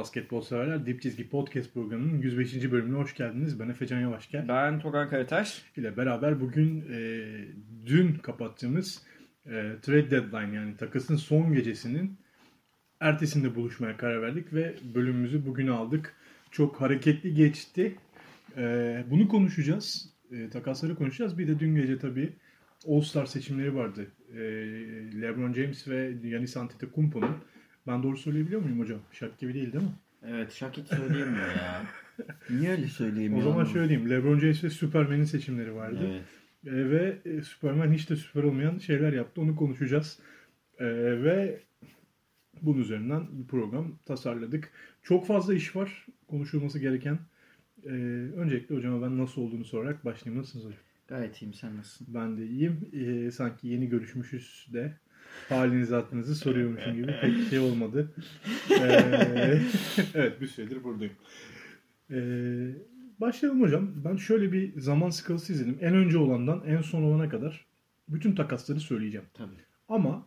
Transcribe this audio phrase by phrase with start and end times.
[0.00, 0.86] basketbol severler.
[0.86, 2.70] Dip Çizgi Podcast programının 105.
[2.72, 3.60] bölümüne hoş geldiniz.
[3.60, 4.48] Ben Efecan Yavaşgel.
[4.48, 5.62] Ben Togan Karataş.
[5.76, 7.24] ile beraber bugün e,
[7.86, 9.02] dün kapattığımız
[9.46, 9.50] e,
[9.82, 12.18] trade deadline yani takasın son gecesinin
[13.00, 16.14] ertesinde buluşmaya karar verdik ve bölümümüzü bugün aldık.
[16.50, 17.94] Çok hareketli geçti.
[18.56, 20.14] E, bunu konuşacağız.
[20.32, 21.38] E, takasları konuşacağız.
[21.38, 22.32] Bir de dün gece tabii
[22.88, 24.06] All-Star seçimleri vardı.
[24.34, 24.40] E,
[25.22, 27.36] LeBron James ve Giannis Antetokounmpo'nun.
[27.86, 29.00] Ben doğru söyleyebiliyor muyum hocam?
[29.12, 29.90] Şak gibi değil değil mi?
[30.26, 31.82] Evet Şakit söyleyemiyor ya.
[32.50, 33.42] Niye öyle O söyleyemiyor?
[33.42, 33.72] zaman anlamadım.
[33.72, 34.10] şöyle diyeyim.
[34.10, 35.98] LeBron James ve Superman'in seçimleri vardı.
[36.10, 36.22] Evet.
[36.66, 39.40] E, ve e, Superman hiç de süper olmayan şeyler yaptı.
[39.40, 40.18] Onu konuşacağız.
[40.78, 40.84] E,
[41.22, 41.60] ve
[42.62, 44.70] bunun üzerinden bir program tasarladık.
[45.02, 47.18] Çok fazla iş var konuşulması gereken.
[47.84, 47.90] E,
[48.36, 50.40] öncelikle hocama ben nasıl olduğunu sorarak başlayayım.
[50.42, 50.80] Nasılsınız hocam?
[51.08, 52.06] Gayet iyiyim sen nasılsın?
[52.14, 52.88] Ben de iyiyim.
[52.92, 54.96] E, sanki yeni görüşmüşüz de
[55.48, 58.10] halinizi hatırınızı soruyormuşum gibi pek şey olmadı.
[58.70, 59.60] E,
[60.14, 61.12] evet bir süredir buradayım.
[62.10, 62.18] E,
[63.20, 63.90] başlayalım hocam.
[64.04, 65.78] Ben şöyle bir zaman skalası izledim.
[65.80, 67.66] En önce olandan en son olana kadar
[68.08, 69.26] bütün takasları söyleyeceğim.
[69.34, 69.64] Tabii.
[69.88, 70.26] Ama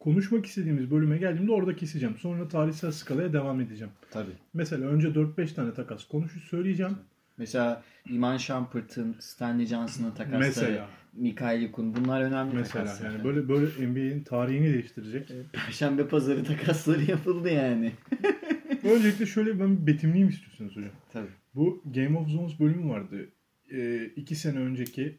[0.00, 2.16] konuşmak istediğimiz bölüme geldiğimde orada keseceğim.
[2.16, 3.92] Sonra tarihsel skalaya devam edeceğim.
[4.10, 4.32] Tabii.
[4.54, 6.96] Mesela önce 4-5 tane takas konuşup söyleyeceğim.
[7.36, 10.88] Mesela Iman Shumpert'ın, Stanley Johnson'ın takasları, Mesela.
[11.12, 13.10] Mikhail Yukun bunlar önemli Mesela takaslar.
[13.10, 15.32] yani böyle böyle NBA'in tarihini değiştirecek.
[15.52, 17.92] Perşembe pazarı takasları yapıldı yani.
[18.84, 20.90] Öncelikle şöyle ben bir betimleyeyim istiyorsunuz hocam.
[21.12, 21.28] Tabii.
[21.54, 23.28] Bu Game of Thrones bölümü vardı.
[23.72, 25.18] Ee, iki sene önceki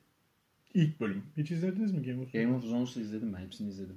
[0.74, 1.24] ilk bölüm.
[1.38, 2.46] Hiç izlediniz mi Game of Thrones?
[2.46, 3.40] Game of Thrones'u izledim ben.
[3.40, 3.96] Hepsini izledim.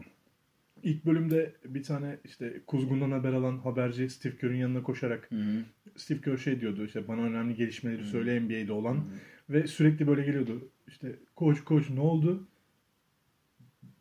[0.82, 5.62] İlk bölümde bir tane işte kuzgundan haber alan haberci Steve Kerr'ün yanına koşarak Hı hı.
[5.96, 9.04] Steve Kerr şey diyordu işte bana önemli gelişmeleri söyle NBA'de olan
[9.50, 10.68] ve sürekli böyle geliyordu.
[10.88, 12.48] İşte koç koç ne oldu?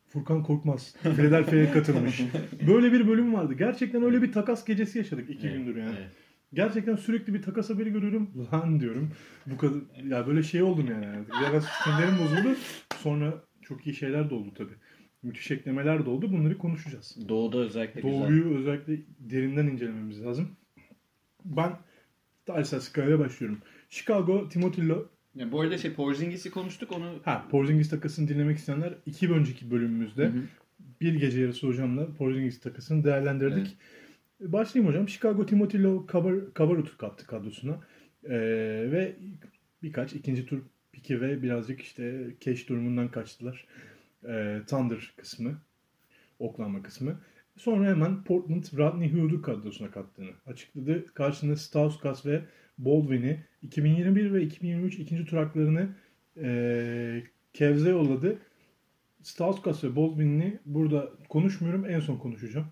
[0.08, 2.20] Furkan Korkmaz Philadelphia'ya katılmış.
[2.66, 3.54] Böyle bir bölüm vardı.
[3.54, 5.94] Gerçekten öyle bir takas gecesi yaşadık iki Evet, gündür yani.
[5.98, 6.10] evet.
[6.54, 8.30] Gerçekten sürekli bir takas haberi görüyorum.
[8.52, 9.10] Lan diyorum.
[9.46, 11.24] Bu kadar ya böyle şey oldum yani.
[11.40, 12.56] Biraz sinirlerim bozuldu.
[12.96, 14.74] Sonra çok iyi şeyler de oldu tabii.
[15.22, 16.32] Müthiş eklemeler de oldu.
[16.32, 17.16] Bunları konuşacağız.
[17.28, 18.20] Doğu'da özellikle güzel.
[18.20, 20.48] Doğuyu özellikle derinden incelememiz lazım.
[21.44, 21.72] Ben
[22.46, 23.58] tarihsel skalaya başlıyorum.
[23.88, 24.88] Chicago, Timothy.
[25.34, 30.24] Ya bu arada şey Porzingis'i konuştuk onu Ha, Porzingis takasını dinlemek isteyenler iki önceki bölümümüzde
[30.24, 30.42] Hı hı.
[31.00, 33.76] bir gece yarısı hocamla Porzingis takasını değerlendirdik.
[34.40, 35.08] Başlayayım hocam.
[35.08, 37.80] Chicago, Timothy Lo, cover, cover kattı kadrosuna.
[38.24, 38.30] Ee,
[38.92, 39.16] ve
[39.82, 40.58] birkaç ikinci tur
[40.92, 43.66] piki ve birazcık işte cash durumundan kaçtılar.
[44.28, 45.58] Ee, Thunder kısmı.
[46.38, 47.20] Oklahoma kısmı.
[47.56, 51.06] Sonra hemen Portland Rodney Hood'u kadrosuna kattığını açıkladı.
[51.14, 52.42] Karşısında Stauskas ve
[52.78, 55.88] Baldwin'i 2021 ve 2023 ikinci tur haklarını
[56.42, 57.22] e,
[57.54, 58.38] Cavs'e yolladı.
[59.22, 61.84] Stauskas ve Baldwin'i burada konuşmuyorum.
[61.90, 62.66] En son konuşacağım.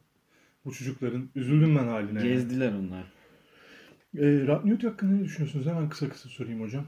[0.65, 2.19] Bu çocukların üzüldüm ben haline.
[2.19, 2.29] yani.
[2.29, 3.05] gezdiler onlar.
[4.19, 5.67] E, Hood hakkında ne düşünüyorsunuz?
[5.67, 6.85] Hemen kısa kısa sorayım hocam.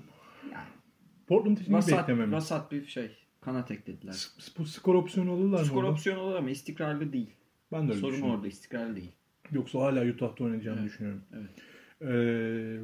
[1.26, 2.32] Portland için Vasat, ekleme mi?
[2.32, 3.10] vasat bir şey.
[3.40, 4.12] Kanat eklediler.
[4.12, 5.66] S- Skor opsiyonu alırlar mı?
[5.66, 7.30] Skor opsiyonu olur ama istikrarlı değil.
[7.72, 8.36] Ben de öyle Sorun düşünüyorum.
[8.38, 9.12] orada istikrarlı değil.
[9.52, 11.22] Yoksa hala Utah'ta oynayacağını Evet, düşünüyorum.
[11.36, 11.50] evet.
[12.00, 12.06] Ee,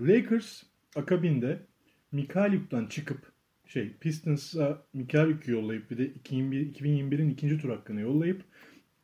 [0.06, 0.62] Lakers
[0.97, 1.59] akabinde
[2.12, 3.32] Mikhailuk'tan çıkıp
[3.66, 8.43] şey Pistons'a Mikhailuk'u yollayıp bir de 2021 2021'in ikinci tur hakkını yollayıp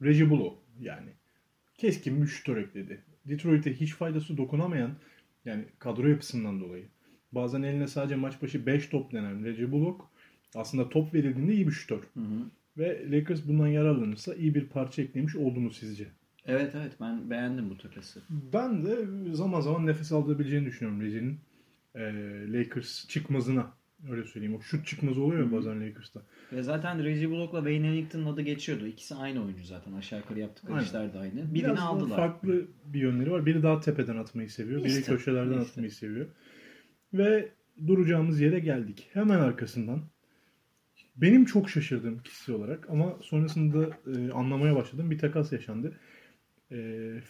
[0.03, 1.11] Reggie Bullock yani
[1.79, 3.03] keskin bir şutör ekledi.
[3.25, 4.91] Detroit'e hiç faydası dokunamayan
[5.45, 6.85] yani kadro yapısından dolayı
[7.33, 10.01] bazen eline sadece maç başı 5 top denen Reggie Bullock
[10.55, 12.03] aslında top verildiğinde iyi bir şutör.
[12.15, 12.51] Hı hı.
[12.79, 16.07] Ve Lakers bundan yararlanırsa iyi bir parça eklemiş oldu mu sizce?
[16.47, 18.21] Evet evet ben beğendim bu takası.
[18.31, 18.97] Ben de
[19.33, 21.41] zaman zaman nefes aldırabileceğini düşünüyorum Reggie'nin.
[21.95, 22.03] Ee,
[22.53, 23.73] Lakers çıkmazına.
[24.11, 24.57] Öyle söyleyeyim.
[24.57, 26.23] O şut çıkmazı oluyor ya bazen Lakers'ta.
[26.53, 28.87] Ve zaten Reggie Block'la Wayne Ellington'ın adı geçiyordu.
[28.87, 29.93] İkisi aynı oyuncu zaten.
[29.93, 30.87] Aşağı yukarı yaptıkları Aynen.
[30.87, 31.35] işler de aynı.
[31.35, 32.17] Birini Biraz aldılar.
[32.17, 33.47] farklı bir yönleri var.
[33.47, 34.85] Biri daha tepeden atmayı seviyor.
[34.85, 35.71] Biri İşte, köşelerden işte.
[35.71, 36.27] atmayı seviyor.
[37.13, 37.53] Ve
[37.87, 39.09] duracağımız yere geldik.
[39.13, 40.01] Hemen arkasından
[41.17, 45.97] benim çok şaşırdığım kişi olarak ama sonrasında e, anlamaya başladığım bir takas yaşandı.
[46.71, 46.77] E,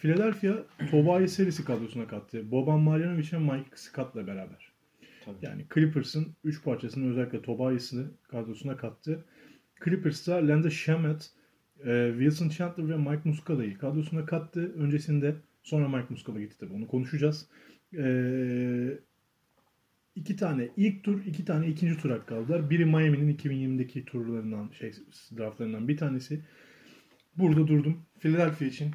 [0.01, 2.51] Philadelphia Tobias serisi kadrosuna kattı.
[2.51, 4.71] Boban Marjanovic ve Mike Scott'la beraber.
[5.25, 5.37] Tabii.
[5.41, 9.25] Yani Clippers'ın 3 parçasını özellikle Tobias'ını kadrosuna kattı.
[9.85, 11.31] Clippers'ta Landon Shamet,
[11.85, 14.73] e, Wilson Chandler ve Mike Muscala'yı kadrosuna kattı.
[14.73, 17.47] Öncesinde sonra Mike Muscala gitti tabii onu konuşacağız.
[17.97, 18.99] E,
[20.15, 22.69] iki tane ilk tur, iki tane ikinci tur hakkı aldılar.
[22.69, 24.91] Biri Miami'nin 2020'deki turlarından, şey
[25.37, 26.41] draftlarından bir tanesi.
[27.37, 28.05] Burada durdum.
[28.19, 28.91] Philadelphia için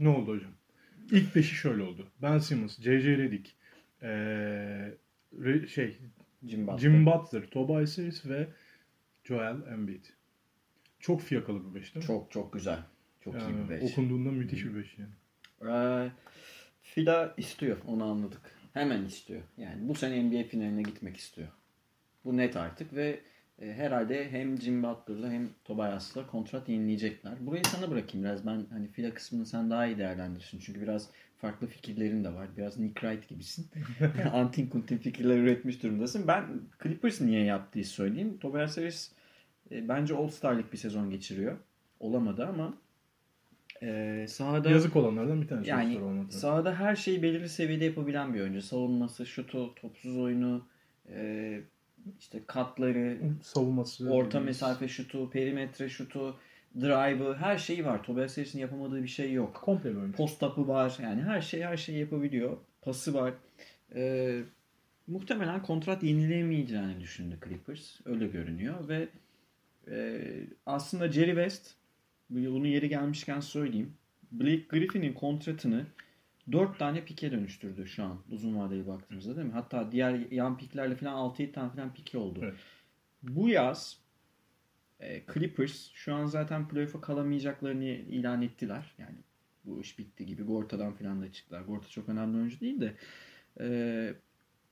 [0.00, 0.52] ne oldu hocam?
[1.10, 2.06] İlk beşi şöyle oldu.
[2.22, 3.18] Ben Simmons, J.J.
[3.18, 3.50] Redick,
[4.02, 4.08] ee,
[5.38, 5.98] re- şey
[6.42, 6.78] Jim Butler.
[6.78, 8.48] Jim Butler, Tobias Harris ve
[9.24, 10.04] Joel Embiid.
[11.00, 12.06] Çok fiyakalı bir beş değil mi?
[12.06, 12.78] Çok çok güzel.
[13.20, 13.92] Çok iyi Yani bir beş.
[13.92, 15.12] Okunduğunda müthiş bir beş yani.
[15.72, 16.10] Ee,
[16.82, 17.76] Fila istiyor.
[17.86, 18.40] Onu anladık.
[18.72, 19.40] Hemen istiyor.
[19.56, 21.48] Yani bu sene NBA finaline gitmek istiyor.
[22.24, 23.20] Bu net artık ve
[23.60, 27.46] e, herhalde hem Jim Butler'la hem Tobias'la kontrat yenileyecekler.
[27.46, 28.46] Burayı sana bırakayım biraz.
[28.46, 30.58] Ben hani Fila kısmını sen daha iyi değerlendirirsin.
[30.58, 32.48] Çünkü biraz farklı fikirlerin de var.
[32.56, 33.66] Biraz Nick Wright gibisin.
[34.32, 36.28] Antin kuntin fikirler üretmiş durumdasın.
[36.28, 36.44] Ben
[36.82, 38.38] Clippers niye yaptığı söyleyeyim.
[38.38, 39.12] Tobias Harris
[39.70, 41.56] e, bence All-Star'lık bir sezon geçiriyor.
[42.00, 42.74] Olamadı ama
[43.82, 45.70] e, sahada Yazık olanlardan bir tanesi.
[45.70, 48.62] yani sahada her şeyi belirli seviyede yapabilen bir oyuncu.
[48.62, 50.66] Savunması, şutu, topsuz oyunu,
[51.08, 51.60] e,
[52.20, 54.10] işte katları, savunması.
[54.10, 56.36] orta mesafe şutu, perimetre şutu,
[56.80, 58.02] drive'ı her şeyi var.
[58.02, 59.54] Tobias Harris'in yapamadığı bir şey yok.
[59.54, 60.16] komple bir oyuncu.
[60.16, 60.98] Post-up'ı var.
[61.02, 62.56] Yani her şey her şeyi yapabiliyor.
[62.82, 63.34] Pası var.
[63.94, 64.42] E,
[65.06, 68.00] muhtemelen kontrat yenilemeyeceğini düşündü Clippers.
[68.04, 69.08] Öyle görünüyor ve
[69.90, 70.20] e,
[70.66, 71.74] aslında Jerry West
[72.30, 73.92] bunu yeri gelmişken söyleyeyim.
[74.32, 75.86] Blake Griffin'in kontratını
[76.52, 79.52] 4 tane pike dönüştürdü şu an uzun vadeli baktığımızda değil mi?
[79.52, 82.40] Hatta diğer yan piklerle falan 6-7 tane falan pike oldu.
[82.42, 82.54] Evet.
[83.22, 83.98] Bu yaz
[85.00, 88.94] e, Clippers şu an zaten playoff'a kalamayacaklarını ilan ettiler.
[88.98, 89.16] Yani
[89.64, 90.42] bu iş bitti gibi.
[90.42, 91.62] Gorta'dan falan da çıktılar.
[91.62, 92.94] Gorta çok önemli oyuncu değil de
[93.60, 94.14] e,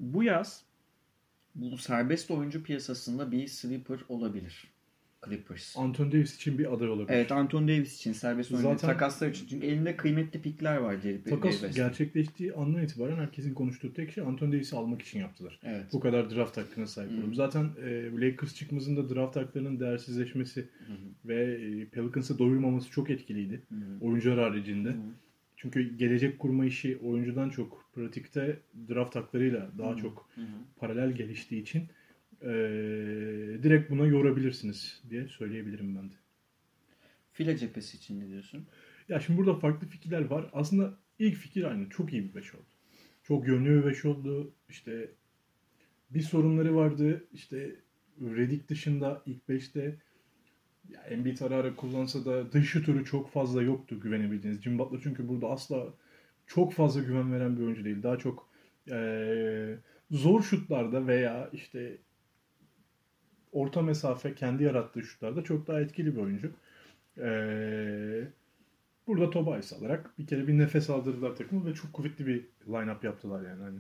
[0.01, 0.65] bu yaz
[1.55, 4.78] bu serbest oyuncu piyasasında bir sleeper olabilir.
[5.25, 5.77] Clippers.
[5.77, 7.17] Anthony Davis için bir aday olabilir.
[7.17, 9.47] Evet Anthony Davis için serbest oyuncu Zaten- takaslar için.
[9.47, 11.83] Çünkü elinde kıymetli pikler var Jerry Takas West'in.
[11.83, 15.61] gerçekleştiği andan itibaren herkesin konuştuğu tek şey Anthony Davis'i almak için yaptılar.
[15.63, 15.85] Evet.
[15.93, 17.35] Bu kadar draft hakkına sahip olup.
[17.35, 20.93] Zaten e, Lakers çıkmasında draft haklarının değersizleşmesi hı.
[21.25, 23.63] ve e, Pelicans'ı doyurmaması çok etkiliydi.
[23.69, 23.75] Hı.
[24.01, 24.89] Oyuncular haricinde.
[24.89, 24.97] Hı.
[25.57, 29.97] Çünkü gelecek kurma işi oyuncudan çok pratikte draft haklarıyla daha Hı.
[29.97, 30.41] çok hı.
[30.77, 31.83] paralel geliştiği için
[32.43, 32.49] e,
[33.63, 36.15] direkt buna yorabilirsiniz diye söyleyebilirim ben de.
[37.33, 38.67] Fila cephesi için ne diyorsun?
[39.09, 40.51] Ya şimdi burada farklı fikirler var.
[40.53, 41.89] Aslında ilk fikir aynı.
[41.89, 42.67] Çok iyi bir beş oldu.
[43.23, 44.53] Çok yönlü bir beş oldu.
[44.69, 45.11] İşte
[46.11, 47.25] bir sorunları vardı.
[47.33, 47.77] İşte
[48.21, 49.97] Redick dışında ilk beşte
[50.89, 54.63] ya Embiid ara ara kullansa da dış şutörü çok fazla yoktu güvenebildiğiniz.
[54.63, 55.95] Jim Butler çünkü burada asla
[56.47, 58.03] çok fazla güven veren bir oyuncu değil.
[58.03, 58.49] Daha çok
[58.87, 59.79] eee,
[60.11, 61.99] zor şutlarda veya işte
[63.53, 66.53] orta mesafe kendi yarattığı şutlarda çok daha etkili bir oyuncu.
[67.17, 68.29] Eee
[69.07, 73.49] burada Tobias alarak bir kere bir nefes aldırdılar takımı ve çok kuvvetli bir line-up yaptılar
[73.49, 73.63] yani.
[73.63, 73.79] Hani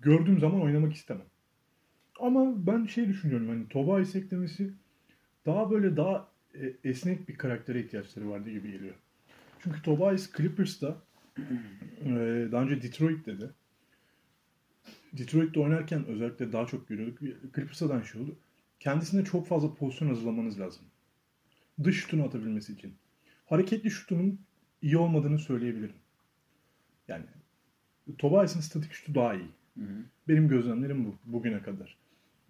[0.00, 1.26] gördüğüm zaman oynamak istemem.
[2.20, 4.72] Ama ben şey düşünüyorum hani Tobias eklemesi
[5.46, 8.94] daha böyle daha e, esnek bir karaktere ihtiyaçları vardı gibi geliyor.
[9.62, 10.96] Çünkü Tobias Clippers'ta
[12.04, 13.50] e, daha önce Detroit'te de
[15.18, 17.18] Detroit'te oynarken özellikle daha çok görüyorduk.
[17.54, 18.36] Clippers'ta da aynı şey oldu.
[18.80, 20.82] Kendisine çok fazla pozisyon hazırlamanız lazım.
[21.84, 22.94] Dış şutunu atabilmesi için.
[23.46, 24.40] Hareketli şutunun
[24.82, 25.96] iyi olmadığını söyleyebilirim.
[27.08, 27.24] Yani
[28.18, 29.48] Tobias'ın statik şutu daha iyi.
[29.78, 30.04] Hı hı.
[30.28, 31.96] Benim gözlemlerim bu bugüne kadar.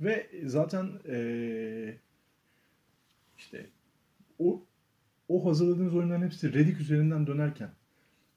[0.01, 1.99] Ve zaten eee,
[3.39, 3.67] işte
[4.39, 4.63] o
[5.29, 7.71] o hazırladığınız oyunların hepsi Redick üzerinden dönerken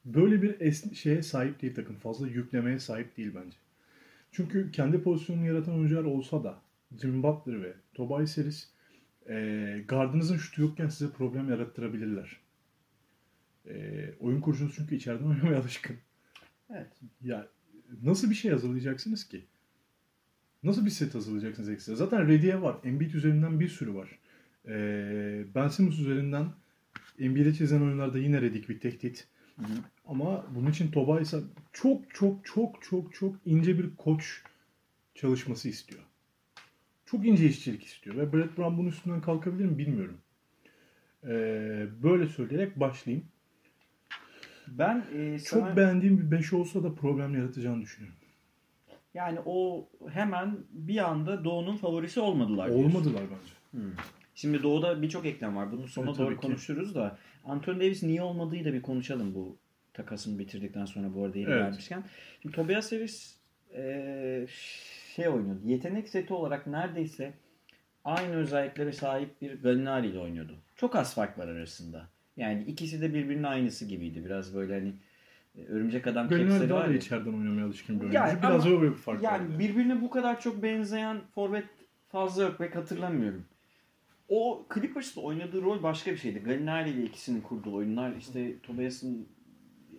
[0.05, 1.95] böyle bir es- şeye sahip değil takım.
[1.95, 3.57] Fazla yüklemeye sahip değil bence.
[4.33, 6.61] Çünkü kendi pozisyonunu yaratan oyuncular olsa da
[7.01, 8.69] Jim Butler ve Tobias Harris
[9.29, 12.39] eee gardınızın şutu yokken size problem yarattırabilirler.
[13.67, 15.95] Eee, oyun kurucunuz çünkü içeriden oynamaya alışkın.
[16.69, 16.91] Evet.
[17.23, 17.47] Ya
[18.03, 19.45] nasıl bir şey hazırlayacaksınız ki?
[20.63, 21.95] Nasıl bir set hazırlayacaksınız ekstra?
[21.95, 22.77] Zaten Rediye var.
[22.83, 24.19] Embiid üzerinden bir sürü var.
[24.67, 26.45] Ee, ben Simmons üzerinden
[27.19, 29.27] NBA'de çizen oyunlarda yine Redick bir tehdit.
[29.59, 29.77] Hı hı.
[30.07, 31.39] Ama bunun için Tobias'a
[31.73, 34.43] çok çok çok çok çok ince bir koç
[35.15, 36.01] çalışması istiyor.
[37.05, 38.15] Çok ince işçilik istiyor.
[38.17, 40.17] Ve Brett Brown bunun üstünden kalkabilir mi bilmiyorum.
[41.23, 43.25] Ee, böyle söyleyerek başlayayım.
[44.67, 48.17] Ben e, Çok sana- beğendiğim bir 5 olsa da problem yaratacağını düşünüyorum.
[49.13, 52.67] yani o hemen bir anda Doğu'nun favorisi olmadılar.
[52.73, 52.85] diyorsun.
[52.89, 53.83] Olmadılar bence.
[53.85, 53.89] Hı.
[54.35, 55.71] Şimdi Doğu'da birçok eklem var.
[55.71, 56.41] Bunu sona Evet, tabii doğru ki.
[56.47, 59.57] konuşuruz da Anthony Davis niye olmadığı da bir konuşalım bu
[59.93, 61.91] takasını bitirdikten sonra bu arada yeri Evet.
[62.41, 63.35] Şimdi Tobias Harris
[63.75, 64.47] e,
[65.15, 65.59] şey oynuyordu.
[65.65, 67.33] Yetenek seti olarak neredeyse
[68.05, 70.53] aynı özelliklere sahip bir Gallinari ile oynuyordu.
[70.75, 72.07] Çok az fark var arasında.
[72.37, 74.25] Yani ikisi de birbirinin aynısı gibiydi.
[74.25, 74.93] Biraz böyle hani
[75.57, 76.97] e, Örümcek Adam Gallinari daha var da ya.
[76.97, 78.17] içeriden oynamaya alışkın bir oyuncu.
[78.17, 79.31] Yani Biraz ama- öyle bir fark var.
[79.31, 81.65] Yani birbirine bu kadar çok benzeyen forvet
[82.09, 83.45] fazla yok pek hatırlamıyorum.
[84.35, 86.39] O Clippers'ta oynadığı rol başka bir şeydi.
[86.39, 89.27] Gallinari ile ikisinin kurduğu oyunlar işte Tobias'ın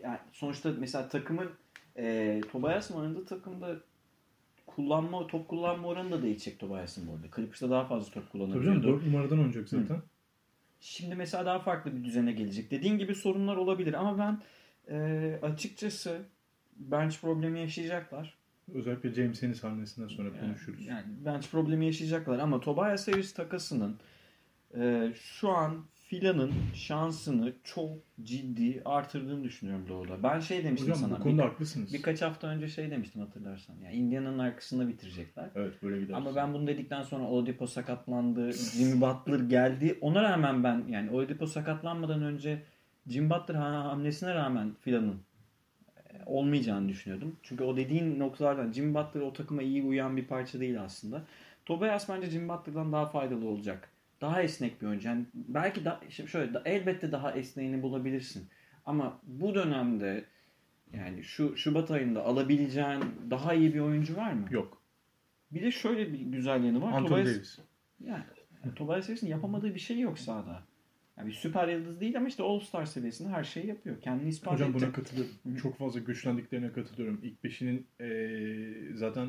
[0.02, 1.50] yani sonuçta mesela takımın
[1.96, 3.76] e, Tobias'ın oynadığı takımda
[4.66, 7.26] kullanma top kullanma oranı da değişecek Tobias'ın bu arada.
[7.36, 8.86] Clippers'ta daha fazla top Tabii canım kullanabiliyordu.
[8.86, 10.02] 4 numaradan oynayacak zaten.
[10.80, 12.70] Şimdi mesela daha farklı bir düzene gelecek.
[12.70, 14.40] Dediğin gibi sorunlar olabilir ama ben
[14.94, 16.22] e, açıkçası
[16.76, 18.34] bench problemi yaşayacaklar.
[18.74, 20.86] Özellikle James Ennis hamlesinden sonra konuşuruz.
[20.86, 23.96] Yani bench problemi yaşayacaklar ama Tobias Harris takasının
[24.78, 27.90] e, şu an Fila'nın şansını çok
[28.22, 30.22] ciddi artırdığını düşünüyorum doğruda.
[30.22, 31.18] Ben şey demiştim Hocam sana.
[31.18, 31.92] bu konuda bir- haklısınız.
[31.94, 33.74] birkaç hafta önce şey demiştim hatırlarsan.
[33.84, 35.48] Yani Indiana'nın arkasında bitirecekler.
[35.54, 36.14] Evet böyle gider.
[36.14, 39.98] Ama ben bunu dedikten sonra Oladipo sakatlandı, Jimmy Butler geldi.
[40.00, 42.62] Ona rağmen ben yani Oladipo sakatlanmadan önce
[43.08, 45.16] Jimmy Butler ha- hamlesine rağmen Fila'nın
[45.96, 47.36] e, olmayacağını düşünüyordum.
[47.42, 51.22] Çünkü o dediğin noktalardan Jimmy Butler o takıma iyi uyan bir parça değil aslında.
[51.66, 53.88] Tobias bence Jimmy Butler'dan daha faydalı olacak.
[54.24, 55.08] Daha esnek bir oyuncu.
[55.08, 58.48] Yani belki da, şimdi şöyle da- elbette daha esneğini bulabilirsin.
[58.86, 60.24] Ama bu dönemde
[60.92, 64.46] yani şu Şubat ayında alabileceğin daha iyi bir oyuncu var mı?
[64.50, 64.82] Yok.
[65.50, 66.92] Bir de şöyle bir güzel yanı var.
[66.92, 67.58] Anthony Tobias, Davis.
[68.00, 68.24] yani,
[68.76, 70.62] Tobias Harris'in yapamadığı bir şey yok sahada.
[71.18, 74.00] Yani bir süper yıldız değil ama işte All-Star seviyesinde her şeyi yapıyor.
[74.00, 74.80] Kendini ispat Hocam etti.
[74.82, 75.56] buna katılıyorum.
[75.62, 77.20] Çok fazla güçlendiklerine katılıyorum.
[77.22, 79.28] İlk beşinin eee, zaten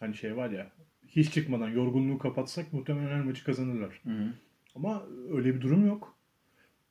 [0.00, 0.70] hani şey var ya
[1.08, 4.00] hiç çıkmadan yorgunluğu kapatsak muhtemelen her maçı kazanırlar.
[4.04, 4.32] Hı hı.
[4.74, 6.16] Ama öyle bir durum yok.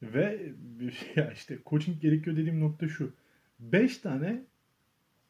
[0.01, 0.51] Ve
[1.15, 3.13] ya işte coaching gerekiyor dediğim nokta şu.
[3.60, 4.44] 5 tane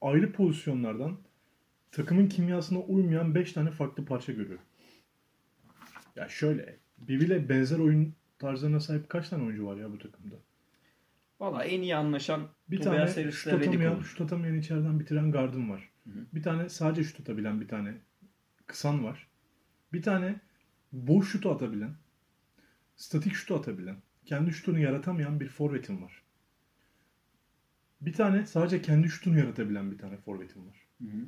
[0.01, 1.17] ayrı pozisyonlardan
[1.91, 4.65] takımın kimyasına uymayan 5 tane farklı parça görüyorum.
[6.15, 10.35] Ya şöyle birbiriyle benzer oyun tarzlarına sahip kaç tane oyuncu var ya bu takımda?
[11.39, 15.89] Valla en iyi anlaşan Bir tane şut atamayan, şut atamayan içeriden bitiren gardın var.
[16.05, 16.19] hı.
[16.33, 17.93] Bir tane sadece şut atabilen bir tane
[18.71, 19.27] kısan var.
[19.93, 20.39] Bir tane
[20.91, 21.93] boş şutu atabilen,
[22.95, 26.21] statik şutu atabilen, kendi şutunu yaratamayan bir forvetin var.
[28.01, 30.75] Bir tane sadece kendi şutunu yaratabilen bir tane forvetin var.
[31.01, 31.27] Hı hı.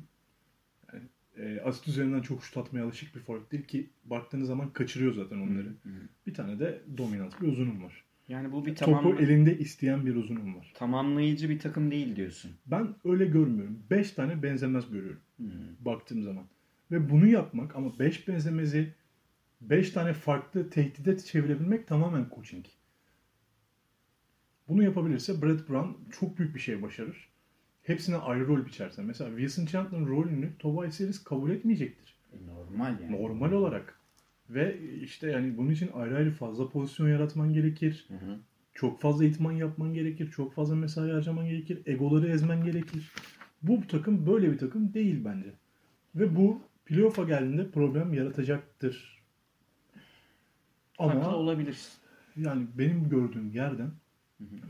[1.36, 5.36] E, asit üzerinden çok şut atmaya alışık bir forvet değil ki baktığınız zaman kaçırıyor zaten
[5.36, 5.66] onları.
[5.68, 6.08] Hı hı.
[6.26, 8.04] Bir tane de dominant bir uzunum var.
[8.28, 10.72] Yani bu bir tamam, Topu elinde isteyen bir uzunum var.
[10.74, 12.50] tamamlayıcı bir takım değil diyorsun.
[12.66, 13.78] Ben öyle görmüyorum.
[13.90, 15.84] 5 tane benzemez görüyorum Hı hı.
[15.84, 16.44] baktığım zaman.
[16.90, 18.94] Ve bunu yapmak ama 5 benzemezi
[19.60, 22.66] 5 tane farklı tehdide çevirebilmek tamamen coaching.
[24.68, 27.28] Bunu yapabilirse Brett Brown çok büyük bir şey başarır.
[27.82, 29.02] Hepsine ayrı rol biçerse.
[29.02, 32.14] Mesela Wilson Chandler'ın rolünü Tobias Harris kabul etmeyecektir.
[32.32, 33.12] E, normal yani.
[33.12, 34.00] Normal olarak.
[34.50, 38.06] Ve işte yani bunun için ayrı ayrı fazla pozisyon yaratman gerekir.
[38.08, 38.38] Hı hı.
[38.74, 40.30] Çok fazla itman yapman gerekir.
[40.30, 41.82] Çok fazla mesai harcaman gerekir.
[41.86, 43.12] Egoları ezmen gerekir.
[43.62, 45.52] Bu takım böyle bir takım değil bence.
[46.14, 49.22] Ve bu playoff'a geldiğinde problem yaratacaktır.
[50.98, 51.92] Haklı Ama olabilirsin.
[52.36, 53.90] yani benim gördüğüm yerden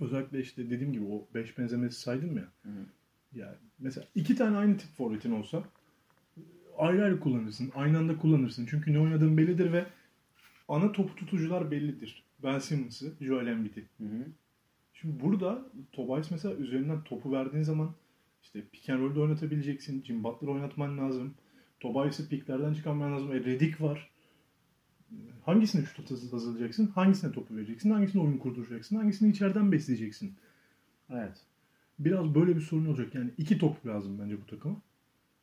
[0.00, 2.48] özellikle işte dediğim gibi o 5 benzemesi saydım ya.
[2.62, 2.84] Hı hı.
[3.34, 5.64] Yani mesela iki tane aynı tip forvetin olsa
[6.78, 7.72] ayrı ayrı kullanırsın.
[7.74, 8.66] Aynı anda kullanırsın.
[8.70, 9.86] Çünkü ne oynadığın bellidir ve
[10.68, 12.24] ana topu tutucular bellidir.
[12.42, 13.84] Ben Simmons'ı, Joel Embiid'i.
[13.98, 14.26] Hı hı.
[14.94, 17.94] Şimdi burada Tobias mesela üzerinden topu verdiğin zaman
[18.42, 20.04] işte pick and roll'de oynatabileceksin.
[20.04, 21.34] Jim Butler oynatman lazım.
[21.92, 23.32] Tobias'ı picklerden çıkarman lazım.
[23.32, 24.10] E, Redick var.
[25.44, 26.86] Hangisine şut haz- hazırlayacaksın?
[26.86, 27.90] Hangisine topu vereceksin?
[27.90, 28.96] Hangisine oyun kurduracaksın?
[28.96, 30.34] Hangisini içeriden besleyeceksin?
[31.10, 31.36] Evet.
[31.98, 33.14] Biraz böyle bir sorun olacak.
[33.14, 34.76] Yani iki top lazım bence bu takıma.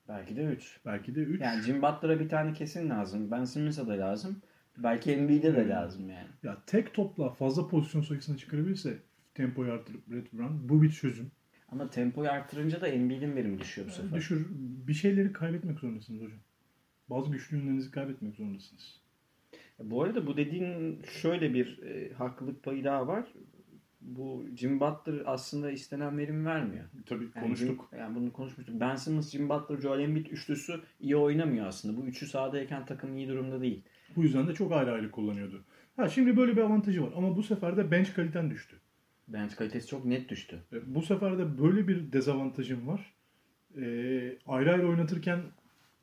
[0.10, 0.80] Belki de 3.
[0.86, 1.42] Belki de üç.
[1.42, 3.32] Yani Jim Butler'a bir tane kesin lazım.
[3.32, 4.36] Ben Simmons'a da lazım.
[4.78, 5.70] Belki Embiid'e de Hmm.
[5.70, 6.28] lazım yani.
[6.44, 8.98] Ya tek topla fazla pozisyon sayısını çıkarabilirse
[9.34, 11.32] tempoyu artırıp Brett Brown bu bir çözüm.
[11.72, 14.14] Ama tempoyu arttırınca da Embiid'in verimi düşüyor bu sefer.
[14.18, 14.48] Düşür,
[14.88, 16.40] bir şeyleri kaybetmek zorundasınız hocam.
[17.10, 19.02] Bazı güçlü yönlerinizi kaybetmek zorundasınız.
[19.80, 23.28] Bu arada bu dediğin şöyle bir e, haklılık payı daha var.
[24.02, 26.86] Bu Jim Butler aslında istenen verimi vermiyor.
[27.06, 27.90] Tabii Yani konuştuk.
[27.92, 28.80] Jim- yani bunu konuşmuştuk.
[28.80, 31.98] Ben Simmons, Jim Butler, Joel Embiid üçlüsü iyi oynamıyor aslında.
[32.02, 33.84] Bu üçü sahadayken takım iyi durumda değil.
[34.16, 35.64] Bu yüzden de çok ayrı ayrı kullanıyordu.
[35.96, 38.76] Ha şimdi böyle bir avantajı var ama bu sefer de bench kaliten düştü.
[39.34, 40.60] Bench kalitesi çok net düştü.
[40.74, 43.14] E, Bu sefer de böyle bir dezavantajım var.
[43.78, 43.84] E,
[44.48, 45.42] ayrı ayrı oynatırken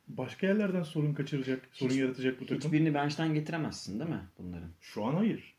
[0.07, 2.57] başka yerlerden sorun kaçıracak, sorun Hiç- yaratacak bu takım.
[2.57, 4.69] Hiçbirini bench'ten getiremezsin değil mi bunların?
[4.81, 5.55] Şu an hayır.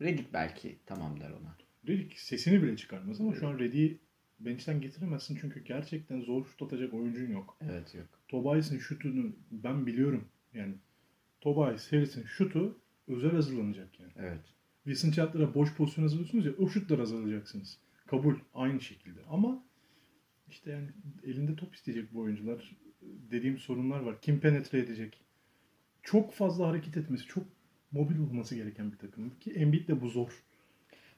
[0.00, 1.56] Redick belki tamam der ona.
[1.88, 3.98] Redick sesini bile çıkarmaz ama şu an Redick'i
[4.40, 7.56] bench'ten getiremezsin çünkü gerçekten zor şut atacak oyuncun yok.
[7.60, 8.06] Evet yok.
[8.28, 10.28] Tobias'ın şutunu ben biliyorum.
[10.54, 10.74] Yani
[11.40, 14.12] Tobias Harris'in şutu özel hazırlanacak yani.
[14.16, 14.40] Evet.
[14.84, 17.78] Wilson Chandler'a boş pozisyon hazırlıyorsunuz ya o şutlar hazırlayacaksınız.
[18.06, 19.20] Kabul aynı şekilde.
[19.30, 19.62] Ama
[20.48, 20.88] işte yani
[21.24, 22.76] elinde top isteyecek bu oyuncular.
[23.30, 24.20] Dediğim sorunlar var.
[24.20, 25.20] Kim penetre edecek?
[26.02, 27.44] Çok fazla hareket etmesi, çok
[27.92, 29.32] mobil olması gereken bir takım.
[29.40, 30.42] Ki Embiid de bu zor.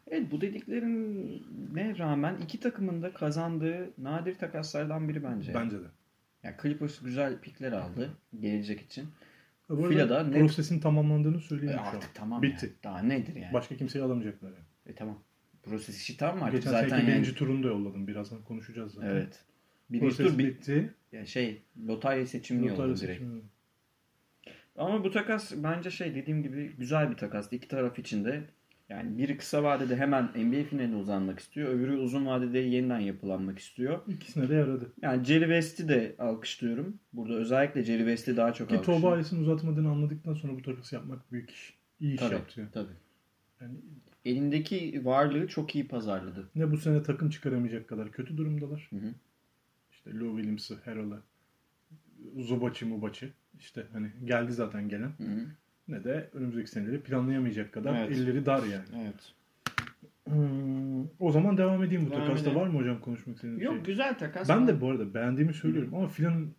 [0.06, 5.54] Evet bu dediklerine rağmen iki takımın da kazandığı nadir takaslardan biri bence.
[5.54, 5.86] Bence de.
[6.42, 9.08] Yani Clippers güzel pikler aldı gelecek için.
[9.68, 11.94] Bu arada Fila'da net- prosesin tamamlandığını E, söyleyeyim şu an.
[11.96, 12.66] artık tamam Bitti.
[12.66, 12.72] ya.
[12.84, 13.52] Daha nedir yani?
[13.52, 14.64] Başka kimseyi alamayacaklar yani.
[14.86, 15.22] E tamam.
[15.62, 17.14] Proses işi tam artık Geçen zaten seneki yani.
[17.14, 18.06] birinci turunu da yolladım.
[18.06, 19.08] Birazdan konuşacağız zaten.
[19.08, 19.44] Evet.
[19.90, 20.94] Birinci Proses tur bir, bitti.
[21.12, 23.18] ya şey lotarya seçimini Lotarya yolladı direkt.
[23.20, 23.40] seçimi.
[24.76, 27.56] Ama bu takas bence şey dediğim gibi güzel bir takastı.
[27.56, 28.44] İki taraf için de
[28.88, 31.68] yani biri kısa vadede hemen NBA finaline uzanmak istiyor.
[31.68, 34.00] Öbürü uzun vadede yeniden yapılanmak istiyor.
[34.08, 34.92] İkisine de yaradı.
[35.02, 36.98] Yani Jerry West'i de alkışlıyorum.
[37.12, 39.02] Burada özellikle Jerry West'i daha çok Ki alkışlıyorum.
[39.10, 41.74] Tobias'ın uzatmadığını anladıktan sonra bu takası yapmak büyük iş.
[42.00, 42.60] İyi iş Tabii, yaptı.
[42.60, 42.66] ya.
[42.72, 42.92] tabii.
[43.60, 43.74] Yani
[44.24, 46.48] Elindeki varlığı çok iyi pazarladı.
[46.54, 48.86] ne bu sene takım çıkaramayacak kadar kötü durumdalar.
[48.90, 49.14] Hı hı.
[49.92, 51.22] İşte Lou Williams'ı, Harrell'ı,
[52.36, 53.30] Zubac'ı, Mubac'ı.
[53.60, 55.08] İşte hani geldi zaten gelen.
[55.18, 55.46] Hı hı.
[55.88, 58.16] Ne de önümüzdeki seneleri planlayamayacak kadar Evet.
[58.18, 58.84] elleri dar yani.
[59.04, 59.32] Evet.
[60.28, 62.46] Hmm, o zaman devam edeyim bu Devam takasta.
[62.50, 62.60] edelim.
[62.62, 63.82] Var mı hocam konuşmak istediğiniz Yok şey?
[63.84, 64.48] güzel takas.
[64.48, 66.54] Ben ama de bu arada beğendiğimi söylüyorum ama filanın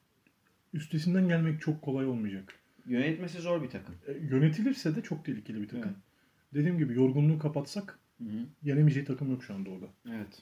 [0.74, 2.53] üstesinden gelmek çok kolay olmayacak.
[2.86, 3.96] yönetmesi zor bir takım.
[4.07, 5.86] E, yönetilirse de çok tehlikeli bir takım.
[5.91, 5.98] Evet.
[6.53, 8.38] Dediğim gibi yorgunluğu kapatsak Hı hı.
[8.63, 9.86] yenemeyeceği takım yok şu anda orada.
[10.10, 10.41] Evet.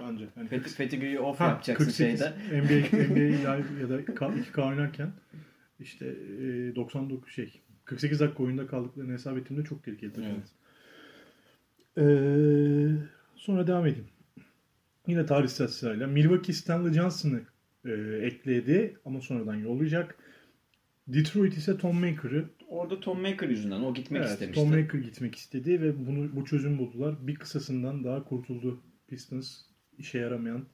[0.00, 0.24] Bence.
[0.34, 2.34] Hani Fet Fetigree'yi off Ha, yapacaksın 48 şeyde.
[2.62, 5.10] NBA, NBA live ya da K- 2K oynarken
[5.80, 10.30] işte e, 99 şey 48 dakika oyunda kaldıklarını hesap ettiğimde çok tehlikeli takım.
[10.30, 10.48] Evet.
[11.98, 12.02] Ee,
[13.36, 14.08] sonra devam edeyim.
[15.06, 17.40] Yine tarihsel sırayla Milwaukee Stanley Johnson'ı
[17.84, 17.92] e,
[18.26, 20.18] ekledi ama sonradan yollayacak.
[21.08, 24.62] Detroit ise Tom Maker'ı Orada Tom Maker yüzünden o gitmek Evet, istemişti.
[24.62, 27.26] Tom Maker gitmek istedi ve bunu bu çözüm buldular.
[27.26, 29.62] Bir kısasından daha kurtuldu Pistons.
[29.98, 30.66] işe yaramayan.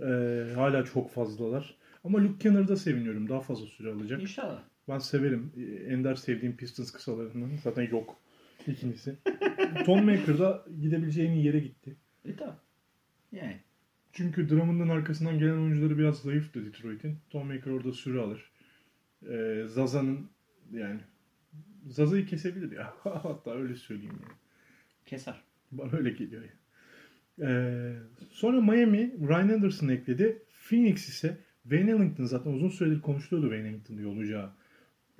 [0.00, 1.76] Ee, hala çok fazlalar.
[2.04, 3.28] Ama Luke Kennard'a seviniyorum.
[3.28, 4.22] Daha fazla süre alacak.
[4.22, 4.73] İnşallah.
[4.88, 5.52] Ben severim.
[5.56, 7.50] Ee, Ender sevdiğim Pistons kısalarından.
[7.64, 8.16] Zaten yok.
[8.66, 9.16] ikincisi.
[9.86, 11.96] Tom Maker da gidebileceği en iyi yere gitti.
[12.24, 12.56] E tamam.
[13.32, 13.60] Yani.
[14.12, 17.18] Çünkü Drummond'un arkasından gelen oyuncuları biraz zayıftı Detroit'in.
[17.30, 18.50] Tom Maker orada süre alır.
[19.30, 20.30] Ee, Zaza'nın
[20.72, 21.00] yani
[21.86, 22.94] Zaza'yı kesebilir ya.
[23.02, 24.38] Hatta öyle söyleyeyim yani.
[25.06, 25.40] Keser.
[25.72, 26.50] Bana öyle geliyor ya.
[27.48, 27.92] Ee,
[28.30, 30.42] sonra Miami Ryan Anderson'ı ekledi.
[30.68, 34.52] Phoenix ise Wayne Ellington zaten uzun süredir konuşuluyordu Wayne Ellington diye olacağı.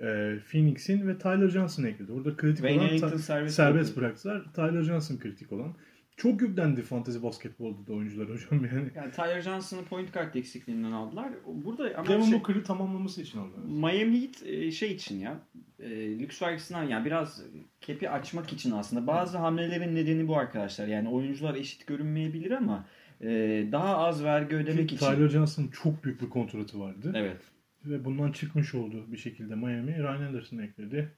[0.01, 2.13] Ee, Phoenix'in ve Tyler Johnson'ı ekledi.
[2.13, 4.45] Orada kritik Wayne olan ta- serbest serbest bıraktılar.
[4.55, 5.75] Tyler Johnson kritik olan.
[6.17, 8.91] Çok yüklendi fantasy basketbolda da oyuncular hocam yani.
[8.95, 11.29] Yani Tyler Johnson'ı point guard eksikliğinden aldılar.
[11.47, 13.65] Burada ama Devin şey, Booker'ı tamamlaması için aldılar.
[13.65, 15.41] Miami Heat e, şey için ya
[15.79, 17.43] e, lüks vergisinden yani biraz
[17.81, 19.07] kepi açmak için aslında.
[19.07, 20.87] Bazı hamlelerin nedeni bu arkadaşlar.
[20.87, 22.87] Yani oyuncular eşit görünmeyebilir ama
[23.21, 23.29] e,
[23.73, 25.07] daha az vergi ödemek Ki için.
[25.07, 27.13] Tyler Johnson'ın çok büyük bir kontratı vardı.
[27.15, 27.41] Evet.
[27.85, 29.99] Ve bundan çıkmış oldu bir şekilde Miami.
[29.99, 31.13] Ryan Anderson'ı ekledi.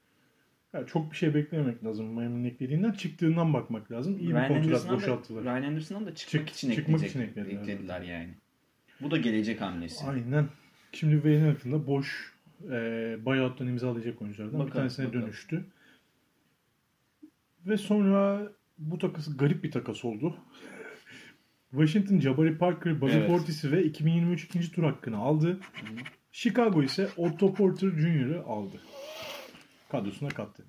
[0.73, 2.91] Yani çok bir şey beklememek lazım Miami'nin eklediğinden.
[2.91, 4.17] Çıktığından bakmak lazım.
[4.19, 5.43] İyi bir Ryan kontrat Anderson'dan da, boşalttılar.
[5.43, 7.61] Ryan Anderson'dan da çıkmak Çık- için çıkmak ekleyecek, için eklediler.
[7.61, 8.33] eklediler yani.
[9.01, 10.05] Bu da gelecek hamlesi.
[10.05, 10.47] Aynen.
[10.91, 12.33] Şimdi Wayne Ellington da boş
[12.71, 12.71] e,
[13.25, 15.23] buyout'tan imzalayacak oyunculardan bir Bakalım, tanesine bakalım.
[15.25, 15.65] dönüştü.
[17.65, 20.37] Ve sonra bu takas garip bir takas oldu.
[21.71, 23.27] Washington Jabari Parker, Bobby Evet.
[23.29, 25.59] Portis'i ve 2023 ikinci tur hakkını aldı.
[26.37, 28.81] Chicago ise Otto Porter Jr.'ı aldı.
[29.89, 30.63] Kadrosuna kattı.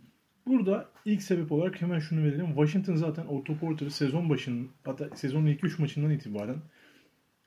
[0.47, 2.47] Burada ilk sebep olarak hemen şunu verelim.
[2.47, 6.57] Washington zaten Otto Porter'ı sezon başının hatta sezonun ilk 3 maçından itibaren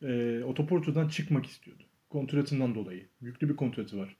[0.02, 1.84] e, Otto Porter'dan çıkmak istiyordu.
[2.10, 3.06] Kontratından dolayı.
[3.22, 4.16] Yüklü bir kontratı var.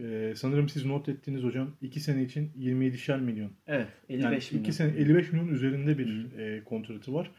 [0.00, 3.50] E, sanırım siz not ettiğiniz hocam 2 sene için 27'şer milyon.
[3.66, 3.88] Evet.
[4.08, 4.64] 55 Yani milyon.
[4.64, 7.30] 2 sene 55 milyon üzerinde bir e, kontratı var.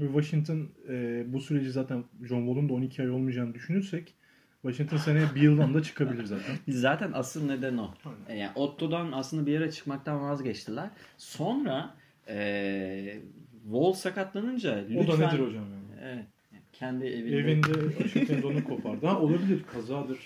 [0.00, 4.14] Ve Washington e, bu süreci zaten John Wall'un da 12 ay olmayacağını düşünürsek
[4.62, 6.56] Washington seneye bir yıldan da çıkabilir zaten.
[6.68, 7.94] Zaten asıl neden o.
[8.04, 8.36] Aynen.
[8.38, 10.90] E, Yani Otto'dan aslında bir yere çıkmaktan vazgeçtiler.
[11.18, 11.94] Sonra
[12.28, 13.16] e,
[13.64, 15.20] Wall sakatlanınca O lütfen...
[15.20, 16.00] da nedir hocam yani?
[16.14, 16.24] Evet.
[16.72, 19.06] Kendi evinde, Evinde aşık tendonu kopardı.
[19.06, 20.18] Ha olabilir kazadır.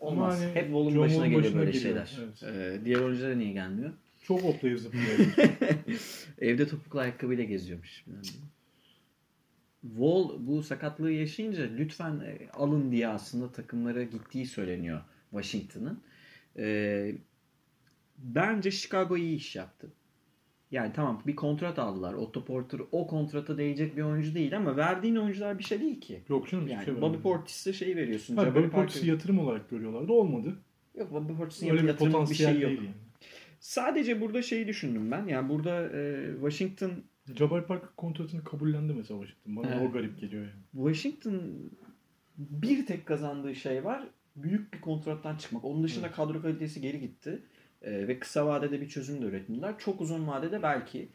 [0.00, 0.34] olmaz.
[0.34, 2.06] Ama hani Hep Wall'un başına Wall'un geliyor böyle geliyor.
[2.06, 2.18] şeyler.
[2.42, 2.82] Evet.
[2.82, 3.90] E, diğer oyunculara niye gelmiyor?
[4.22, 5.06] Çok hoplayıp zıplıyor.
[6.40, 8.04] Evde topuklu ayakkabıyla geziyormuş.
[9.82, 16.00] Wall bu sakatlığı yaşayınca lütfen e, alın diye aslında takımlara gittiği söyleniyor Washington'ın.
[16.58, 17.14] E,
[18.18, 19.92] bence Chicago iyi iş yaptı.
[20.70, 22.14] Yani tamam bir kontrat aldılar.
[22.14, 26.22] Otto Porter o kontrata değecek bir oyuncu değil ama verdiğin oyuncular bir şey değil ki.
[26.28, 26.68] Yok canım.
[26.68, 27.18] Yani şey Bobby.
[27.18, 28.36] Portis'e şey veriyorsun.
[28.36, 30.12] Ha, Jabari Bobby Portis'i yatırım olarak görüyorlardı.
[30.12, 30.56] Olmadı.
[30.94, 32.72] Yok Bobby Portis'in Öyle bir bir şey yok.
[32.72, 32.90] yani.
[33.60, 35.26] Sadece burada şeyi düşündüm ben.
[35.26, 36.92] Yani burada e, Washington
[37.36, 39.56] Jabari Parker kontratını kabullendi mesela Washington.
[39.56, 39.88] Bana Evet.
[39.88, 40.86] o garip geliyor yani.
[40.92, 41.42] Washington
[42.38, 44.04] bir tek kazandığı şey var.
[44.36, 45.64] Büyük bir kontrattan çıkmak.
[45.64, 47.42] Onun dışında kadro kalitesi geri gitti.
[47.82, 49.78] Ee, ve kısa vadede bir çözüm de üretmediler.
[49.78, 51.08] Çok uzun vadede belki.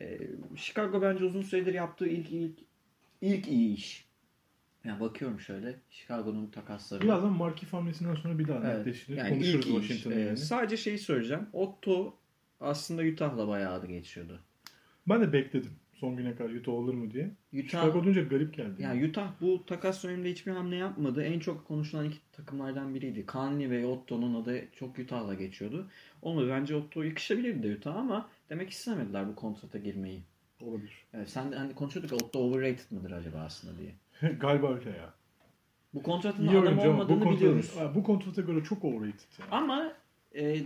[0.00, 0.18] Ee,
[0.56, 2.58] Chicago bence uzun süredir yaptığı ilk ilk
[3.20, 4.08] ilk iyi iş.
[4.84, 7.02] Yani bakıyorum şöyle Chicago'nun takasları.
[7.02, 8.78] Birazdan Markif hamlesinden sonra bir daha Evet.
[8.78, 9.16] netleştirir.
[9.16, 9.64] Yani Konuşuruz.
[9.66, 10.36] Washington'ı Ee, yani.
[10.36, 11.46] Sadece şeyi söyleyeceğim.
[11.52, 12.14] Otto
[12.60, 14.40] aslında Utah'la bayağı adı geçiyordu.
[15.08, 17.30] Ben de bekledim son güne kadar Utah olur mu diye.
[17.52, 18.82] Utah Chicago olunca garip geldi.
[18.82, 21.22] Yani Utah bu takas döneminde hiçbir hamle yapmadı.
[21.22, 23.24] En çok konuşulan iki takımlardan biriydi.
[23.28, 25.86] Conley ve Otto'nun adı çok Utah'la geçiyordu.
[26.22, 30.22] Onu bence Otto yakışabilirdi Utah ama demek istemediler bu kontrata girmeyi.
[30.62, 31.04] Olabilir.
[31.14, 33.92] Evet, sen de hani konuşuyorduk Otto overrated mıdır acaba aslında diye.
[34.40, 35.14] Galiba öyle ya.
[35.94, 37.74] Bu kontratın İyi adam ama bu, olmadığını kontrat, biliyoruz.
[37.94, 39.46] Bu kontrata göre çok overrated ya.
[39.50, 39.92] Ama
[40.34, 40.62] e,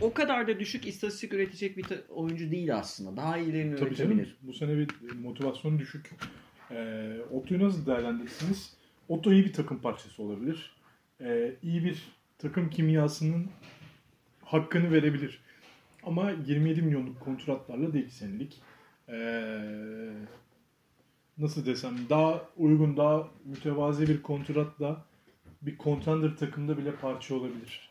[0.00, 3.16] o kadar da düşük istatistik üretecek bir oyuncu değil aslında.
[3.16, 4.12] Daha iyilerini Tabii canım.
[4.12, 4.36] üretebilir.
[4.42, 4.88] Bu sene bir
[5.22, 6.10] motivasyon düşük.
[6.70, 8.76] Ee, Otto'yu nasıl değerlendirirsiniz?
[9.08, 10.76] Otto iyi bir takım parçası olabilir.
[11.20, 12.02] Ee, iyi bir
[12.38, 13.50] takım kimyasının
[14.44, 15.40] hakkını verebilir.
[16.02, 18.60] Ama 27 milyonluk kontratlarla değil senelik.
[19.08, 20.12] Ee,
[21.38, 25.04] nasıl desem daha uygun, daha mütevazi bir kontratla
[25.62, 27.89] bir contender takımda bile parça olabilir.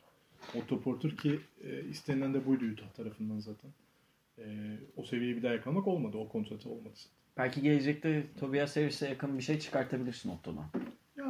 [0.56, 3.72] Otto Porter ki e, istenilen de buydu Utah tarafından zaten.
[4.38, 4.44] E,
[4.96, 6.18] o seviyeyi bir daha yakalamak olmadı.
[6.18, 6.94] O kontratı olmadı.
[7.38, 10.66] Belki gelecekte Tobias Harris'e yakın bir şey çıkartabilirsin Otto'dan.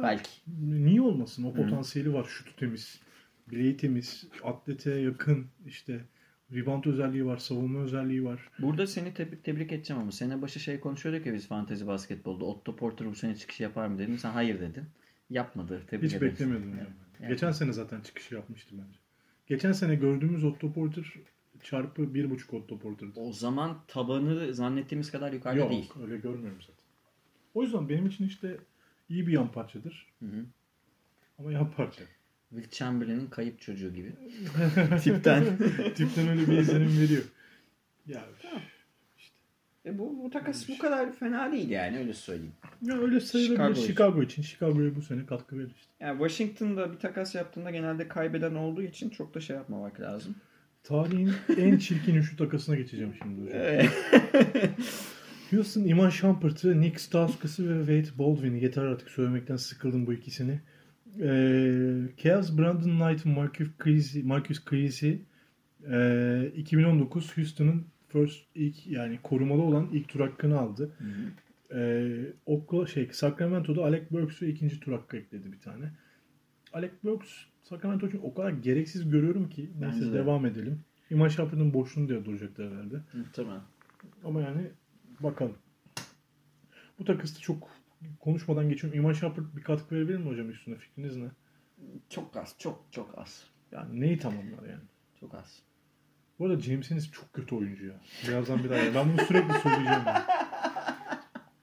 [0.02, 0.30] Belki.
[0.62, 1.44] Niye olmasın?
[1.44, 2.24] O potansiyeli var.
[2.24, 3.00] Şutu temiz.
[3.50, 4.26] Bileği temiz.
[4.44, 5.46] Atlete yakın.
[5.66, 6.00] işte
[6.54, 7.36] rebound özelliği var.
[7.36, 8.48] Savunma özelliği var.
[8.58, 12.44] Burada seni tebrik, tebrik edeceğim ama sene başı şey konuşuyorduk ya biz fantezi basketbolda.
[12.44, 14.18] Otto Porter bu sene çıkış yapar mı dedim.
[14.18, 14.84] Sen hayır dedin.
[15.30, 15.82] Yapmadı.
[15.90, 16.32] Tebrik Hiç ederim.
[16.32, 16.88] beklemiyordum yani.
[17.20, 17.28] Yani.
[17.28, 18.98] Geçen sene zaten çıkışı yapmıştı bence.
[19.46, 21.04] Geçen sene gördüğümüz Otto Porter
[21.62, 23.20] çarpı bir buçuk Otto Porter'dı.
[23.20, 25.92] O zaman tabanı zannettiğimiz kadar yukarıda Yok değil.
[26.02, 26.84] öyle görmüyorum zaten.
[27.54, 28.56] O yüzden benim için işte
[29.08, 30.06] iyi bir yan parçadır.
[30.20, 30.44] Hı hı.
[31.38, 32.02] Ama yan parça.
[32.50, 34.12] Will Chamberlain'in kayıp çocuğu gibi.
[35.02, 35.56] Tipten.
[35.94, 37.22] Tipten öyle bir izlenim veriyor.
[38.06, 38.24] Ya,
[39.86, 42.52] E bu, bu takas bu kadar fena değil yani öyle söyleyeyim.
[42.82, 44.42] ya öyle sayılabilir Chicago Chicago, için.
[44.42, 44.42] için.
[44.42, 45.92] Chicago'ya bu sene katkı verir işte.
[46.00, 50.34] Yani Washington'da bir takas yaptığında genelde kaybeden olduğu için çok da şey yapmamak lazım.
[50.82, 53.92] Tarihin en çirkin üçlü takasına geçeceğim şimdi hocam.
[55.50, 60.60] Houston, Iman Shumpert'ı, Nick Stauskas'ı ve Wade Baldwin'i yeter artık söylemekten sıkıldım bu ikisini.
[61.20, 65.12] Ee, Chaos Brandon Knight, Marcus Creasy, Marcus Creasy
[65.90, 70.96] ee, 2019 Houston'ın first ilk yani korumalı olan ilk tur hakkını aldı.
[71.74, 75.90] Ee, Okla, şey, Sacramento'da Alec Burks'u ikinci tur hakkı ekledi bir tane.
[76.72, 77.30] Alec Burks
[77.62, 80.14] Sacramento için o kadar gereksiz görüyorum ki neyse Bence de.
[80.14, 80.80] devam edelim.
[81.10, 83.00] Iman Shumpert'ın boşluğunu diye duracaklar herhalde.
[83.32, 83.62] Tamam.
[84.24, 84.70] Ama yani
[85.20, 85.56] bakalım.
[86.98, 87.70] Bu takısta çok
[88.20, 88.98] konuşmadan geçiyorum.
[88.98, 90.76] İman Shumpert bir katkı verebilir mi hocam üstüne?
[90.76, 91.28] Fikriniz ne?
[92.08, 93.44] Çok az, çok çok az.
[93.72, 94.84] Yani neyi tamamlar yani?
[95.20, 95.62] Çok az.
[96.40, 98.00] Bu arada James Ennis çok kötü oyuncu ya.
[98.28, 98.94] Birazdan bir daha.
[98.94, 100.02] Ben bunu sürekli söyleyeceğim.
[100.06, 100.22] Yani.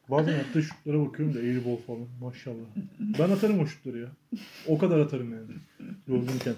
[0.09, 2.07] Bazen attığı şutlara bakıyorum da airball falan.
[2.21, 2.65] Maşallah.
[2.99, 4.07] Ben atarım o şutları ya.
[4.67, 5.47] O kadar atarım yani.
[6.07, 6.53] Yorgunken.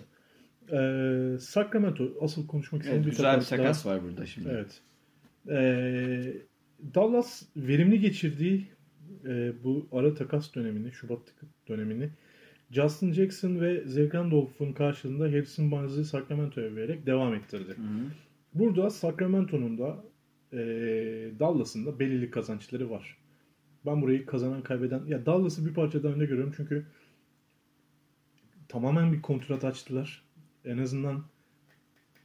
[0.71, 4.49] Ee, Sacramento asıl konuşmak istediğim Evet, bir güzel bir takas var burada şimdi.
[4.49, 4.82] Evet.
[5.49, 6.34] Ee,
[6.95, 8.67] Dallas verimli geçirdiği
[9.25, 11.21] e, bu ara takas dönemini, Şubat
[11.67, 12.10] dönemini
[12.71, 17.71] Justin Jackson ve Zach Randolph'un karşılığında Harrison Barnes'ı Sacramento'ya vererek devam ettirdi.
[17.71, 18.01] Hı hı.
[18.53, 20.03] Burada Sacramento'nun da
[20.53, 20.58] e,
[21.39, 23.17] Dallas'ın da belirli kazançları var.
[23.86, 26.86] Ben burayı kazanan kaybeden ya Dallas'ı bir parça daha önde görüyorum çünkü
[28.67, 30.23] tamamen bir kontrat açtılar.
[30.65, 31.23] En azından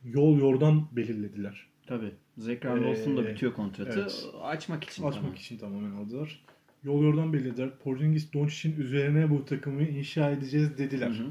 [0.05, 1.67] yol yordan belirlediler.
[1.87, 2.13] Tabii.
[2.39, 4.01] Zach Randolph'un da Ee, bitiyor kontratı.
[4.01, 4.27] evet.
[4.43, 5.03] Açmak için.
[5.03, 5.35] Açmak tamam.
[5.35, 6.45] için tamamen aldılar.
[6.85, 7.71] Yol yordan belirlediler.
[7.79, 11.11] Porzingis Doncic'in üzerine bu takımı inşa edeceğiz dediler.
[11.11, 11.31] Hı hı.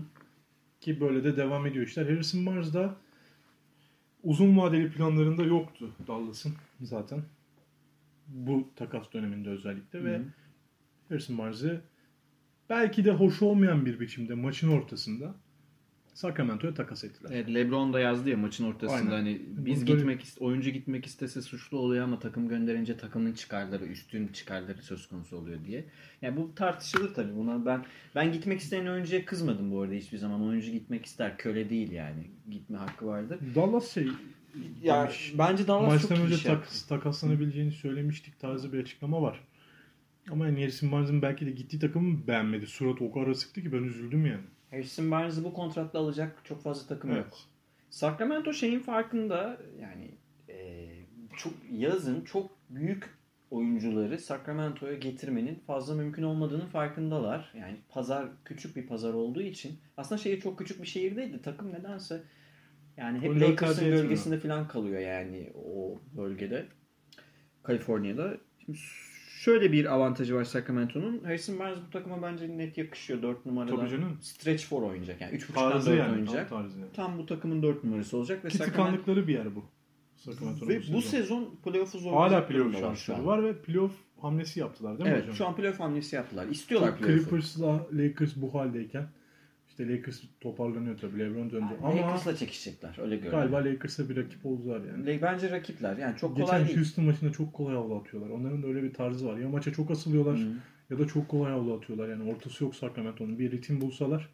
[0.81, 2.05] Ki böyle de devam ediyor işler.
[2.05, 2.95] Harrison Barnes da
[4.23, 7.23] uzun vadeli planlarında yoktu Dallas'ın zaten.
[8.27, 10.25] Bu takas döneminde özellikle ve Hı hı.
[11.09, 11.81] Harrison Barnes'ı
[12.69, 15.35] belki de hoş olmayan bir biçimde maçın ortasında
[16.13, 17.29] Sacramento'ya takas ettiler.
[17.33, 19.11] Evet, LeBron da yazdı ya maçın ortasında Aynen.
[19.11, 23.85] hani biz Böyle- gitmek ist- oyuncu gitmek istese suçlu oluyor ama takım gönderince takımın çıkarları,
[23.85, 25.85] üstün çıkarları söz konusu oluyor diye.
[26.21, 27.35] Yani bu tartışılır tabii.
[27.35, 30.41] Buna ben ben gitmek isteyen oyuncuya kızmadım bu arada hiçbir zaman.
[30.47, 32.23] Oyuncu gitmek ister, köle değil yani.
[32.51, 33.39] Gitme hakkı vardır.
[33.55, 34.07] Dallas şey
[34.83, 36.87] Ya demiş, bence Dallas maçtan çok iyi önce iş tak, yaptı.
[36.89, 39.39] takaslanabileceğini söylemiştik tarzı bir açıklama var.
[40.31, 42.67] Ama yani Harrison Barnes'ın belki de gittiği takımı beğenmedi.
[42.67, 44.43] Suratı o kadar sıktı ki ben üzüldüm yani.
[44.71, 47.25] Harrison Barnes'ı bu kontratla alacak çok fazla takım Evet.
[47.25, 47.37] yok.
[47.89, 50.11] Sacramento şeyin farkında yani
[50.49, 50.87] e,
[51.37, 53.09] çok yazın çok büyük
[53.51, 57.53] oyuncuları Sacramento'ya getirmenin fazla mümkün olmadığının farkındalar.
[57.59, 61.39] Yani pazar küçük bir pazar olduğu için aslında şehir çok küçük bir şehir değildi.
[61.43, 62.23] Takım nedense
[62.97, 66.65] yani hep Lakers'ın gölgesinde falan kalıyor yani o bölgede.
[67.63, 68.37] Kaliforniya'da.
[68.65, 68.77] Şimdi
[69.43, 71.23] şöyle bir avantajı var Sacramento'nun.
[71.23, 73.75] Harrison Barnes bu takıma bence net yakışıyor 4 numaradan.
[73.75, 74.17] Tabii canım.
[74.21, 75.21] Stretch for oynayacak.
[75.21, 76.11] Yani 3.5'dan 4 Tarzı yani.
[76.11, 76.49] oynayacak.
[76.49, 76.89] Tam tarzı yani.
[76.95, 79.63] Tam bu takımın 4 numarası olacak ve Ki Sacramento tıkandıkları bir yer bu.
[80.15, 83.25] Sacramento'nun ve bu sezon playoff'u zorlayacak Hala playoff şansları an.
[83.25, 85.35] var ve playoff hamlesi yaptılar değil mi Evet hocam?
[85.35, 86.47] şu an playoff hamlesi yaptılar.
[86.47, 87.19] İstiyorlar playoff'u.
[87.23, 89.07] Clippers'la Lakers bu haldeyken
[89.73, 91.19] işte Lakers toparlanıyor tabii.
[91.19, 91.73] LeBron döndü.
[91.83, 92.97] Ama Lakers'la çekişecekler.
[93.01, 93.49] Öyle görünüyor.
[93.49, 95.21] galiba Lakers'a bir rakip oldular yani.
[95.21, 95.97] Bence rakipler.
[95.97, 96.77] Yani çok kolay Geçen değil.
[96.77, 98.29] Houston maçında çok kolay havlu atıyorlar.
[98.29, 99.37] Onların da öyle bir tarzı var.
[99.37, 100.47] Ya maça çok asılıyorlar Hı.
[100.89, 102.09] ya da çok kolay havlu atıyorlar.
[102.09, 103.39] Yani ortası yok Sacramento'nun.
[103.39, 104.29] Bir ritim bulsalar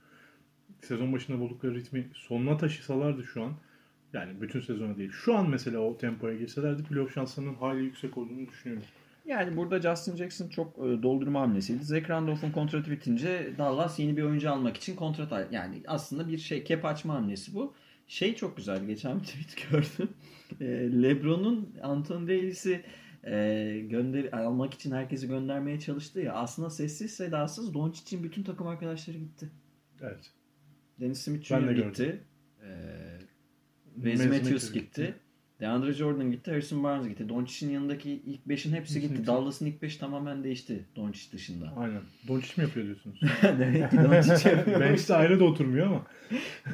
[0.82, 3.54] sezon başında buldukları ritmi sonuna taşısalardı şu an
[4.14, 5.12] yani bütün sezona değil.
[5.12, 8.88] Şu an mesela o tempoya girselerdi playoff şanslarının hali yüksek olduğunu düşünüyorum.
[9.30, 11.84] Yani burada Justin Jackson çok e, doldurma hamlesiydi.
[11.84, 16.64] Zach Randolph'un kontratı bitince Dallas yeni bir oyuncu almak için kontrat yani aslında bir şey
[16.64, 17.74] kep açma hamlesi bu.
[18.08, 20.10] Şey çok güzel geçen bir tweet gördüm.
[20.62, 20.66] E,
[21.04, 22.84] LeBron'un Anthony Davis'i
[23.24, 26.34] e, gönder almak için herkesi göndermeye çalıştı ya.
[26.34, 29.50] Aslında sessiz sedasız Doncic'in bütün takım arkadaşları gitti.
[30.02, 30.32] Evet.
[31.00, 31.60] Dennis Smith de Jr.
[31.60, 31.88] gördüm.
[31.88, 32.24] gitti.
[32.64, 32.70] E,
[33.96, 35.02] Matthews Matthews gitti.
[35.02, 35.16] gitti.
[35.60, 36.52] DeAndre Jordan gitti.
[36.52, 37.30] Harrison Barnes gitti.
[37.30, 39.28] Doncic'in yanındaki ilk beşin hepsi Hepsi gitti.
[39.28, 41.74] Dallas'ın ilk beşi tamamen değişti Doncic dışında.
[41.78, 42.02] Aynen.
[42.28, 43.20] Doncic mi yapıyor diyorsunuz?
[43.44, 44.80] Demek ki Doncic yapıyor.
[44.82, 46.06] Bench'te ayrı da oturmuyor ama.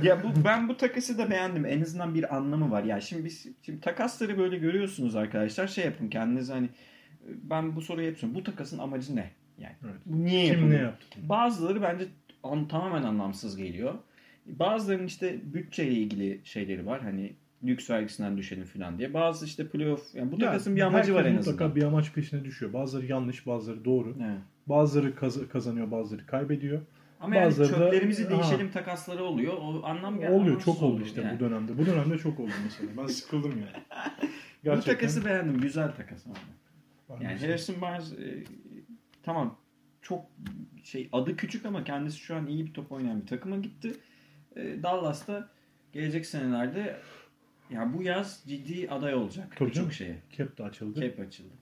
[0.03, 1.65] ya bu ben bu takası da beğendim.
[1.65, 2.83] En azından bir anlamı var.
[2.83, 5.67] Ya şimdi biz şimdi takasları böyle görüyorsunuz arkadaşlar.
[5.67, 6.69] Şey yapın kendiniz hani
[7.27, 8.39] ben bu soruyu hep soruyorum.
[8.41, 9.31] Bu takasın amacı ne?
[9.59, 9.95] Yani Evet.
[10.05, 10.79] bu niye Kim yapılıyor?
[10.79, 11.19] ne yaptı?
[11.23, 12.05] Bazıları bence
[12.43, 13.93] an, tamamen anlamsız geliyor.
[14.45, 17.01] Bazılarının işte bütçeyle ilgili şeyleri var.
[17.01, 19.13] Hani lüks vergisinden düşelim falan diye.
[19.13, 21.53] Bazı işte playoff yani bu takasın bir amacı var en azından.
[21.53, 22.73] mutlaka bir amaç peşine düşüyor.
[22.73, 24.15] Bazıları yanlış, bazıları doğru.
[24.23, 24.37] Evet.
[24.67, 26.81] Bazıları kaz- kazanıyor, bazıları kaybediyor.
[27.19, 28.29] Ama yani Bazıları da- çöplerimizi Ha.
[28.29, 29.53] değişelim takasları oluyor.
[29.53, 31.35] O anlam gel- oluyor, çok oldu işte yani.
[31.35, 31.77] bu dönemde.
[31.77, 32.91] Bu dönemde çok oldu mesela.
[32.97, 33.83] Ben sıkıldım yani.
[34.77, 35.61] Bu takası beğendim.
[35.61, 36.25] Güzel takas
[37.21, 38.43] Yani Harrison Barnes e,
[39.23, 39.57] tamam
[40.01, 40.25] çok
[40.83, 43.91] şey adı küçük ama kendisi şu an iyi bir top oynayan bir takıma gitti.
[44.55, 45.49] E, Dallas'ta
[45.93, 46.97] gelecek senelerde
[47.69, 50.17] ya bu yaz ciddi aday olacak Tabii birçok şeye.
[50.38, 51.01] Cap de açıldı.
[51.01, 51.54] Cap açıldı.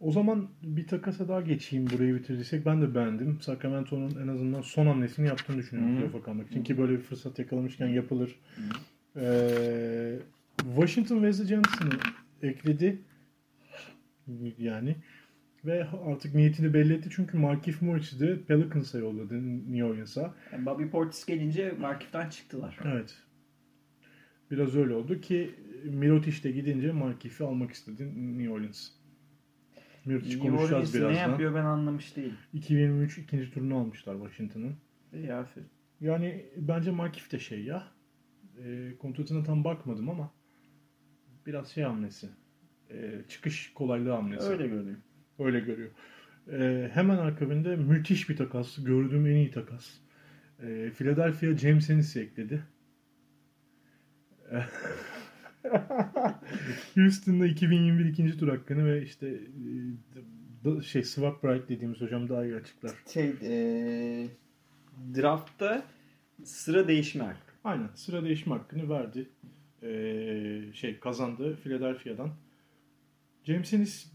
[0.00, 2.66] O zaman bir takasa daha geçeyim burayı bitirdiysek.
[2.66, 3.40] Ben de beğendim.
[3.40, 5.98] Sacramento'nun en azından son hamlesini yaptığını düşünüyorum Hı hı.
[5.98, 6.64] playoff'a kalmak için.
[6.64, 8.40] Ki böyle bir fırsat yakalamışken yapılır.
[9.16, 10.18] Ee,
[10.56, 11.98] Washington Wesley Johnson'ı
[12.42, 12.98] ekledi.
[14.58, 14.96] Yani
[15.64, 17.08] ve artık niyetini belli etti.
[17.12, 20.34] Çünkü Markif Morris'i de Pelicans'a yolladı New Orleans'a.
[20.52, 22.78] Yani Bobby Portis gelince Markif'ten çıktılar.
[22.84, 23.16] Evet.
[24.50, 25.50] Biraz öyle oldu ki
[25.84, 28.88] Mirotic de gidince Markif'i almak istedi New Orleans.
[30.04, 31.30] Mirotic New konuşacağız Orleans ne birazdan.
[31.30, 32.36] yapıyor ben anlamış değilim.
[32.52, 34.76] 2023 ikinci turunu almışlar Washington'ın.
[35.12, 35.68] İyi aferin.
[36.00, 37.84] Yani bence Markif de şey ya.
[38.64, 40.32] E, kontratına tam bakmadım ama
[41.46, 42.28] biraz şey hamlesi.
[42.90, 44.48] E, çıkış kolaylığı hamlesi.
[44.48, 44.96] Öyle görünüyor.
[45.38, 45.90] Öyle görüyor.
[46.52, 48.84] E, hemen akabinde müthiş bir takas.
[48.84, 49.98] Gördüğüm en iyi takas.
[50.62, 52.62] E, Philadelphia James Ennis'i ekledi.
[56.94, 59.40] Houston'da 2021 ikinci tur hakkını ve işte
[60.78, 62.92] e, şey Swap Bright dediğimiz hocam daha iyi açıklar.
[63.12, 64.28] Şey, e,
[65.16, 65.84] draftta
[66.44, 67.52] sıra değişme hakkı.
[67.64, 69.28] Aynen sıra değişme hakkını verdi.
[69.82, 72.30] Ee, şey kazandı Philadelphia'dan.
[73.44, 74.12] James Ennis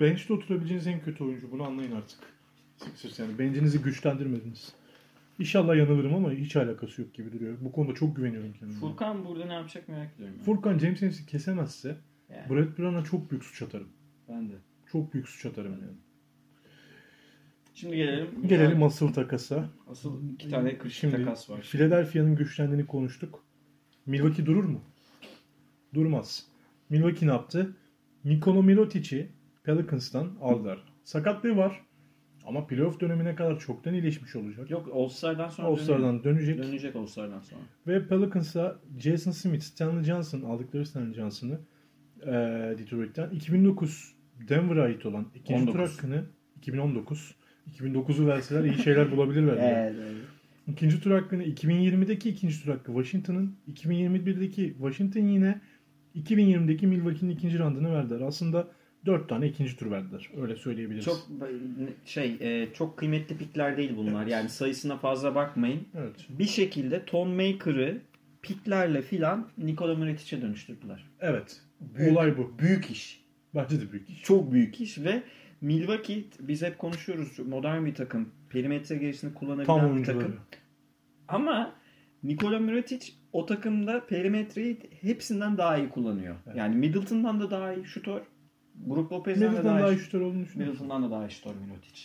[0.00, 1.50] bench'te oturabileceğiniz en kötü oyuncu.
[1.50, 2.18] Bunu anlayın artık.
[2.76, 4.72] Sixers yani bench'inizi güçlendirmediniz.
[5.38, 7.56] İnşallah yanılırım ama hiç alakası yok gibi duruyor.
[7.60, 8.78] Bu konuda çok güveniyorum kendime.
[8.80, 10.36] Furkan burada ne yapacak merak ediyorum.
[10.38, 10.44] ya.
[10.44, 11.96] Furkan James Ennis'i kesemezse
[12.30, 13.88] Yani, Brett Brown'a çok büyük suç atarım.
[14.28, 14.52] ben de.
[14.92, 15.96] Çok büyük suç atarım yani.
[17.74, 18.28] Şimdi gelelim.
[18.48, 19.68] Gelelim asıl takasa.
[19.88, 21.60] Asıl iki tane kritik Şimdi takas var.
[21.60, 23.44] Philadelphia'nın güçlendiğini konuştuk.
[24.06, 24.80] Milwaukee durur mu?
[25.94, 26.46] Durmaz.
[26.90, 27.76] Milwaukee ne yaptı?
[28.24, 29.28] Nikola Mirotic'i
[29.64, 30.78] Pelicans'tan aldılar.
[31.04, 31.84] Sakatlığı var.
[32.46, 34.70] Ama playoff dönemine kadar çoktan iyileşmiş olacak.
[34.70, 36.58] Yok All-Star'dan sonra All-Star'dan dönecek.
[36.58, 37.60] dönecek All-Star'dan sonra.
[37.86, 41.60] Ve Pelicans'a Jason Smith, Stanley Johnson aldıkları Stanley Johnson'ı
[42.22, 42.32] e,
[42.78, 44.14] Detroit'ten 2009
[44.48, 45.96] Denver'a ait olan ikinci tur 19.
[45.96, 46.24] hakkını
[46.56, 47.34] 2019
[47.72, 49.56] 2009'u verseler iyi şeyler bulabilirler.
[49.56, 49.96] yani.
[50.66, 55.60] İkinci tur hakkını 2020'deki ikinci tur hakkı Washington'ın 2021'deki Washington yine
[56.16, 58.20] 2020'deki Milwaukee'nin ikinci randını verdiler.
[58.20, 58.68] Aslında
[59.06, 60.30] dört tane ikinci tur verdiler.
[60.40, 61.04] Öyle söyleyebiliriz.
[61.04, 61.28] Çok
[62.04, 64.26] şey e, çok kıymetli pikler değil bunlar.
[64.26, 65.80] Yani sayısına fazla bakmayın.
[65.98, 66.26] Evet.
[66.28, 67.98] Bir şekilde Ton Maker'ı
[68.42, 71.04] piklerle filan Nikola Mirotic'e dönüştürdüler.
[71.20, 71.60] Evet.
[71.80, 72.52] Büyük- Olay bu.
[72.58, 73.24] Büyük iş.
[73.54, 74.22] Bence de büyük iş.
[74.22, 75.22] Çok büyük iş ve
[75.60, 78.28] Milwaukee biz hep konuşuyoruz modern bir takım.
[78.50, 80.36] Perimetre gerisini kullanabilen Tam bir takım.
[81.28, 81.72] Ama
[82.22, 86.36] Nikola Mirotic o takımda perimetreyi hepsinden daha iyi kullanıyor.
[86.46, 86.56] Evet.
[86.56, 88.20] Yani Middleton'dan da daha iyi şutör.
[88.74, 90.74] Brook Lopez'den de Middleton daha, daha şutör olduğunu düşünüyorum.
[90.74, 92.02] Middleton'dan da daha iyi şutör Mirotic.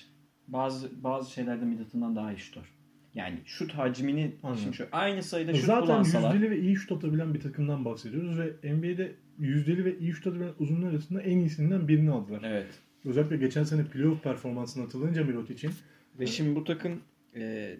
[0.48, 2.74] Bazı bazı şeylerde Middleton'dan daha iyi şutör.
[3.14, 4.74] Yani şut hacmini Anladım.
[4.74, 6.34] şimdi aynı sayıda şut Zaten kullansalar.
[6.34, 10.52] yüzdeli ve iyi şut atabilen bir takımdan bahsediyoruz ve NBA'de yüzdeli ve iyi şut atabilen
[10.60, 12.42] uzunlar arasında en iyisinden birini aldılar.
[12.46, 12.68] Evet.
[13.06, 15.74] Özellikle geçen sene playoff performansına atılınca Mirotic'in
[16.20, 17.00] Ve şimdi bu takım
[17.36, 17.76] e,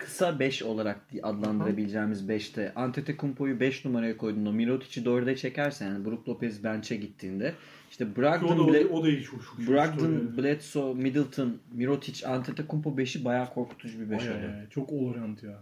[0.00, 6.64] kısa 5 olarak adlandırabileceğimiz 5'te Antetokounmpo'yu 5 numaraya koyduğunda Mirotic'i 4'e çekersen yani Brook Lopez
[6.64, 7.54] bench'e gittiğinde
[7.90, 14.00] işte Brogdon, Bla- da iyi çok çok Brogdon, Bledsoe, Middleton, Mirotic, Antetokounmpo 5'i bayağı korkutucu
[14.00, 14.70] bir 5 oluyor.
[14.70, 15.60] Çok all-around ya.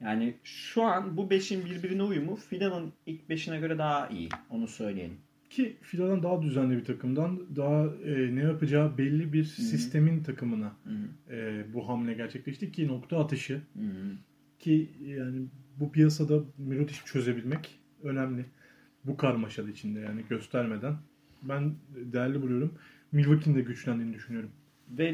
[0.00, 4.28] Yani şu an bu 5'in birbirine uyumu Filan'ın ilk 5'ine göre daha iyi.
[4.50, 5.16] Onu söyleyelim.
[5.50, 10.72] Ki Filadan daha düzenli bir takımdan daha e, ne yapacağı belli bir sistemin takımına
[11.30, 13.80] e, bu hamle gerçekleşti ki nokta atışı hı.
[13.80, 14.16] Hı.
[14.58, 15.46] ki yani
[15.80, 18.44] bu piyasada Mirotic çözebilmek önemli.
[19.04, 20.96] Bu karmaşalı içinde yani göstermeden
[21.42, 22.74] ben değerli buluyorum.
[23.12, 24.50] Milwaukee'nin de güçlendiğini düşünüyorum.
[24.90, 25.12] Ve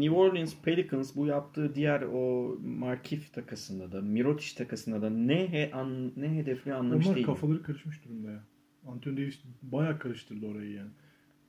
[0.00, 5.70] New Orleans Pelicans bu yaptığı diğer o Markif takasında da Mirotic takasında da ne he,
[5.72, 7.26] an, ne hedefli anlamış Onlar değilim.
[7.26, 8.44] kafaları karışmış durumda ya.
[8.86, 10.90] Anthony Davis bayağı karıştırdı orayı yani.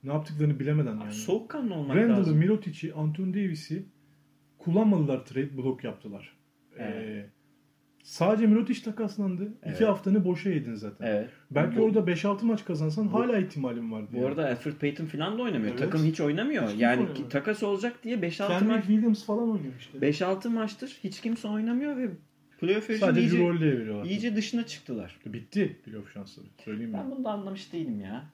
[0.04, 1.12] Ne yaptıklarını bilemeden Abi yani.
[1.12, 2.38] Soğukkanlı olmak Randall'ı, lazım.
[2.38, 3.84] Mirotic'i, Anthony Davis'i
[4.58, 6.36] kullanmadılar trade block yaptılar.
[6.78, 6.94] Evet.
[6.96, 7.30] Ee,
[8.02, 9.54] sadece Mirotic takaslandı.
[9.62, 9.76] Evet.
[9.76, 11.06] İki haftanı boşa yedin zaten.
[11.06, 11.30] Evet.
[11.50, 14.08] Belki Bu- orada 5-6 maç kazansan Bu- hala ihtimalin vardı.
[14.12, 14.26] Bu yani.
[14.26, 15.70] arada Alfred Payton falan da oynamıyor.
[15.70, 15.78] Evet.
[15.78, 16.68] Takım hiç oynamıyor.
[16.68, 17.30] Hiç yani oynamıyor.
[17.30, 19.98] takas olacak diye 5-6 Kendrick maç Williams falan oynuyor işte.
[20.00, 22.10] 5-6 maçtır hiç kimse oynamıyor ve
[22.60, 24.04] playoff yarışının Sadece iyice, Eurolle'ye veriyorlar.
[24.04, 25.18] iyice dışına çıktılar.
[25.26, 26.46] Bitti playoff şansları.
[26.64, 27.10] Söyleyeyim Ben ben.
[27.10, 28.24] bunu da anlamış değilim ya.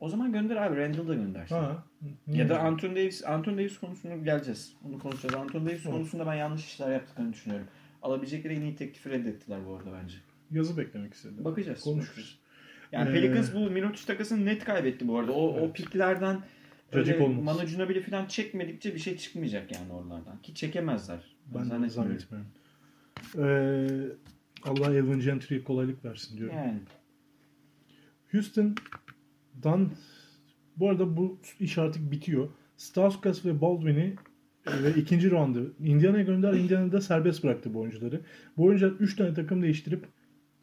[0.00, 1.54] O zaman gönder abi Randall da göndersin.
[1.54, 1.84] Ha.
[2.26, 4.72] Ya da Anthony Davis, Anthony Davis konusuna geleceğiz.
[4.88, 5.34] Onu konuşacağız.
[5.34, 5.90] Anthony Davis Hı.
[5.90, 7.66] konusunda ben yanlış işler yaptıklarını düşünüyorum.
[8.02, 10.16] Alabilecekleri en iyi teklifi reddettiler bu arada bence.
[10.50, 11.44] Yazı beklemek istedim.
[11.44, 11.80] Bakacağız.
[11.80, 12.38] Konuşuruz.
[12.92, 15.32] Yani Ee, Pelicans bu Mirotic takasını net kaybetti bu arada.
[15.32, 15.74] O, o Evet.
[15.76, 16.40] piklerden
[16.92, 17.56] Cacık öyle olmaz.
[17.56, 20.42] Manu Ginobili falan çekmedikçe bir şey çıkmayacak yani oralardan.
[20.42, 21.18] Ki çekemezler.
[21.46, 21.90] Ben de zannetmiyorum.
[21.90, 22.50] zannetmiyorum.
[23.38, 23.86] Ee,
[24.64, 26.56] Allah Elvin Gentry'e kolaylık versin diyorum.
[26.56, 26.78] Yani.
[28.32, 29.90] Houston'dan
[30.76, 32.48] bu arada bu iş artık bitiyor.
[32.76, 34.14] Stauskas ve Baldwin'i
[34.66, 36.52] e, ve ikinci roundu Indiana'ya gönder.
[36.52, 38.20] Indiana'da serbest bıraktı bu oyuncuları.
[38.56, 40.06] Bu oyuncular 3 tane takım değiştirip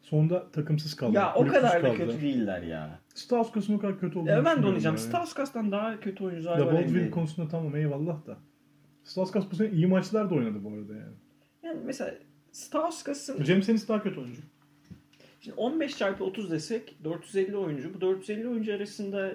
[0.00, 1.16] sonunda takımsız kaldı.
[1.16, 3.00] Ya o kadar da kötü değiller ya.
[3.14, 4.96] Stauskas'ın o kadar kötü olduğunu Ya ben de oynayacağım.
[4.96, 5.06] yani.
[5.08, 6.74] Stauskas'tan daha kötü oyuncular Ya var.
[6.74, 8.38] Baldwin konusunda tamam eyvallah da.
[9.04, 11.14] Stauskas bu sene iyi maçlar da oynadı bu arada yani.
[11.62, 12.14] Yani mesela
[12.52, 14.40] Stauskas'ın James Ennis daha kötü oyuncu.
[15.40, 17.94] Şimdi 15 çarpı 30 desek 450 oyuncu.
[17.94, 19.34] Bu 450 oyuncu arasında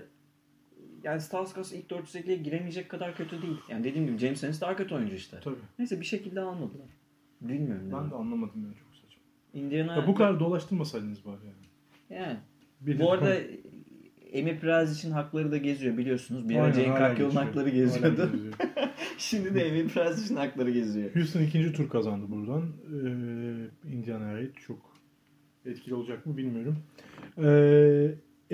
[1.03, 3.58] yani Stauskas ilk 450'ye giremeyecek kadar kötü değil.
[3.69, 5.39] Yani dediğim gibi James Ennis daha kötü oyuncu işte.
[5.43, 5.56] Tabii.
[5.80, 6.88] Neyse bir şekilde almadılar.
[7.41, 7.89] Bilmiyorum.
[7.91, 8.12] Ben yani.
[8.12, 9.21] de anlamadım yani çok saçma.
[9.53, 12.21] Indiana Ya bu kadar dolaştırmasaydınız bari yani.
[12.21, 12.38] yani.
[12.82, 13.38] Bir- Bu arada
[14.32, 16.50] Emir Praz için hakları da geziyor biliyorsunuz.
[16.50, 18.32] Bir ara Cenk Akyol'un hakları geziyordu.
[18.32, 18.54] geziyor.
[19.18, 21.16] Şimdi de Emir Praz için hakları geziyor.
[21.16, 22.63] Houston ikinci tur kazandı buradan.
[22.63, 24.98] Ee, Indiana'ya ait çok
[25.66, 26.78] etkili olacak mı bilmiyorum.
[27.38, 27.44] Ee,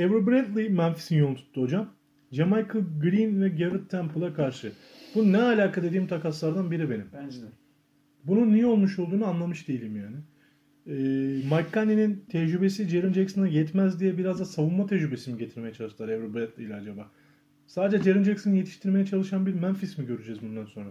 [0.03, 1.89] Avery Bradley Memphis'in yolunu tuttu hocam.
[2.31, 4.71] Jamichael Green ve Garrett Temple'a karşı.
[5.15, 7.05] Bu ne alaka dediğim takaslardan biri benim.
[7.13, 7.45] Bence de.
[8.23, 10.15] Bunun niye olmuş olduğunu anlamış değilim yani.
[10.87, 10.91] Ee,
[11.43, 16.33] Mike Conley'nin tecrübesi Jaren Jackson'a yetmez diye biraz da savunma tecrübesi mi getirmeye çalıştılar Avery
[16.33, 17.11] Bradley ile acaba?
[17.67, 20.89] Sadece Jaren Jackson'ı yetiştirmeye çalışan bir Memphis mi göreceğiz bundan sonra?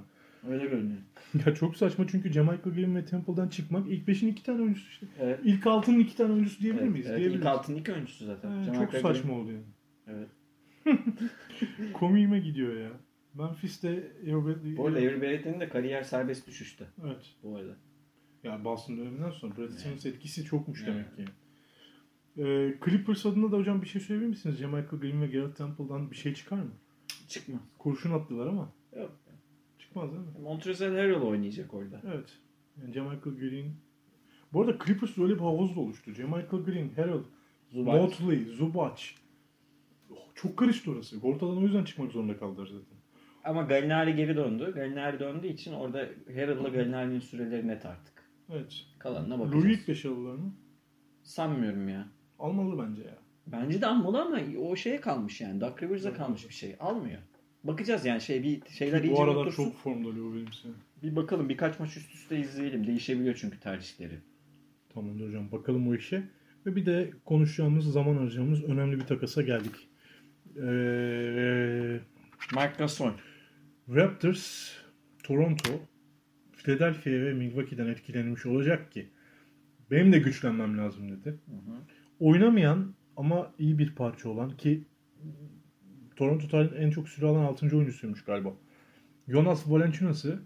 [0.50, 0.98] Öyle görünüyor.
[1.46, 5.06] Ya çok saçma çünkü Jamichael Green ve Temple'dan çıkmak ilk 5'in iki tane oyuncusu işte.
[5.20, 5.40] Evet.
[5.44, 7.06] İlk altının iki tane oyuncusu diyebilir Evet, miyiz?
[7.06, 7.40] evet, Diyebiliriz.
[7.42, 8.62] ilk altın ilk oyuncusu zaten.
[8.62, 9.64] Ee, çok saçma oldu yani.
[10.06, 10.28] Evet.
[11.92, 12.90] Komiğime gidiyor ya.
[13.34, 13.88] Memphis'te
[14.22, 14.76] Avery Bradley...
[14.76, 17.34] Bu arada Avery Bradley'nin de kariyer serbest düşüşte Evet.
[17.42, 17.72] bu arada.
[18.42, 20.88] Ya Boston döneminden sonra Brad Stevens etkisi çokmuş Evet.
[20.94, 21.24] demek ki.
[22.38, 24.56] Ee, Clippers adına da hocam bir şey söyleyebilir misiniz?
[24.56, 26.70] Jamichael Green ve Garrett Temple'dan bir şey çıkar mı?
[27.28, 27.60] Çıkmaz.
[27.78, 29.10] Kurşun attılar ama Yok.
[29.78, 30.28] çıkmaz değil mi?
[30.42, 32.00] Montrezl Harrell oynayacak orada.
[32.06, 32.38] Evet.
[32.80, 33.72] Yani Jamichael Green...
[34.52, 36.12] Bu arada Clippers öyle bir havuz da oluştu.
[36.12, 37.24] Jamichael Green, Harold,
[37.70, 37.98] Zubac.
[37.98, 39.02] Motley, Zubac.
[40.10, 41.16] Oh, çok karıştı orası.
[41.22, 42.98] Ortadan o yüzden çıkmak zorunda kaldılar zaten.
[43.44, 44.72] Ama Gallinari geri döndü.
[44.74, 48.11] Gallinari döndüğü için orada Harrell'la Gallinari'nin süreleri net artık.
[48.52, 48.84] Evet.
[48.98, 49.64] Kalanına bakacağız.
[49.64, 50.54] Louis beş alırlar mı?
[51.22, 52.08] Sanmıyorum ya.
[52.38, 53.18] Almalı bence ya.
[53.46, 55.60] Bence de almalı ama o şeye kalmış yani.
[55.60, 56.76] Doug Rivers'a kalmış bir şey.
[56.80, 57.18] Almıyor.
[57.64, 59.64] Bakacağız yani şey bir şeyler iyice Bu aralar otursun.
[59.64, 60.64] çok formda Lou Williams.
[60.64, 60.70] ya.
[61.02, 62.86] Bir bakalım birkaç maç üst üste izleyelim.
[62.86, 64.18] Değişebiliyor çünkü tercihleri.
[64.94, 65.52] Tamamdır hocam.
[65.52, 66.22] Bakalım o işe.
[66.66, 69.74] Ve bir de konuşacağımız, zaman harcayacağımız önemli bir takasa geldik.
[70.56, 72.00] Ee,
[72.54, 73.10] Mark Gasol.
[73.88, 74.72] Raptors,
[75.22, 75.70] Toronto,
[76.62, 79.08] Philadelphia ve Milwaukee'den etkilenmiş olacak ki
[79.90, 81.38] benim de güçlenmem lazım dedi.
[82.20, 84.84] Oynamayan ama iyi bir parça olan ki
[86.16, 87.76] Toronto tarihinin en çok süre alan 6.
[87.76, 88.52] oyuncusuymuş galiba.
[89.28, 90.42] Jonas Valanciunas'ı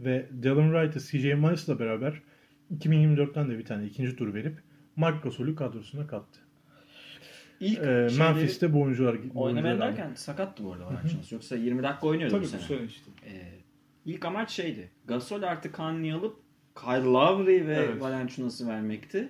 [0.00, 2.22] ve Dylan Wright'ı CJ Miles'la beraber
[2.78, 4.58] 2024'ten de bir tane ikinci tur verip
[4.96, 6.40] Mark Gasol'ü kadrosuna kattı.
[7.60, 11.32] İlk Ee, Memphis'te bu oyuncular bu Oynamayan oyuncular derken sakattı bu arada Valanciunas.
[11.32, 12.60] Yoksa 20 dakika oynuyordu Tabii bu bu sene.
[12.60, 13.10] sene işte.
[13.26, 13.65] Ee,
[14.06, 14.90] ilk amaç şeydi.
[15.06, 16.36] Gasol artık Hanley'i alıp
[16.80, 18.00] Kyle Lowry ve Evet.
[18.00, 19.28] Valanciunas'ı vermekti.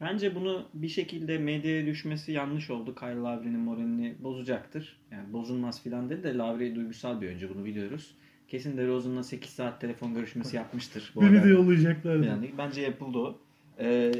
[0.00, 2.94] Bence bunu bir şekilde medyaya düşmesi yanlış oldu.
[2.94, 5.00] Kyle Lowry'nin moralini bozacaktır.
[5.10, 8.14] Yani bozulmaz filan dedi de Lowry duygusal bir oyuncu bunu biliyoruz.
[8.48, 11.12] Kesin de Rosen'la 8 saat telefon görüşmesi yapmıştır.
[11.14, 12.26] bu Beni de yollayacaklardı.
[12.26, 13.38] Yani bence yapıldı o.
[13.78, 14.12] Ee,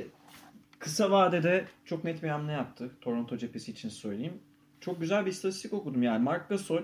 [0.79, 2.91] kısa vadede çok net bir hamle yaptı.
[3.01, 4.35] Toronto cephesi için söyleyeyim.
[4.81, 6.03] Çok güzel bir istatistik okudum.
[6.03, 6.83] Yani Mark Gasol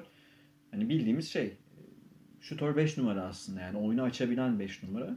[0.71, 1.57] hani bildiğimiz şey
[2.49, 3.61] şutör 5 numara aslında.
[3.61, 5.17] Yani oyunu açabilen 5 numara.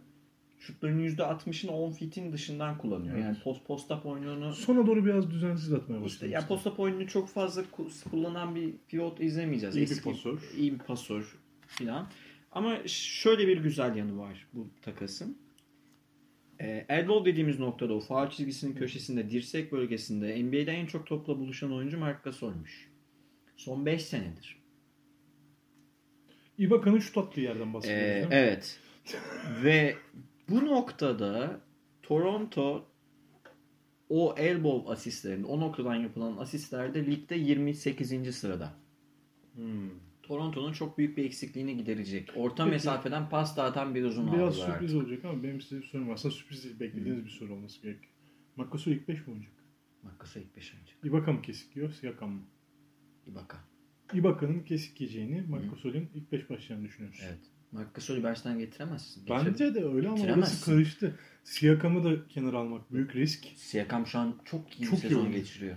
[0.60, 3.16] Şutların %60'ını 10 fitin dışından kullanıyor.
[3.16, 3.24] Evet.
[3.26, 6.08] Yani post post-up oyununu Sona doğru biraz düzensiz atmaya başladı.
[6.08, 9.76] işte ya post-up oyununu çok fazla ku- kullanan bir pivot izlemeyeceğiz.
[9.76, 10.40] İyi bir pasör.
[10.58, 12.08] İyi bir pasör filan.
[12.52, 15.38] Ama şöyle bir güzel yanı var bu takasın.
[16.62, 21.74] E, elbow dediğimiz noktada o faal çizgisinin köşesinde, dirsek bölgesinde NBA'de en çok topla buluşan
[21.74, 22.90] oyuncu Mark Gasol'muş.
[23.58, 24.59] Son 5 senedir.
[26.60, 28.80] Ibaka'nın şut attığı yerden bahsediyoruz Ee, evet.
[29.64, 29.96] Ve
[30.50, 31.62] bu noktada
[32.04, 32.86] Toronto
[34.10, 38.36] o elbow asistlerinde, o noktadan yapılan asistlerde ligde 28.
[38.36, 38.74] sırada.
[39.56, 39.90] Hmm.
[40.24, 42.30] Toronto'nun çok büyük bir eksikliğini giderecek.
[42.36, 42.74] Orta Peki.
[42.74, 44.96] mesafeden pas dağıtan bir uzun Biraz sürpriz artık.
[44.96, 46.14] olacak ama benim size bir sorum var.
[46.14, 48.00] Aslında sürpriz değil, beklediğiniz bir soru olması gerek.
[48.56, 49.52] Makasol ilk 5 mi olacak?
[50.04, 50.94] Makasa ilk 5 önce.
[51.04, 52.42] Ibaka mı kesik yiyor, Siakam mı?
[53.28, 53.58] Ibaka.
[54.14, 57.20] Ibaka'nın kesik yiyeceğini, Marcasol'ün ilk 5 başlayacağını düşünüyoruz.
[57.28, 57.40] Evet.
[57.72, 59.24] Mark Gasol'ü baştan getiremezsin.
[59.30, 61.20] Bence de öyle ama orası karıştı.
[61.44, 63.46] Siakam'ı da kenara almak büyük risk.
[63.56, 65.36] Siakam şu an çok iyi Çok bir iyi sezon oynuyor.
[65.36, 65.76] geçiriyor.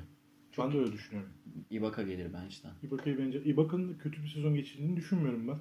[0.59, 1.33] Ben de öyle düşünüyorum.
[1.71, 2.71] Ibaka gelir bench'ten.
[2.83, 5.59] Ibaka'yı bence Ibaka'nın kötü bir sezon geçirdiğini düşünmüyorum ben.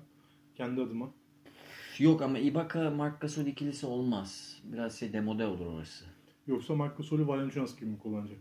[0.55, 1.11] Kendi adıma.
[1.99, 4.59] Yok ama Ibaka Mark Gasol ikilisi olmaz.
[4.63, 6.05] Biraz şey demode olur orası.
[6.47, 8.39] Yoksa Marcasol'ü Valanciunas gibi mi kullanacak?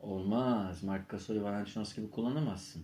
[0.00, 0.82] Olmaz.
[0.82, 2.82] Mark Gasol'ü Valanciunas gibi kullanamazsın.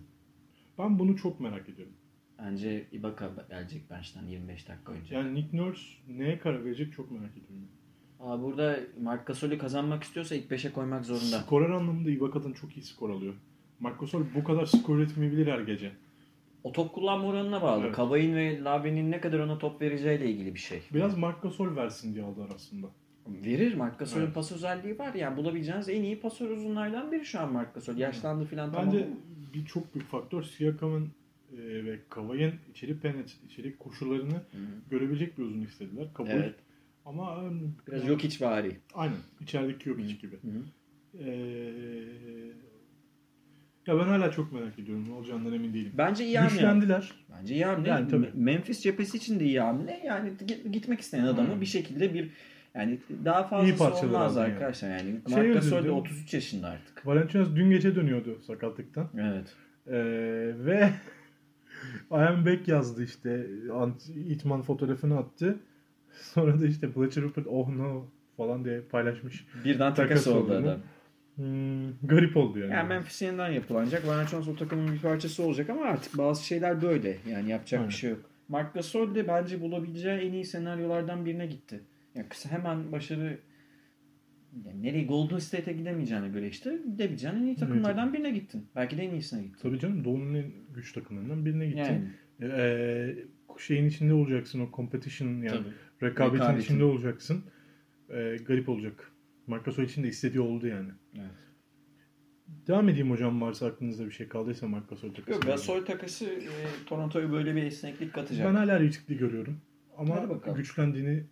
[0.79, 1.93] Ben bunu çok merak ediyorum.
[2.39, 5.15] Bence Ibaka gelecek bench'ten 25 dakika önce.
[5.15, 7.67] Yani Nick Nurse neye karar verecek çok merak ediyorum.
[8.19, 11.39] Aa, burada Mark Gasol'ü kazanmak istiyorsa ilk 5'e koymak zorunda.
[11.39, 13.33] Skorer anlamında Ibaka'dan çok iyi skor alıyor.
[13.79, 15.91] Marc Gasol bu kadar skor etmeyebilir her gece.
[16.63, 17.83] O top kullanma oranına bağlı.
[17.85, 17.95] Evet.
[17.95, 20.81] Kavay'ın ve Lavrin'in ne kadar ona top vereceğiyle ilgili bir şey.
[20.93, 22.87] Biraz Marc Gasol versin diye aldılar aslında.
[23.27, 23.75] Verir.
[23.75, 24.35] Mark Gasol'ün Evet.
[24.35, 25.13] pas özelliği var.
[25.13, 27.97] Yani bulabileceğiniz en iyi pasör uzunlardan biri şu an Mark Gasol.
[27.97, 29.17] Yaşlandı Bence tamam.
[29.53, 31.09] Bir çok büyük faktör Siakam'ın
[31.51, 34.41] e, ve Kavay'ın içeri penet, içeri koşularını
[34.89, 36.07] görebilecek bir uzun istediler.
[36.13, 36.29] Kabul.
[36.29, 36.55] Evet.
[37.05, 37.43] Ama
[37.87, 38.77] Biraz yok hiç bari.
[38.93, 39.15] Aynen.
[39.41, 40.35] İçerideki yok hiç gibi.
[41.19, 41.29] Ee,
[43.87, 45.05] ya ben hala çok merak ediyorum.
[45.09, 45.91] Ne olacağından emin değilim.
[45.97, 46.53] Bence iyi hamle.
[46.53, 47.11] Güçlendiler.
[47.39, 47.89] Bence iyi hamle.
[47.89, 48.25] Yani tabii.
[48.25, 50.01] Me- Memphis cephesi için de iyi hamle.
[50.05, 51.61] Yani gi- gitmek isteyen adamı Hmm.
[51.61, 52.29] bir şekilde bir
[52.75, 54.45] yani daha parçalar olmaz yani.
[54.45, 54.89] arkadaşlar.
[54.89, 55.95] Yani Şey Mark Gasol de üzüldüm.
[55.95, 57.07] 33 yaşında artık.
[57.07, 59.09] Valanciunas dün gece dönüyordu sakatlıktan.
[59.19, 59.55] Evet.
[59.87, 59.93] Ee,
[60.65, 60.89] ve
[62.11, 63.47] I am back yazdı işte.
[64.27, 65.59] İtman fotoğrafını attı.
[66.11, 68.05] Sonra da işte Fletcher Rupert oh no
[68.37, 69.47] falan diye paylaşmış.
[69.65, 70.77] Birden Takas takas oldu adam.
[71.35, 72.71] Hmm, garip oldu yani.
[72.73, 74.07] Yani Memphis yeniden yapılanacak.
[74.07, 77.17] Valanciunas o takımın bir parçası olacak ama artık bazı şeyler böyle.
[77.29, 77.89] Yani yapacak Aynen.
[77.89, 78.19] bir şey yok.
[78.47, 81.81] Mark Gasol de bence bulabileceği en iyi senaryolardan birine gitti.
[82.15, 83.39] Yani kısa hemen başarı
[84.65, 88.67] yani nereye Golden State'e gidemeyeceğine göre işte gidebileceğin en iyi takımlardan birine gittin.
[88.75, 89.59] Belki de en iyisine gittin.
[89.61, 91.81] Tabii canım Doğu'nun en güç takımlarından birine gittin.
[91.81, 92.07] Yani
[92.41, 93.15] Ee,
[93.59, 95.73] şeyin içinde olacaksın o competition yani tabii.
[96.03, 96.61] rekabetin, Rekabetin.
[96.63, 97.43] içinde olacaksın.
[98.09, 99.11] Ee, garip olacak.
[99.47, 100.89] Marc Gasol için de istediği oldu yani.
[101.15, 101.31] Evet.
[102.67, 105.31] Devam edeyim hocam varsa aklınızda bir şey kaldıysa Marc Gasol takası.
[105.31, 106.49] Yok Gasol takası e,
[106.85, 108.47] Toronto'ya böyle bir esneklik katacak.
[108.47, 109.61] Ben hala riskli görüyorum.
[109.97, 111.23] Ama güçlendiğini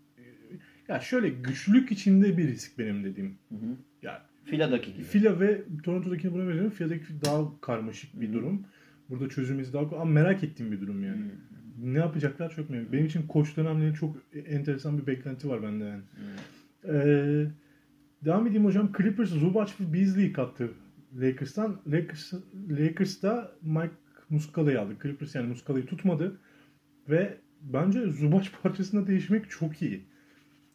[0.92, 3.38] ya şöyle güçlük içinde bir risk benim dediğim.
[3.50, 3.78] Hı hı.
[4.02, 5.04] Ya Fila'daki gibi.
[5.04, 6.72] Fila ve Toronto'dakini buna veriyorum.
[6.72, 8.34] Fila'daki daha karmaşık bir Hı.
[8.34, 8.66] durum.
[9.10, 11.22] Burada çözümümüz daha ama merak ettiğim bir durum yani.
[11.84, 16.04] Ne yapacaklar çok merak Benim için koç dönemlerinde çok enteresan bir beklenti var bende yani.
[16.88, 17.46] Ee,
[18.26, 18.92] devam edeyim hocam.
[18.98, 20.70] Clippers Zubac ve Beasley'i kattı
[21.16, 21.82] Lakers'tan.
[21.88, 22.34] Lakers,
[22.70, 23.94] Lakers da Mike
[24.30, 24.94] Muscala'yı aldı.
[25.04, 26.40] Clippers yani Muscala'yı tutmadı.
[27.10, 30.11] Ve bence Zubac parçasında değişmek çok iyi.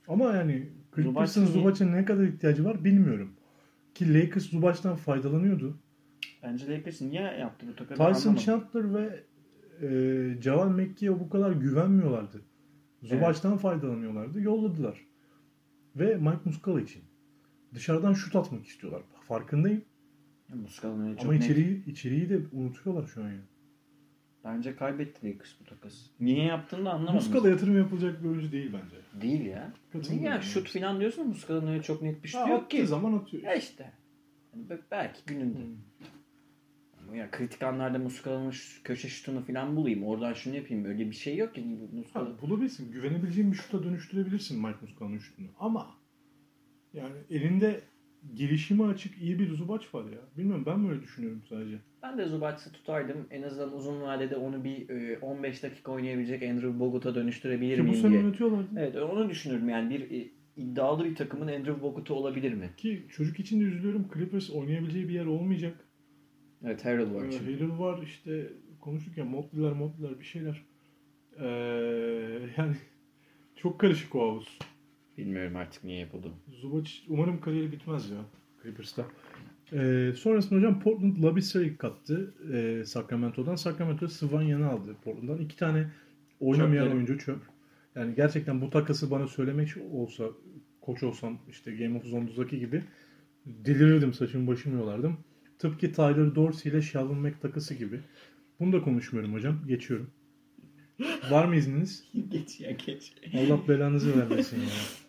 [0.09, 1.47] Ama yani Clippers'ın.
[1.47, 3.33] Zubac'a ne kadar ihtiyacı var bilmiyorum.
[3.95, 5.79] Ki Lakers Zubac'tan faydalanıyordu.
[6.43, 8.45] Bence Lakers niye yaptı bu takası Tyson anlamadım.
[8.45, 9.25] Chandler ve
[9.83, 12.43] e, Javal McGee'ye bu kadar güvenmiyorlardı.
[13.03, 14.41] Zubac'tan faydalanıyorlardı.
[14.41, 15.07] Yolladılar.
[15.97, 17.03] Ve Mike Muscala için.
[17.75, 19.03] Dışarıdan şut atmak istiyorlar.
[19.29, 19.85] Farkındayım.
[20.55, 23.41] Muscala'nın Ama içeriği, içeriği de unutuyorlar şu an ya.
[24.47, 26.11] Bence kaybetti Lakers bu takası.
[26.21, 27.15] Niye yaptığını da anlamadım.
[27.15, 29.23] Muscala yatırım yapılacak bir oyuncu değil bence.
[29.23, 29.73] Değil ya.
[30.11, 30.43] Niye ya?
[30.43, 32.87] Şut falan diyorsun ama Muscala'nın öyle çok net bir şutu yok ki.
[32.87, 33.43] zaman atıyor.
[33.43, 33.93] Ya işte.
[34.55, 35.59] Yani be- belki gününde.
[37.03, 40.05] Ama ya kritik anlarda Muscala'nın köşe şutunu falan bulayım.
[40.05, 40.85] Oradan şunu yapayım.
[40.85, 41.65] Öyle bir şey yok ki.
[41.93, 42.25] Muscala.
[42.29, 42.93] Ha, bulabilirsin.
[42.93, 45.47] Güvenebileceğin bir şuta dönüştürebilirsin Mike Muscala'nın şutunu.
[45.59, 45.91] Ama
[46.93, 47.81] yani elinde
[48.35, 50.19] gelişime açık iyi bir Zubac var ya.
[50.39, 51.77] Bilmiyorum ben böyle düşünüyorum sadece.
[52.03, 53.27] Ben de Zubac'ı tutardım.
[53.31, 57.85] En azından uzun vadede onu bir e, 15 dakika oynayabilecek Andrew Bogut'a dönüştürebilir Ki bu
[57.85, 58.21] miyim sene diye.
[58.23, 58.69] yönetiyorlardı.
[58.77, 62.71] Evet onu düşünüyorum yani bir e, iddialı bir takımın Andrew Bogut'u olabilir mi?
[62.77, 64.07] Ki çocuk için de üzülüyorum.
[64.15, 65.75] Clippers oynayabileceği bir yer olmayacak.
[66.65, 67.45] Evet Harold var Ee, çünkü.
[67.65, 68.47] Halil var işte
[68.81, 70.63] konuştuk ya Motley'ler Motley'ler bir şeyler.
[71.39, 71.47] Ee,
[72.57, 72.75] yani
[73.57, 74.59] çok karışık o havuz.
[75.19, 76.29] Bilmiyorum artık niye yapıldı.
[76.61, 78.17] Zubac umarım kariyeri bitmez ya
[78.63, 79.07] Clippers'ta.
[79.73, 83.57] Ee, sonrasında hocam Portland Labissere'yi kattı ee, Sacramento'dan.
[83.57, 85.39] Sacramento Svanyan'ı aldı Portland'dan.
[85.39, 85.91] İki tane
[86.41, 86.95] oynamayan Çöpleri.
[86.95, 87.39] oyuncu çöp.
[87.95, 90.25] Yani gerçekten bu takası bana söylemek olsa
[90.81, 92.83] koç olsam işte Game of Thrones'daki gibi
[93.47, 95.19] delirirdim saçımı başımı yolardım.
[95.59, 98.01] Tıpkı Tyler Dorsey ile Shelvin Mack takası gibi.
[98.61, 99.59] Bunu da konuşmuyorum hocam.
[99.69, 100.11] Geçiyorum.
[101.31, 102.05] Var mı izniniz?
[102.29, 103.13] geç ya geç.
[103.35, 105.06] Allah belanızı vermesin ya.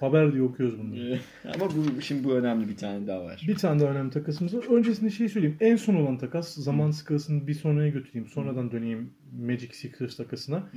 [0.00, 1.20] Haber diye okuyoruz bunları.
[1.54, 3.44] Ama bu şimdi bu önemli bir tane daha var.
[3.48, 4.64] Bir tane daha önemli takasımız var.
[4.70, 5.56] Öncesinde şey söyleyeyim.
[5.60, 6.54] En son olan takas.
[6.54, 8.28] Zaman skalasını bir sonraya götüreyim.
[8.28, 10.70] Sonradan döneyim Magic Sixers takasına.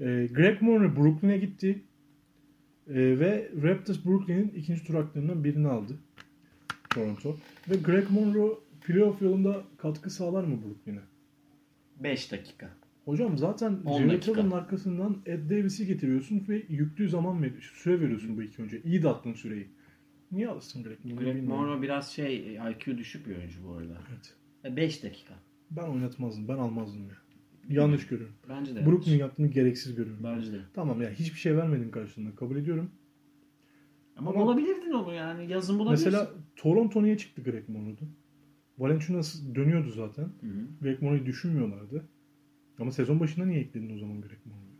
[0.00, 1.82] Ee, Greg Monroe Brooklyn'e gitti.
[2.88, 5.96] Ee, ve Raptors Brooklyn'in ikinci tur haklarından birini aldı.
[6.90, 7.36] Toronto.
[7.70, 11.00] Ve Greg Monroe playoff yolunda katkı sağlar mı Brooklyn'e?
[12.00, 12.70] 5 dakika.
[13.04, 14.32] Hocam zaten 10 Jared dakika.
[14.32, 18.82] Allen'ın arkasından Ed Davis'i getiriyorsun ve yüklü zaman ver, süre veriyorsun bu iki önce.
[18.82, 19.68] İyi de attın süreyi.
[20.32, 23.98] Niye alırsın Greg Monroe'yu Greg biraz şey IQ düşük bir oyuncu bu arada.
[24.64, 24.76] Evet.
[24.76, 25.34] 5 dakika.
[25.70, 26.48] Ben oynatmazdım.
[26.48, 27.14] Ben almazdım ya.
[27.68, 28.34] Yanlış görüyorum.
[28.48, 28.86] Bence de.
[28.86, 30.24] Brooklyn yaptığını gereksiz görüyorum.
[30.24, 30.60] Bence de.
[30.74, 32.34] Tamam ya hiçbir şey vermedin karşılığında.
[32.34, 32.90] Kabul ediyorum.
[34.16, 35.52] Ama, Ama- bulabilirdin onu yani.
[35.52, 36.06] Yazın bulabilirsin.
[36.06, 38.08] Mesela Toronto niye çıktı Greg Monroe'dan?
[38.78, 40.22] Valenciunas dönüyordu zaten.
[40.24, 40.66] Hı hı.
[40.82, 42.04] Greg Monroe'yu düşünmüyorlardı.
[42.78, 44.74] Ama sezon başında niye ekledin o zaman Greg Monroe'yu?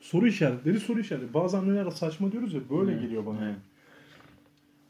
[0.00, 1.34] Soru işaretleri soru işaretleri.
[1.34, 3.44] Bazı hamleler saçma diyoruz ya böyle Evet, geliyor bana.
[3.44, 3.58] evet.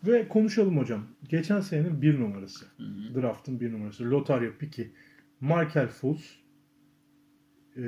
[0.06, 1.06] Ve konuşalım hocam.
[1.28, 2.66] Geçen senenin bir numarası.
[2.76, 3.14] Hı hı.
[3.22, 4.10] Draft'ın bir numarası.
[4.10, 4.92] Lotario Piki.
[5.40, 6.38] Markel Fultz.
[7.76, 7.82] Ee,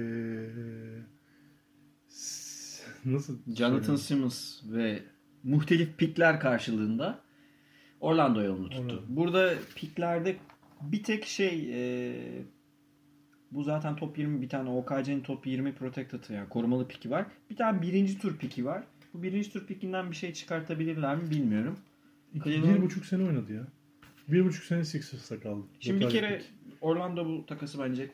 [3.04, 3.38] nasıl?
[3.56, 3.98] Jonathan söyleyeyim?
[3.98, 5.02] Simmons ve
[5.42, 7.20] muhtelif pikler karşılığında
[8.00, 8.82] Orlando yolunu tuttu.
[8.82, 9.02] Orlando.
[9.08, 10.36] Burada piklerde
[10.80, 12.42] bir tek şey e,
[13.54, 17.24] bu zaten top 20 bir tane OKC'nin top 20 protected yani korumalı piki var.
[17.50, 18.82] Bir tane birinci tur piki var.
[19.14, 21.76] Bu birinci tur pikinden bir şey çıkartabilirler mi bilmiyorum.
[22.34, 23.62] İki- Cleveland- bir buçuk sene oynadı ya.
[24.28, 25.62] Bir buçuk sene Sixers'ta kaldı.
[25.80, 26.50] Şimdi bir kere Piki.
[26.80, 28.10] Orlando bu takası bence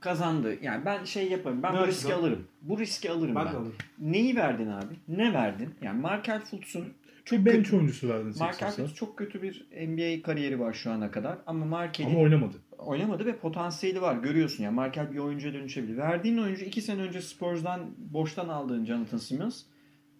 [0.00, 0.56] kazandı.
[0.62, 1.62] Yani ben şey yaparım.
[1.62, 2.46] Ben Ne bu riski alırım.
[2.62, 3.46] Bu riski alırım ben.
[3.46, 3.74] Ben alırım.
[3.98, 4.94] Neyi verdin abi?
[5.08, 5.74] Ne verdin?
[5.82, 6.84] Yani Markel Fultz'un
[7.24, 8.70] Çok bench oyuncusu verdin Markel.
[8.70, 12.56] Fultz çok kötü bir NBA kariyeri var şu ana kadar ama Markel'in Ama oynamadı.
[12.86, 14.16] Oynamadı ve potansiyeli var.
[14.22, 15.96] Görüyorsun ya Markel bir oyuncuya dönüşebilir.
[15.96, 19.62] Verdiğin oyuncu 2 sene önce Spurs'dan boştan aldığın Jonathan Simmons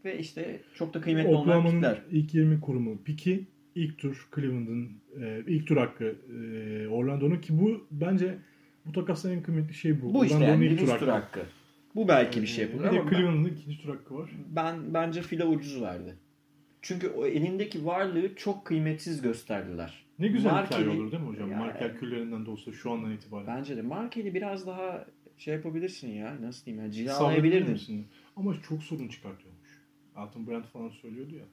[0.04, 2.02] ve işte çok da kıymetli Oklahoma'nın pikler.
[2.10, 3.46] ilk 20 kurumu Piki.
[3.74, 4.90] ilk tur Cleveland'ın
[5.22, 8.38] e, ilk tur hakkı e, Orlando'nun ki bu bence
[8.86, 10.14] bu takasların en kıymetli şey bu.
[10.14, 11.40] Bu işte yani ilk tur hakkı.
[11.94, 14.30] Bu belki bir şey Ee, yapılır Bir de ama ben, Cleveland'ın ikinci tur hakkı var.
[14.48, 16.14] ben bence file ucuz verdi.
[16.82, 20.04] Çünkü o elindeki varlığı çok kıymetsiz gösterdiler.
[20.20, 21.50] Ne güzel Markel'i- hikaye olur değil mi hocam?
[21.50, 23.46] Ya- Markel küllerinden de olsa şu andan itibaren.
[23.46, 25.06] Bence de Markel'i biraz daha
[25.38, 26.36] şey yapabilirsin ya.
[26.42, 27.72] Nasıl diyeyim ya Sabredebilir cilalayabilirdin.
[27.72, 28.06] misin?
[28.36, 29.60] Ama çok sorun çıkartıyormuş.
[30.16, 31.44] Alton Brand falan söylüyordu ya.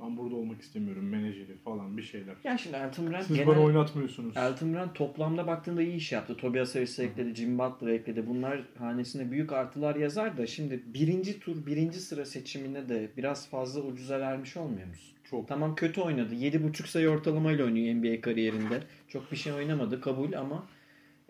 [0.00, 1.08] Ben burada olmak istemiyorum.
[1.08, 2.34] Menajeri falan bir şeyler.
[2.44, 3.48] Ya şimdi Elton Brand Siz genel...
[3.48, 4.36] bana oynatmıyorsunuz.
[4.36, 6.36] Elton Brand toplamda baktığında iyi iş yaptı.
[6.36, 8.26] Tobias Harris'i ekledi, Jim Butler ekledi.
[8.26, 13.80] Bunlar hanesine büyük artılar yazar da şimdi birinci tur, birinci sıra seçimine de biraz fazla
[13.80, 15.13] ucuza vermiş olmuyor musun?
[15.40, 15.48] Çok.
[15.48, 16.34] Tamam kötü oynadı.
[16.34, 18.80] 7.5 sayı ortalamayla oynuyor NBA kariyerinde.
[19.08, 20.66] Çok bir şey oynamadı kabul ama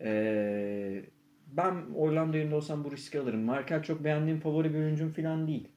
[0.01, 1.05] eee,
[1.53, 3.41] ben Orlando yerinde olsam bu riski alırım.
[3.41, 5.69] Markel çok beğendiğim favori bir oyuncum falan değil.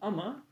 [0.00, 0.42] Ama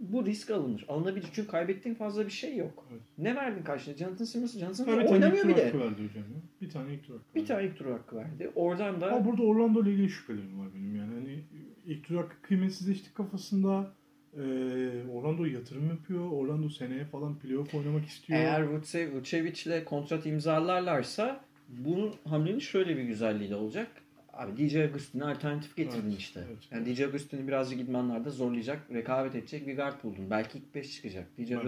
[0.00, 0.84] bu risk alınır.
[0.88, 2.86] Alınabilir çünkü kaybettiğin fazla bir şey yok.
[2.92, 3.00] Evet.
[3.18, 3.96] Ne verdin karşına?
[3.96, 6.40] Jonathan Simmons, Jonathan Ha, Simmons bir tane ilk oynamıyor tur hakkı verdi hocam ya.
[6.60, 7.48] Bir tane ilk tur hakkı Bir verdi.
[7.48, 8.50] tane ilk tur hakkı verdi.
[8.54, 11.14] Oradan da Ama burada Orlando ile ilgili şüphelerim var benim yani.
[11.14, 11.38] Hani
[11.86, 13.90] ilk tur hakkı kıymetsizleşti kafasında
[14.38, 16.30] Ee, Orlando yatırım yapıyor.
[16.30, 18.38] Orlando seneye falan playoff oynamak istiyor.
[18.40, 23.88] Eğer Vuce- Vucevic'le kontrat imzalarlarsa bunun hamlenin şöyle bir güzelliği de olacak.
[24.32, 26.40] Abi DJ Agustin'e alternatif getirdin Evet, işte.
[26.48, 26.58] evet.
[26.70, 30.30] Yani DJ Agustin'i birazcık idmanlarda zorlayacak, rekabet edecek bir guard buldun.
[30.30, 31.26] Belki ilk 5 çıkacak.
[31.38, 31.64] DJ Evet.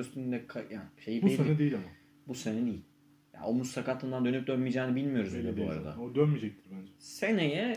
[0.48, 1.36] Ka- yani şeyi Bu belli.
[1.36, 1.84] sene değil ama.
[2.28, 2.80] Bu sene değil.
[3.34, 5.96] Ya omuz sakatlığından dönüp dönmeyeceğini bilmiyoruz Belli bile bu arada.
[6.00, 6.92] O dönmeyecektir bence.
[6.98, 7.76] Seneye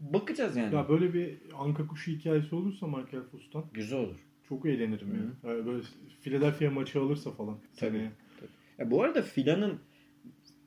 [0.00, 0.74] bakacağız yani.
[0.74, 4.16] Ya böyle bir anka kuşu hikayesi olursa Markel Fultz'tan Güzel olur.
[4.48, 5.50] çok eğlenirim ya.
[5.50, 5.82] Yani böyle
[6.20, 7.90] Philadelphia maçı alırsa falan Tabii.
[7.90, 8.12] seneye.
[8.78, 9.78] Ya bu arada Fila'nın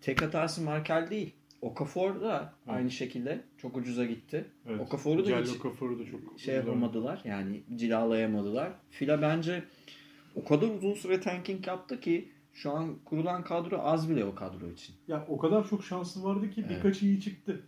[0.01, 1.33] tek hatası Markel değil.
[1.61, 4.45] Okafor da aynı şekilde çok ucuza gitti.
[4.67, 4.81] Evet.
[4.81, 7.21] Okafor'u da hiç Okafor'u da çok şey yapamadılar.
[7.25, 8.71] Yani cilalayamadılar.
[8.89, 9.63] Fila bence
[10.35, 14.69] o kadar uzun süre tanking yaptı ki şu an kurulan kadro az bile o kadro
[14.71, 14.95] için.
[15.07, 16.69] Ya o kadar çok şansı vardı ki Evet.
[16.77, 17.61] birkaçı iyi çıktı.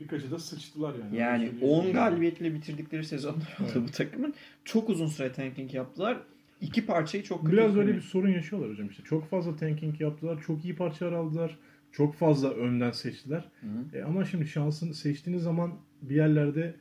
[0.00, 1.16] Birkaçı da sıçtılar yani.
[1.16, 1.86] Yani Öyle söyleyeyim.
[1.88, 4.34] 10 galibiyetle bitirdikleri sezonda oldu bu takımın.
[4.64, 6.20] Çok uzun süre tanking yaptılar.
[6.60, 9.02] İki parçayı çok kötü Biraz öyle bir sorun yaşıyorlar hocam işte.
[9.02, 10.42] Çok fazla tanking yaptılar.
[10.46, 11.58] Çok iyi parçalar aldılar.
[11.92, 13.44] Çok fazla önden seçtiler.
[13.60, 13.98] Hı.
[13.98, 16.74] E, ama şimdi şansını seçtiğiniz zaman bir yerlerde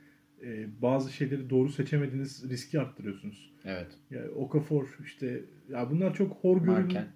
[0.43, 3.51] e, bazı şeyleri doğru seçemediğiniz riski arttırıyorsunuz.
[3.65, 3.87] Evet.
[4.11, 7.07] Ya Okafor işte ya bunlar çok hor görünen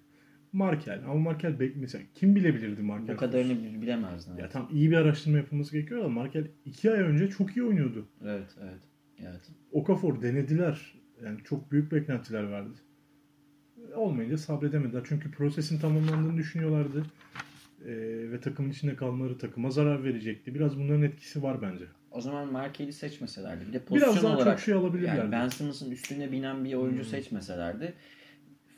[0.52, 1.00] Markel.
[1.04, 3.14] Ama Markel bek mesela kim bilebilirdi Markel?
[3.14, 4.36] Bu kadarını bil- bilemezdin.
[4.36, 8.08] Ya tam iyi bir araştırma yapılması gerekiyor ama Markel iki ay önce çok iyi oynuyordu.
[8.24, 8.80] evet, evet.
[9.18, 9.40] Evet.
[9.72, 10.94] Okafor denediler.
[11.24, 12.70] Yani çok büyük beklentiler verdi.
[13.94, 15.02] Olmayınca sabredemediler.
[15.08, 17.02] Çünkü prosesin tamamlandığını düşünüyorlardı.
[17.84, 20.54] Ee, ve takımın içinde kalmaları takıma zarar verecekti.
[20.54, 21.84] Biraz bunların etkisi var bence.
[22.10, 23.64] O zaman Markel'i seçmeselerdi.
[23.68, 25.18] Bir de pozisyon Biraz daha olarak çok şey alabilirlerdi.
[25.18, 27.10] yani Ben Simmons'ın üstüne binen bir oyuncu Hmm.
[27.10, 27.94] seçmeselerdi.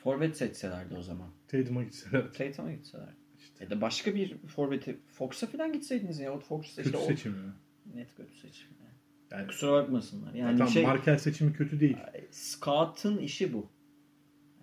[0.05, 1.29] Forvet seçselerdi o zaman.
[1.49, 2.33] Tatum'a gitseler.
[2.33, 3.17] Tatum'a gitselerdi.
[3.39, 3.65] İşte.
[3.65, 6.33] Ya da başka bir forveti Fox'a falan gitseydiniz ya.
[6.33, 7.55] O Fox Kötü işte o seçim ya.
[7.95, 8.69] net kötü seçim.
[8.81, 8.95] Yani.
[9.31, 10.35] Yani, Kusura bakmasınlar.
[10.35, 11.97] Yani tamam, şey Markel seçimi kötü değil.
[12.31, 13.67] Scout'ın işi bu.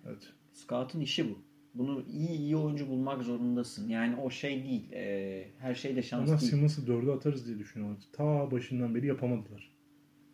[0.06, 0.32] Evet.
[0.52, 1.38] Scout'ın işi bu.
[1.74, 3.88] Bunu iyi iyi oyuncu bulmak zorundasın.
[3.88, 4.92] Yani o şey değil.
[4.92, 6.50] e, her şeyde şans Ama değil.
[6.50, 7.98] Simmons'ı dörde atarız diye düşünüyorlar.
[8.12, 9.72] Ta başından beri yapamadılar.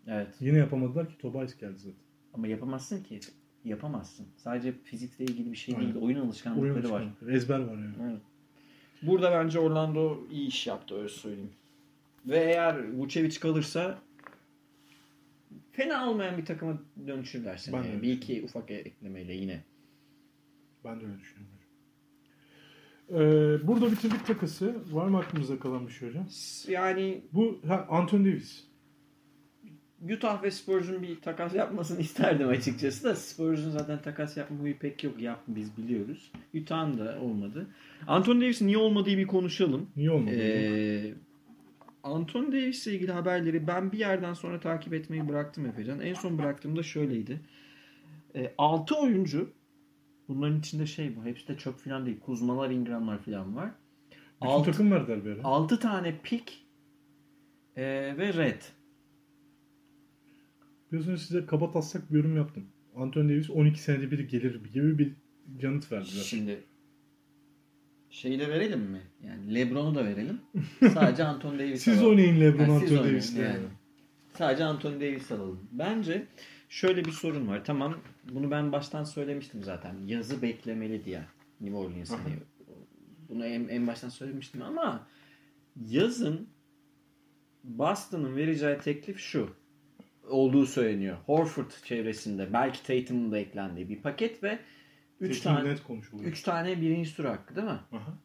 [0.07, 0.29] Evet.
[0.41, 2.01] Yine yapamadılar ki Tobias geldi zaten.
[2.35, 3.21] Ama yapamazsın ki.
[3.65, 4.27] Yapamazsın.
[4.37, 5.95] Sadece fizikle ilgili bir şey Aynen.
[5.95, 6.05] değil.
[6.05, 7.05] Oyun alışkanlıkları Oyun var.
[7.29, 7.95] Ezber var yani.
[8.03, 8.21] Evet.
[9.03, 11.51] Burada bence Orlando iyi iş yaptı öyle söyleyeyim.
[12.27, 13.99] Ve eğer Vucevic kalırsa
[15.73, 17.83] fena olmayan bir takıma dönüşürler seneye.
[17.83, 19.65] öyle Bir iki ufak eklemeyle yine.
[20.85, 21.59] Ben de öyle düşünüyorum.
[23.11, 24.75] Ee, burada bitirdik takası.
[24.91, 26.27] Var mı aklımızda kalan bir şey hocam?
[26.69, 28.68] Yani Bu ha, Anthony Davis.
[30.05, 35.05] Utah ve Spurs'un bir takas yapmasını isterdim açıkçası da Spurs'un zaten takas yapma huyu pek
[35.05, 35.21] yok.
[35.21, 36.33] Yap biz biliyoruz.
[36.55, 37.67] Utah'ın da olmadı.
[38.07, 39.91] Anthony Davis'in niye olmadığı bir konuşalım.
[39.97, 40.35] Niye olmadı?
[40.35, 41.15] Ee,
[42.03, 46.01] Anthony Davis'le ilgili haberleri ben bir yerden sonra takip etmeyi bıraktım Efecan.
[46.01, 47.41] En son bıraktığımda şöyleydi.
[48.59, 49.51] 6 oyuncu
[50.29, 51.25] bunların içinde şey bu.
[51.25, 52.21] Hepsi de çöp falan değil.
[52.21, 53.71] Kuzmalar, Ingram'lar falan var.
[54.43, 55.45] Bütün altı- takım verdiler bir ara.
[55.45, 56.53] 6 tane pick
[57.77, 57.83] e,
[58.19, 58.63] ve red.
[60.93, 62.65] Önce size kaba taslak bir yorum yaptım.
[62.97, 65.13] Anthony Davis 12 senede bir gelir gibi bir
[65.63, 66.23] yanıt verdiler.
[66.23, 66.61] Şimdi
[68.11, 69.01] şeyi de verelim mi?
[69.27, 70.41] Yani LeBron'u da verelim.
[70.95, 72.11] Sadece Anthony Davis Siz alalım.
[72.11, 73.37] oynayın LeBron siz Anthony Davis'le.
[73.37, 73.67] yani.
[74.35, 75.61] Sadece Anthony Davis alalım.
[75.73, 76.27] Bence
[76.69, 77.65] şöyle bir sorun var.
[77.65, 77.97] Tamam
[78.33, 79.95] bunu ben baştan söylemiştim zaten.
[80.07, 81.23] Yazı beklemeli diye
[81.61, 82.11] New Orleans.
[82.13, 82.25] Aha.
[82.25, 82.35] Hani
[83.29, 85.07] bunu en, en baştan söylemiştim ama
[85.87, 86.49] yazın
[87.65, 89.51] Boston'ın vereceği teklif şu
[90.29, 91.17] olduğu söyleniyor.
[91.27, 94.59] Horford çevresinde belki Tatum'un da eklendiği bir paket ve
[95.21, 96.31] 3 Tatum tane net konuşuluyor.
[96.31, 97.81] 3 tane birinci tur hakkı değil mi?
[97.93, 98.19] Aha.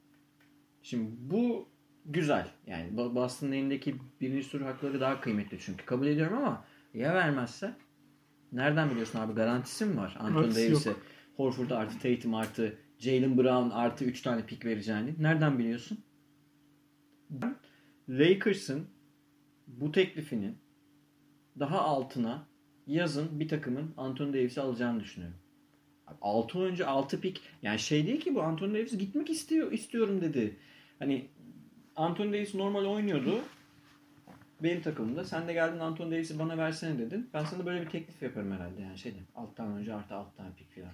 [0.82, 1.70] Şimdi bu
[2.06, 2.48] güzel.
[2.68, 5.86] Yani Bo- Boston'ın elindeki birinci tur hakları daha kıymetli çünkü.
[5.86, 7.74] Kabul ediyorum ama ya vermezse?
[8.52, 9.34] Nereden biliyorsun abi?
[9.34, 10.18] Garantisi mi var?
[10.20, 10.94] Anthony Davis'e.
[11.38, 15.16] Horford artı Tatum artı Jalen Brown artı 3 tane pik vereceğini.
[15.20, 16.00] Nereden biliyorsun?
[17.30, 17.56] Ben
[18.10, 18.88] Lakers'ın
[19.68, 20.58] bu teklifinin
[21.60, 22.46] daha altına
[22.88, 25.38] yazın bir takımın Anthony Davis'i alacağını düşünüyorum.
[26.22, 30.58] 6 oyuncu 6 pik yani şey değil ki bu Anthony Davis gitmek istiyor istiyorum dedi.
[31.00, 31.28] Hani
[31.96, 33.40] Anthony Davis normal oynuyordu.
[34.64, 35.24] Benim takımımda.
[35.24, 37.30] Sen de geldin Anthony Davis'i bana versene dedin.
[37.34, 39.18] Ben sana böyle bir teklif yaparım herhalde yani şeyde.
[39.36, 40.94] Alttan önce artı alttan pik falan.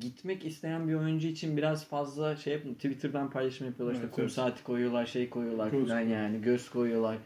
[0.00, 2.74] Gitmek isteyen bir oyuncu için biraz fazla şey yapın.
[2.74, 3.94] Twitter'dan paylaşım yapıyorlar.
[3.94, 4.32] işte Evet, kum evet.
[4.32, 6.00] saati koyuyorlar, şey koyuyorlar koyuyorlar.
[6.02, 6.42] yani.
[6.42, 7.18] Göz koyuyorlar.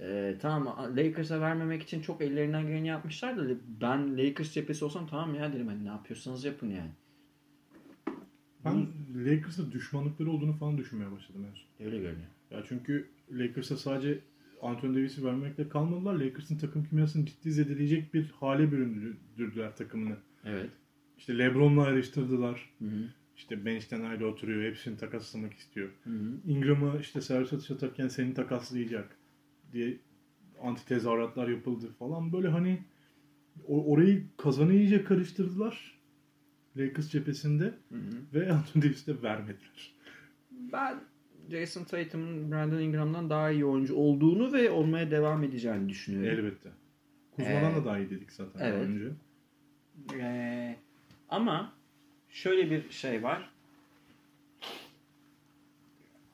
[0.00, 5.34] Ee, tamam Lakers'a vermemek için çok ellerinden geleni yapmışlar da ben Lakers cephesi olsam tamam
[5.34, 6.90] ya derim hani ne yapıyorsanız yapın yani.
[8.64, 11.86] Ben Lakers'a düşmanlıkları olduğunu falan düşünmeye başladım en.
[11.86, 12.28] Öyle görünüyor.
[12.50, 14.20] Ya çünkü Lakers'a sadece
[14.62, 16.14] Anthony Davis'i vermekle kalmadılar.
[16.14, 20.16] Lakers'ın takım kimyasını ciddi zedeleyecek bir hale büründürdüler takımını.
[20.44, 20.70] Evet.
[21.18, 22.70] İşte LeBron'la ayrıştırdılar.
[22.78, 23.08] Hı hı.
[23.36, 24.70] İşte bench'ten ayrı oturuyor.
[24.70, 25.88] Hepsini takaslamak istiyor.
[26.04, 26.32] Hı hı.
[26.46, 29.16] Ingram'ı işte servis atış atarken seni takaslayacak
[29.74, 29.98] diye
[30.62, 32.32] anti tezahüratlar yapıldı falan.
[32.32, 32.84] Böyle hani
[33.66, 35.94] orayı kazanı iyice karıştırdılar.
[36.76, 38.16] Lakers cephesinde Hı hı.
[38.34, 39.94] ve Anthony Davis'e vermediler.
[40.50, 41.00] Ben
[41.50, 46.38] Jason Tatum'un Brandon Ingram'dan daha iyi oyuncu olduğunu ve olmaya devam edeceğini düşünüyorum.
[46.38, 46.70] Elbette.
[47.30, 48.82] Kuzma'dan Ee, da daha iyi dedik zaten evet.
[48.88, 49.10] önce.
[50.14, 50.76] Ee,
[51.28, 51.72] ama
[52.28, 53.50] şöyle bir şey var.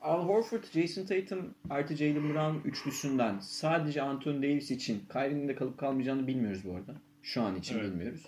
[0.01, 5.77] Al Horford, Jason Tatum artı Jalen Brown üçlüsünden sadece Anthony Davis için Kyrie'nin de kalıp
[5.77, 6.95] kalmayacağını bilmiyoruz bu arada.
[7.23, 7.91] Şu an için Evet.
[7.91, 8.25] bilmiyoruz.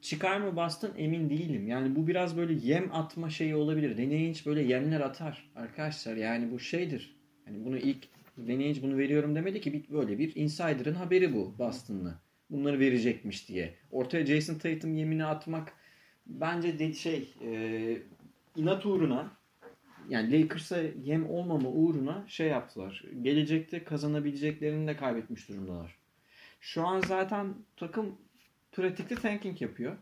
[0.00, 1.68] Çıkar mı Boston emin değilim.
[1.68, 3.98] Yani bu biraz böyle yem atma şeyi olabilir.
[3.98, 6.16] Danny böyle yemler atar arkadaşlar.
[6.16, 7.16] Yani bu şeydir.
[7.46, 8.08] Yani bunu ilk
[8.38, 12.18] Danny Ainge bunu veriyorum demedi ki böyle bir insider'ın haberi bu Boston'lı.
[12.50, 13.74] Bunları verecekmiş diye.
[13.90, 15.72] Ortaya Jason Tatum yemini atmak
[16.26, 17.98] bence de şey e,
[18.56, 19.37] inat uğruna
[20.08, 23.04] yani Lakers'a yem olmama uğruna şey yaptılar.
[23.22, 25.98] Gelecekte kazanabileceklerini de kaybetmiş durumdalar.
[26.60, 28.16] Şu an zaten takım
[28.72, 29.96] pratikte tanking yapıyor.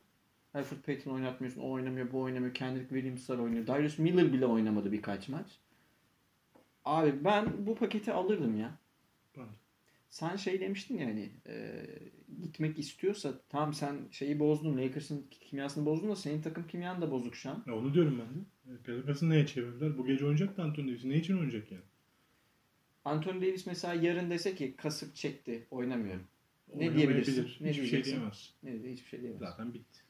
[0.54, 1.60] Alfred Payton oynatmıyorsun.
[1.60, 2.54] O oynamıyor, bu oynamıyor.
[2.54, 3.66] Kendrick Williams'lar oynuyor.
[3.66, 5.46] Darius Miller bile oynamadı birkaç maç.
[6.84, 8.78] Abi ben bu paketi alırdım ya.
[9.36, 9.40] De.
[10.08, 11.86] Sen şey demiştin ya hani e,
[12.42, 14.78] gitmek istiyorsa tamam sen şeyi bozdun.
[14.78, 17.64] Lakers'ın kimyasını bozdun da senin takım kimyan da bozuk şu an.
[17.66, 18.44] Ya onu diyorum ben de.
[18.84, 19.98] Pelicans neye çevirdiler?
[19.98, 21.04] Bu gece oynayacak da Anthony Davis.
[21.04, 21.82] Ne için oynayacak yani?
[23.04, 26.24] Anthony Davis mesela yarın dese ki kasık çekti oynamıyorum.
[26.74, 27.48] Ne diyebilirsin?
[27.60, 28.52] Ne Hiçbir şey diyemez.
[28.62, 29.40] Ne de hiçbir şey diyemez.
[29.40, 30.00] Zaten bitti.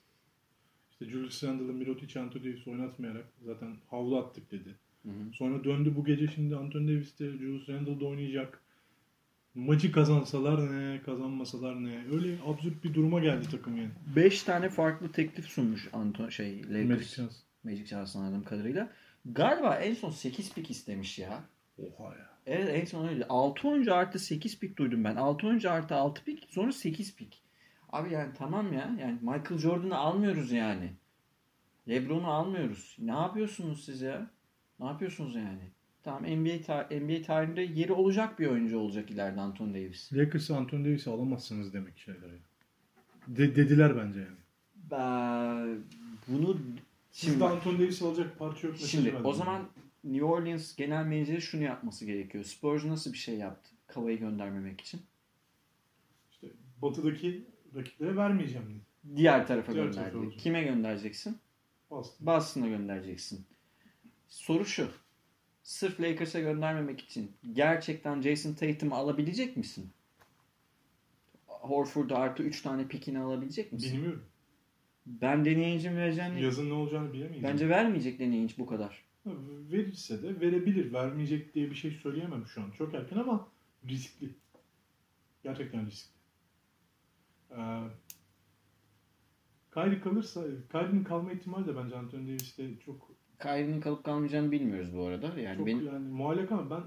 [0.91, 4.75] İşte Julius Randle'ı Mirotic Anthony Davis oynatmayarak zaten havlu attık dedi.
[5.03, 5.33] Hı hı.
[5.33, 8.63] Sonra döndü bu gece şimdi Anthony Davis de Julius Randle'da oynayacak.
[9.55, 12.05] Maçı kazansalar ne, kazanmasalar ne.
[12.13, 13.91] Öyle absürt bir duruma geldi takım yani.
[14.17, 17.19] 5 tane farklı teklif sunmuş Anton şey Lakers.
[17.67, 17.87] Magic Chance.
[17.87, 18.89] Magic Johnson anladığım kadarıyla.
[19.27, 21.43] Galiba en son 8 pik istemiş ya.
[21.79, 22.31] Oha ya.
[22.47, 23.27] Evet en son öyle.
[23.29, 25.17] 6 oyuncu artı 8 pik duydum ben.
[25.17, 27.43] 6 oyuncu artı 6 pik sonra 8 pik.
[27.93, 28.97] Abi yani tamam ya.
[29.01, 30.93] Yani Michael Jordan'ı almıyoruz yani.
[31.89, 32.97] LeBron'u almıyoruz.
[32.99, 34.31] Ne yapıyorsunuz siz ya?
[34.81, 35.71] Ne yapıyorsunuz yani?
[36.03, 40.13] Tamam NBA, ta- NBA tarihinde yeri olacak bir oyuncu olacak ileride Anthony Davis.
[40.13, 42.39] Lakers'ı Anthony Davis'i alamazsınız demek şeyler ya.
[43.29, 44.37] De- dediler bence yani.
[44.91, 45.79] Ben
[46.29, 46.59] bunu
[47.17, 48.77] Sizde Şimdi- Anthony Davis alacak parça yok.
[48.79, 49.69] Şimdi o zaman
[50.05, 52.45] New Orleans genel menajeri şunu yapması gerekiyor.
[52.45, 53.71] Spurs nasıl bir şey yaptı?
[53.87, 55.01] Kavayı göndermemek için.
[56.31, 56.47] İşte
[56.83, 57.45] batıdaki
[57.77, 59.17] rakiplere vermeyeceğim dedi.
[59.17, 60.13] Diğer tarafa Diğer gönderdi.
[60.13, 60.31] tarafa.
[60.31, 61.39] Kime göndereceksin?
[61.91, 62.27] Boston.
[62.27, 63.47] Boston'a göndereceksin.
[64.29, 64.89] Soru şu.
[65.63, 69.91] Sırf Lakers'a göndermemek için gerçekten Jason Tatum'u alabilecek misin?
[71.47, 73.93] Horford'u artı 3 tane pikini alabilecek misin?
[73.93, 74.25] Bilmiyorum.
[75.07, 77.45] Ben deneyicim vereceğini Yazın ne olacağını bilemeyiz.
[77.45, 79.05] bence vermeyecek deneyici bu kadar.
[79.73, 80.93] Verirse de verebilir.
[80.93, 82.71] Vermeyecek diye bir şey söyleyemem şu an.
[82.71, 83.49] Çok erken ama
[83.89, 84.35] riskli.
[85.43, 86.17] Gerçekten riskli.
[87.51, 87.81] Ee,
[89.75, 93.11] Kyrie kalırsa, Kyrie'nin kalma ihtimali de bence Anthony Davis'te çok
[93.43, 95.41] Kyrie'nin kalıp kalmayacağını bilmiyoruz bu arada.
[95.41, 96.83] Yani çok benim yani muallak ama ben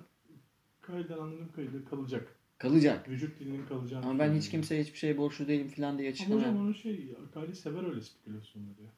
[0.86, 2.39] Kyrie'den anladığım kadarıyla kalacak.
[2.60, 3.10] Kalacak.
[3.10, 6.42] Vücut dilinin kalacağını Ama ben hiç kimseye hiçbir şey borçlu değilim falan diye Ama açıklama.
[6.42, 8.90] hocam onun şey, ya, Kyrie sever öyle spekülasyonları ya.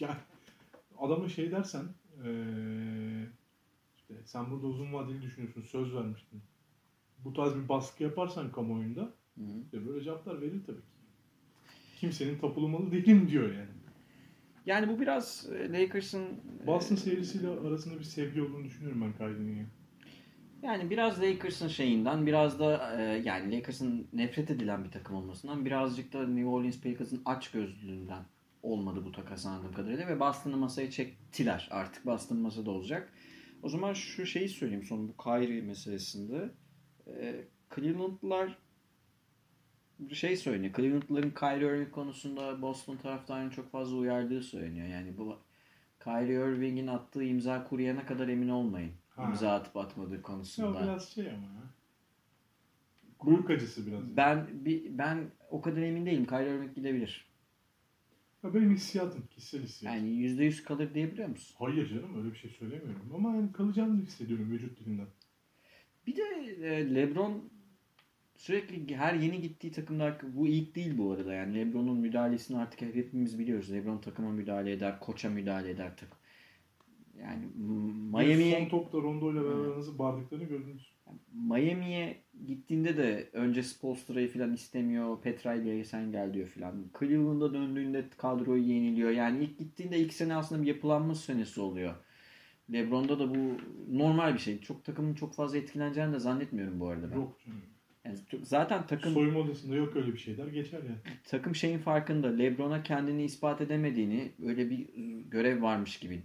[0.00, 0.16] Yani
[0.98, 1.84] adama şey dersen,
[2.24, 3.28] eee,
[3.96, 6.40] işte sen burada uzun vadeli düşünüyorsun, söz vermiştin.
[7.24, 9.62] Bu tarz bir baskı yaparsan kamuoyunda, Hı hı.
[9.64, 10.86] işte böyle cevaplar verir tabii ki.
[12.00, 13.68] Kimsenin tapulu malı değilim diyor yani.
[14.66, 16.26] Yani bu biraz Lakers'ın
[16.66, 19.66] Boston serisiyle arasında bir sevgi olduğunu düşünüyorum ben Kyrie'nin ya.
[20.62, 26.12] Yani biraz Lakers'ın şeyinden biraz da e, yani Lakers'ın nefret edilen bir takım olmasından birazcık
[26.12, 28.24] da New Orleans Pelicans'ın aç gözlülüğünden
[28.62, 33.12] olmadı bu takas anladığım kadarıyla ve Boston'ı masaya çektiler artık Boston masada olacak.
[33.62, 36.50] O zaman şu şeyi söyleyeyim son bu Kyrie meselesinde.
[37.06, 37.44] E,
[37.74, 38.58] Cleveland'lar
[40.12, 40.74] şey söyleniyor.
[40.76, 44.86] Cleveland'ların Kyrie Irving konusunda Boston taraftarının çok fazla uyardığı söyleniyor.
[44.86, 45.38] Yani bu
[46.04, 48.92] Kyrie Irving'in attığı imza kuruyana kadar emin olmayın.
[49.16, 49.28] Ha.
[49.28, 50.82] İmza atıp atmadığı Ya konusunda.
[50.82, 51.62] biraz şey ama ya.
[53.18, 54.16] Kuyruk acısı biraz.
[54.16, 56.26] Ben bir ben o kadar emin değilim.
[56.26, 57.32] Kyrie Irving gidebilir.
[58.44, 60.06] Ya benim hissiyatım, kişisel hissiyatım.
[60.06, 61.56] Yani %100 kalır diyebiliyor musun?
[61.58, 63.12] Hayır canım öyle bir şey söylemiyorum.
[63.14, 65.06] Ama yani kalacağını hissediyorum vücut dilinden.
[66.06, 66.22] Bir de
[66.66, 67.50] e, LeBron
[68.36, 71.32] sürekli her yeni gittiği takımlar bu ilk değil bu arada.
[71.34, 73.72] Yani LeBron'un müdahalesini artık hepimiz biliyoruz.
[73.72, 76.18] LeBron takıma müdahale eder, koça müdahale eder takım.
[77.22, 77.44] Yani
[78.12, 78.58] Miami'ye...
[78.58, 80.92] Son topta Rondo ile beraber nasıl bağırdıklarını gördünüz.
[81.34, 85.20] Miami'ye gittiğinde de önce Spolstra'yı falan istemiyor.
[85.20, 86.84] Petralia'ya sen gel diyor falan.
[86.98, 89.10] Cleveland'a döndüğünde kadroyu yeniliyor.
[89.10, 91.94] Yani ilk gittiğinde ilk sene aslında bir yapılanma senesi oluyor.
[92.72, 93.56] LeBron'da da bu
[93.90, 94.60] normal bir şey.
[94.60, 97.16] Çok takımın çok fazla etkileneceğini de zannetmiyorum bu arada ben.
[97.16, 97.60] Yok canım.
[98.04, 101.16] Yani zaten takım Soyunma odasında yok öyle bir şeyler geçer yani.
[101.24, 102.28] takım şeyin farkında.
[102.28, 104.86] LeBron'a kendini ispat edemediğini öyle bir
[105.30, 106.22] görev varmış gibi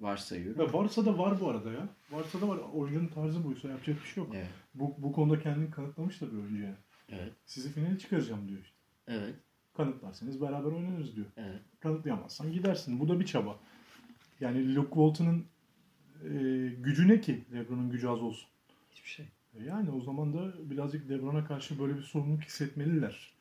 [0.00, 0.60] varsayıyorum.
[0.62, 1.88] Ya varsa da var bu arada ya.
[2.10, 2.58] Varsa da var.
[2.72, 4.32] Oyuncunun tarzı buysa yapacak bir şey yok.
[4.34, 4.48] Evet.
[4.74, 6.76] Bu, bu konuda kendini kanıtlamış da bir oyuncu yani.
[7.08, 7.32] Evet.
[7.46, 8.76] Sizi finale çıkaracağım diyor işte.
[9.06, 9.34] Evet.
[9.76, 11.26] Kanıtlarsanız beraber oynarız diyor.
[11.36, 11.60] Evet.
[11.80, 13.00] Kanıtlayamazsan gidersin.
[13.00, 13.58] Bu da bir çaba.
[14.40, 15.46] Yani Luke Walton'ın
[16.24, 16.28] e,
[16.78, 18.48] gücü ne ki LeBron'un gücü az olsun?
[18.90, 19.26] Hiçbir şey.
[19.54, 23.37] E Yani o zaman da birazcık LeBron'a karşı böyle bir sorumluluk hissetmeliler.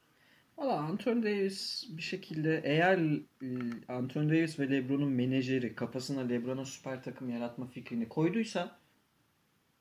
[0.58, 2.98] Valla Anthony Davis bir şekilde eğer
[3.42, 3.48] e,
[3.88, 8.80] Anthony Davis ve LeBron'un menajeri kafasına LeBron'a süper takım yaratma fikrini koyduysa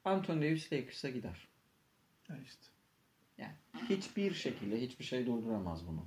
[0.04, 1.48] Anthony Davis Lakers'a gider.
[2.28, 2.66] Ya işte.
[3.38, 3.52] Yani
[3.90, 6.06] hiçbir şekilde hiçbir şey durduramaz bunu.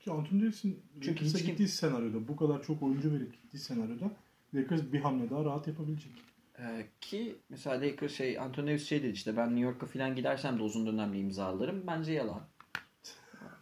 [0.00, 4.10] Ki Anthony Davis'in Lakers'a kim- gittiği senaryoda bu kadar çok oyuncu verip gittiği senaryoda
[4.54, 6.12] Lakers bir hamle daha rahat yapabilecek.
[6.58, 10.58] Ee, ki mesela Lakers şey Anthony Davis şey dedi işte ben New York'a falan gidersem
[10.58, 11.84] de uzun dönemli imza alırım.
[11.86, 12.49] Bence yalan.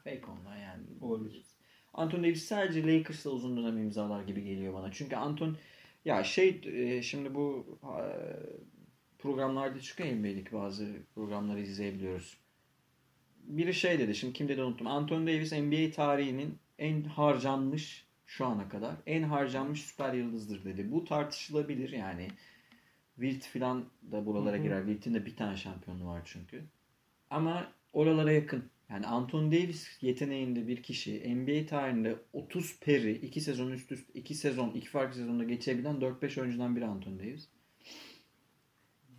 [0.09, 0.83] Fake onlar yani.
[1.01, 1.43] Olabilir.
[1.95, 4.93] Anthony Davis sadece Lakers'la uzun dönem imzalar gibi geliyor bana.
[4.93, 5.57] Çünkü Anton
[6.05, 8.03] ya şey e, şimdi bu e,
[9.19, 12.37] programlarda çıkıyor NBA'deki bazı programları izleyebiliyoruz.
[13.43, 14.87] Biri şey dedi şimdi kim dedi unuttum.
[14.87, 20.93] Anthony Davis NBA tarihinin en harcanmış şu ana kadar en harcanmış süper yıldızdır dedi.
[20.93, 22.29] Bu tartışılabilir yani.
[23.15, 24.63] Wilt filan da buralara Hı hı.
[24.63, 24.87] girer.
[24.87, 26.65] Wilt'in de bir tane şampiyonu var çünkü.
[27.31, 28.71] Ama oralara yakın.
[28.91, 34.35] Yani Anthony Davis yeteneğinde bir kişi NBA tarihinde 30 peri 2 sezon üst üste 2
[34.35, 37.49] sezon 2 farklı sezonda geçebilen 4-5 oyuncudan biri Anthony Davis.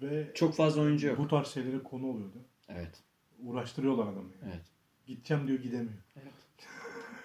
[0.02, 1.18] Ve Çok fazla oyuncu yok.
[1.18, 2.46] bu tarz şeylere konu oluyordu.
[2.70, 3.04] Evet.
[3.40, 4.32] Uğraştırıyorlar adamı.
[4.42, 4.54] Yani.
[4.54, 4.66] Evet.
[5.06, 6.04] Gideceğim diyor gidemiyor.
[6.16, 6.34] Evet.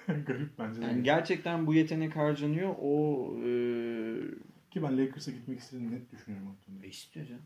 [0.26, 0.82] Garip bence.
[0.82, 2.74] Yani gerçekten bu yetenek harcanıyor.
[2.80, 3.51] O e,
[4.70, 6.97] Ki ben Lakers'a gitmek istediğini net düşünüyorum Anthony Davis.
[6.97, 7.42] istiyor canım.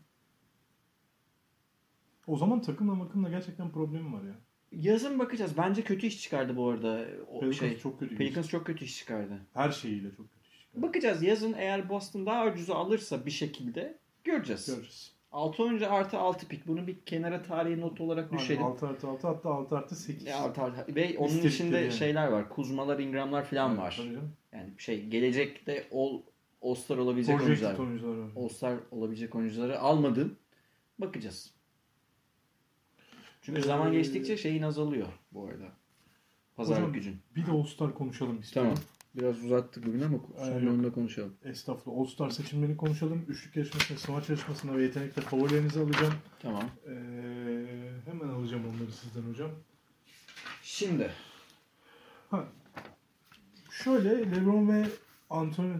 [2.27, 4.35] O zaman takımla makımla gerçekten problemi var ya.
[4.71, 5.57] Yazın bakacağız.
[5.57, 7.05] Bence kötü iş çıkardı bu arada.
[7.31, 7.77] O Pelicans şey.
[7.77, 8.15] çok kötü.
[8.15, 9.39] Pelicans çok kötü iş çıkardı.
[9.53, 10.87] Her şeyiyle çok kötü iş çıkardı.
[10.87, 14.65] Bakacağız yazın eğer Boston daha ucuza alırsa bir şekilde göreceğiz.
[14.67, 15.19] Göreceğiz.
[15.31, 16.67] 6 oyuncu artı 6 pik.
[16.67, 18.63] Bunu bir kenara tarihi not olarak düşelim.
[18.63, 20.27] 6 artı 6 hatta 6 artı 8.
[20.27, 20.95] Ya artı artı.
[20.95, 21.91] Ve onun İstedikleri içinde yani.
[21.91, 22.49] şeyler var.
[22.49, 23.95] Kuzmalar, Ingramlar falan var.
[23.97, 24.19] Tabii.
[24.53, 26.21] Yani şey gelecekte all,
[26.61, 27.75] All-Star olabilecek oyuncular.
[27.75, 28.43] Projected oyuncular var.
[28.43, 30.37] All-Star olabilecek oyuncuları almadın.
[30.99, 31.53] Bakacağız.
[33.49, 35.71] Çünkü Ee, zaman geçtikçe şeyin azalıyor bu arada.
[36.55, 37.17] Pazarlık Hocam, gücün.
[37.35, 38.73] Bir de All-Star konuşalım istiyorum.
[38.75, 38.85] Tamam.
[39.15, 41.33] Biraz uzattık bugün ama sonunda konuşalım.
[41.43, 41.99] Estağfurullah.
[41.99, 43.25] All-Star seçimlerini konuşalım.
[43.27, 46.13] Üçlük yarışmasında, smaç yarışmasında ve yetenekte favorilerinizi alacağım.
[46.39, 46.63] Tamam.
[46.87, 46.91] Ee,
[48.05, 49.51] hemen alacağım onları sizden hocam.
[50.63, 51.11] Şimdi.
[52.29, 52.47] Ha.
[53.71, 54.85] Şöyle LeBron ve
[55.29, 55.73] Anthony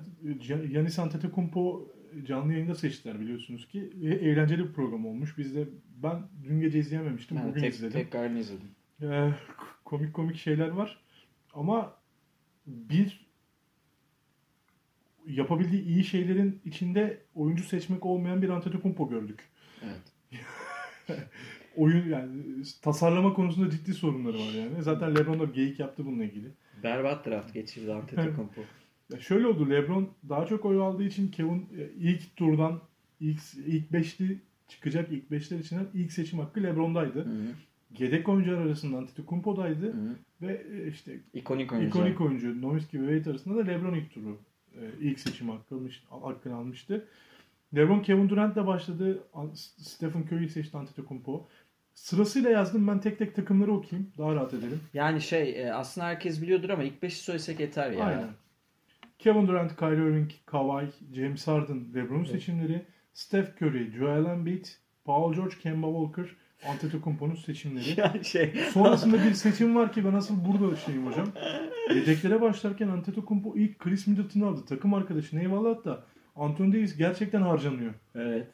[0.69, 1.87] Yanis Antetokounmpo
[2.27, 3.89] canlı yayında seçtiler biliyorsunuz ki.
[3.95, 5.37] Ve eğlenceli bir program olmuş.
[5.37, 5.67] Biz de
[6.03, 7.37] ben dün gece izleyememiştim.
[7.37, 7.93] Ben Bugün tek, izledim.
[7.93, 8.69] tekrarını izledim.
[9.01, 9.31] Ee,
[9.85, 10.97] komik komik şeyler var.
[11.53, 11.93] Ama
[12.67, 13.29] bir
[15.27, 19.39] yapabildiği iyi şeylerin içinde oyuncu seçmek olmayan bir Antetokounmpo gördük.
[19.83, 20.39] Evet.
[21.75, 22.41] Oyun yani
[22.81, 24.83] tasarlama konusunda ciddi sorunları var yani.
[24.83, 26.47] Zaten LeBron da geyik yaptı bununla ilgili.
[26.83, 28.61] Berbat draft geçirdi Antetokounmpo.
[29.13, 29.69] Ya şöyle oldu.
[29.69, 32.79] LeBron daha çok oy aldığı için Kevin e, ilk turdan
[33.19, 37.25] ilk ilk beşli çıkacak ilk beşler içinden ilk seçim hakkı LeBron'daydı.
[37.25, 37.45] Hı hı.
[37.97, 40.15] Yedek oyuncular arasında Antetokounmpo'daydı Hı hı.
[40.41, 42.05] ve e, işte İkonik oyuncular.
[42.05, 44.37] ikonik oyuncu Nowitzki ve Wade arasında da LeBron ilk turu
[44.75, 47.07] e, ilk seçim hakkı almış, hakkını almıştı.
[47.75, 49.23] LeBron Kevin Durant'la başladı.
[49.77, 51.47] Stephen Curry'i seçti Antetokounmpo.
[51.93, 54.11] Sırasıyla yazdım ben tek tek takımları okuyayım.
[54.17, 54.79] Daha rahat edelim.
[54.93, 58.05] Yani şey aslında herkes biliyordur ama ilk 5'i söylesek yeter ya.
[58.05, 58.27] Aynen.
[59.19, 64.65] Kevin Durant, Kyrie Irving, Kawhi, James Harden, LeBron seçimleri, Steph Curry, Joel Embiid,
[65.05, 66.35] Paul George, Kemba Walker,
[66.67, 67.85] Antetokounmpo'nun seçimleri.
[67.97, 71.27] Yani şey Sonrasında bir seçim var ki ben asıl burada şeyim hocam.
[71.95, 74.61] Yedeklere başlarken Antetokounmpo ilk Chris Middleton'ı aldı.
[74.69, 76.03] Takım arkadaşı eyvallah da
[76.35, 77.93] Anthony Davis gerçekten harcanıyor.
[78.15, 78.47] evet.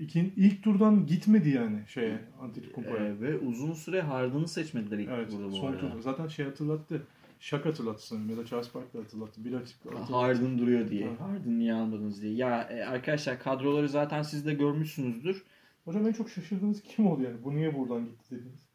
[0.00, 3.04] İkin, ilk turdan gitmedi yani şeye Antetokounmpo'ya.
[3.04, 5.80] E, ve uzun süre Harden'ı seçmediler ilk evet, burada bu son arada.
[5.80, 6.00] turda.
[6.00, 7.02] Zaten şey hatırlattı.
[7.40, 9.44] Şak hatırlattı sanırım ya da Charles Barkley hatırlattı.
[9.44, 10.12] Bir açık hatırlattı.
[10.12, 11.08] Harden duruyor diye.
[11.08, 11.28] Ha.
[11.28, 12.34] Harden niye almadınız diye.
[12.34, 15.44] Ya e, arkadaşlar kadroları zaten siz de görmüşsünüzdür.
[15.84, 17.44] Hocam en çok şaşırdığınız kim oldu yani?
[17.44, 18.68] Bu niye buradan gitti dediniz?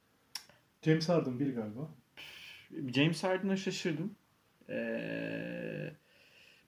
[0.82, 1.90] James Harden bir galiba.
[2.96, 4.16] James Harden'a şaşırdım.
[4.70, 5.92] Ee,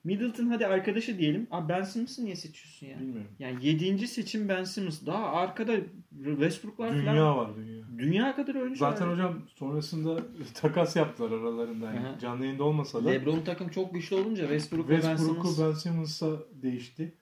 [0.03, 1.47] Middleton hadi arkadaşı diyelim.
[1.51, 2.99] Abi Ben Simmons'ı niye seçiyorsun ya?
[2.99, 3.31] Bilmiyorum.
[3.39, 4.07] Yani 7.
[4.07, 5.05] seçim Ben Simmons.
[5.05, 5.75] Daha arkada
[6.23, 7.01] Westbrook'lar falan.
[7.01, 7.83] Dünya var dünya.
[7.97, 9.13] Dünya kadar oyuncu Zaten var.
[9.13, 10.19] hocam sonrasında
[10.53, 11.85] takas yaptılar aralarında.
[11.85, 11.99] Yani.
[12.07, 12.19] Aha.
[12.19, 13.09] Canlı yayında olmasa da.
[13.09, 17.13] LeBron takım çok güçlü olunca Westbrook ve Ben Westbrook'u Simmons Ben Simmons'a değişti.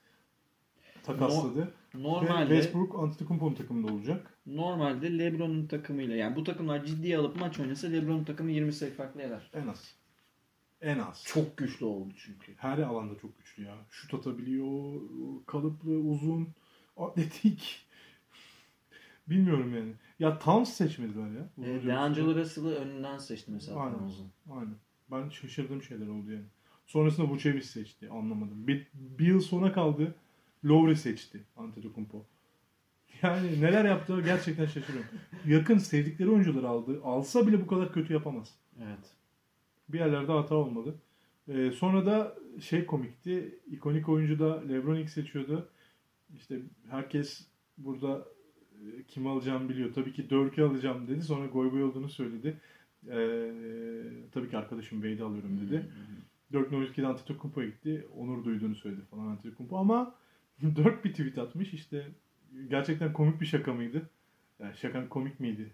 [1.04, 1.74] Takasladı.
[1.96, 4.34] Ve normalde Westbrook Antetokounmpo'nun takımında olacak.
[4.46, 9.22] normalde LeBron'un takımıyla yani bu takımlar ciddiye alıp maç oynasa LeBron'un takımı 20 sayı farklı
[9.22, 9.50] eder.
[9.54, 9.96] En az.
[10.82, 11.24] En az.
[11.28, 12.54] Çok güçlü oldu çünkü.
[12.58, 13.76] Her alanda çok güçlü ya.
[13.90, 15.02] Şut atabiliyor,
[15.46, 16.48] kalıplı, uzun,
[16.98, 17.86] atletik.
[19.30, 19.94] Bilmiyorum yani.
[20.20, 21.50] Ya Towns seçmediler ya.
[21.58, 23.80] E, Uzunca bir DeAngelo Russell'ı önünden seçti mesela.
[23.80, 24.08] Aynen.
[24.08, 24.28] Süre.
[24.50, 24.76] Aynen.
[25.12, 26.46] Ben şaşırdığım şeyler oldu yani.
[26.86, 28.10] Sonrasında Vucevic seçti.
[28.10, 28.68] Anlamadım.
[28.68, 30.16] Bir, bir yıl sona kaldı.
[30.66, 31.44] Lowry seçti.
[31.58, 32.26] Antetokounmpo.
[33.22, 35.10] Yani neler yaptı gerçekten şaşırıyorum.
[35.46, 37.02] Yakın sevdikleri oyuncuları aldı.
[37.04, 38.56] Alsa bile bu kadar kötü yapamaz.
[38.84, 39.19] Evet.
[39.90, 40.96] Bir yerlerde hata olmadı.
[41.48, 43.60] Ee, sonra da şey komikti.
[43.72, 45.70] İkonik oyuncu da LeBron ilk seçiyordu.
[46.36, 46.60] İşte
[46.90, 48.26] herkes burada
[48.74, 49.94] e, kim alacağımı biliyor.
[49.94, 51.22] Tabii ki Dirk'ü alacağım dedi.
[51.22, 52.58] Sonra goy goy olduğunu söyledi.
[53.08, 53.52] Ee,
[54.32, 55.86] tabii ki arkadaşım Wade'i alıyorum dedi.
[56.54, 58.08] Dirk Nowitzki'de Antetokounmpo'ya gitti.
[58.18, 59.78] Onur duyduğunu söyledi falan Antetokounmpo.
[59.78, 60.16] Ama
[60.62, 61.74] Dirk bir tweet atmış.
[61.74, 62.08] İşte
[62.70, 64.10] gerçekten komik bir şaka mıydı?
[64.60, 65.72] Yani şaka komik miydi?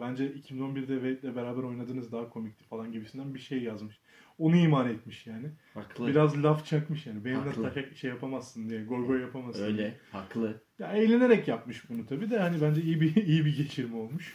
[0.00, 4.00] Bence 2011'de Wade'le beraber oynadığınız daha komikti falan gibisinden bir şey yazmış.
[4.38, 5.50] Onu iman etmiş yani.
[5.74, 6.06] Haklı.
[6.06, 7.24] Biraz laf çakmış yani.
[7.24, 7.62] Benimle Haklı.
[7.74, 8.84] tak şey yapamazsın diye.
[8.84, 9.68] Gol gol yapamazsın diye.
[9.72, 9.96] Öyle.
[10.12, 10.62] Haklı.
[10.78, 14.34] Ya eğlenerek yapmış bunu tabii de hani bence iyi bir iyi bir geçirme olmuş.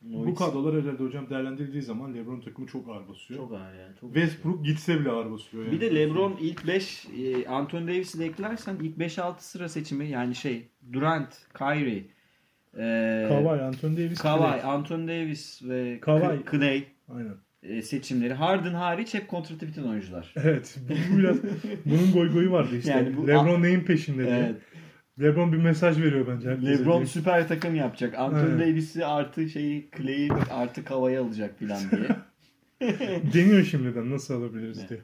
[0.00, 3.40] Bu kadrolar herhalde hocam değerlendirildiği zaman LeBron takımı çok ağır basıyor.
[3.40, 3.96] çok ağır yani.
[4.00, 5.64] Çok Westbrook gitse bile ağır basıyor.
[5.64, 5.72] Yani.
[5.72, 7.06] Bir de LeBron ilk 5
[7.48, 12.04] Anthony Davis'i de eklersen ilk 5-6 sıra seçimi yani şey Durant, Kyrie,
[12.78, 14.18] e, Kawhi, Anthony Davis.
[14.18, 14.72] Kawhi, Clay.
[14.72, 16.40] Anthony Davis ve Kawhi.
[16.50, 17.34] Clay Aynen.
[17.62, 18.32] e, seçimleri.
[18.34, 20.34] Harden hariç hep kontratı biten oyuncular.
[20.36, 20.78] Evet.
[21.12, 21.36] Bu biraz
[21.84, 22.90] bunun goy goyu vardı işte.
[22.90, 24.36] Yani bu- LeBron neyin peşinde diye.
[24.36, 24.56] Evet.
[25.20, 26.50] LeBron bir mesaj veriyor bence.
[26.50, 27.06] herkese LeBron diye.
[27.06, 28.14] süper takım yapacak.
[28.18, 28.58] Anthony.
[28.60, 32.08] Davis'i artı şeyi Clay'i artı Kawhi'yi alacak filan diye.
[33.34, 34.90] Deniyor şimdiden nasıl alabiliriz Evet.
[34.90, 35.00] diye.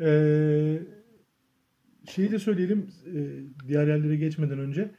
[0.00, 0.78] Ee,
[2.08, 3.18] şeyi de söyleyelim e,
[3.68, 4.90] diğer yerlere geçmeden önce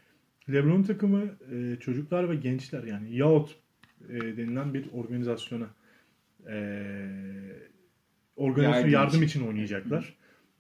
[0.50, 3.56] LeBron takımı e, çocuklar ve gençler yani YAOT
[4.10, 5.68] e, denilen bir organizasyona
[6.50, 6.58] e,
[8.36, 9.40] organizasyon Yardım yardım, için.
[9.40, 9.48] için.
[9.48, 10.14] oynayacaklar.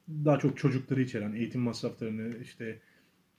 [0.09, 2.79] Daha çok çocukları içeren eğitim masraflarını işte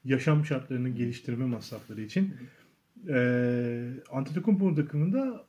[0.05, 2.35] yaşam şartlarını geliştirme masrafları için
[3.09, 5.47] e, Antetokounmpo takımında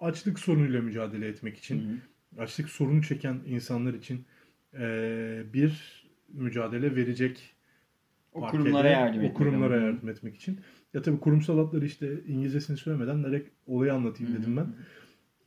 [0.00, 2.00] açlık sorunuyla mücadele etmek için
[2.38, 4.24] açlık sorunu çeken insanlar için
[4.74, 7.54] e, bir mücadele verecek
[8.32, 9.84] o parkede, kurumlara yardım o etmek kurumlara ama.
[9.86, 10.60] yardım etmek için.
[10.94, 14.66] Ya tabii kurumsal adları işte İngilizcesini söylemeden direkt olayı anlatayım dedim ben.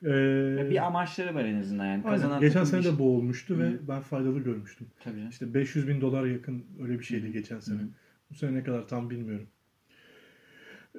[0.10, 1.92] Ee, Bir amaçları var en azından yani.
[1.94, 2.04] aynen.
[2.04, 3.60] Kazanan Geçen sene bir- de bu olmuştu Hı.
[3.60, 4.88] ve ben faydalı görmüştüm.
[5.04, 5.28] Tabii.
[5.30, 7.32] İşte 500 bin dolar yakın öyle bir şeydi Hı.
[7.32, 7.80] geçen sene.
[7.82, 7.88] Hı.
[8.32, 9.48] Bu sene ne kadar tam bilmiyorum.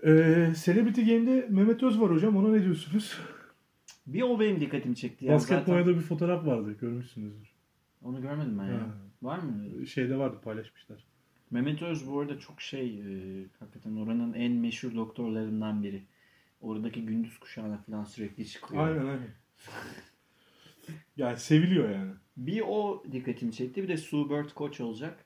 [0.06, 2.36] Ee, Celebrity Game'de Mehmet Öz var hocam.
[2.36, 3.18] Ona ne diyorsunuz?
[4.06, 5.24] Bir o benim dikkatimi çekti.
[5.24, 5.34] Ya.
[5.34, 6.76] Basketbol Zaten oynadığı bir fotoğraf vardı.
[6.80, 7.48] Görmüşsünüzdür.
[8.02, 8.72] Onu görmedim ben ya.
[8.80, 8.86] Ha.
[9.22, 9.86] Var mı?
[9.86, 11.04] Şeyde vardı paylaşmışlar.
[11.54, 16.02] Mehmet Öz bu arada çok şey e, hakikaten oranın en meşhur doktorlarından biri.
[16.60, 18.88] Oradaki gündüz kuşağına falan sürekli çıkıyor.
[18.88, 19.28] Aynen aynen.
[21.16, 22.12] yani seviliyor yani.
[22.36, 23.82] Bir o dikkatimi çekti.
[23.82, 25.24] Bir de Sue Bird koç olacak.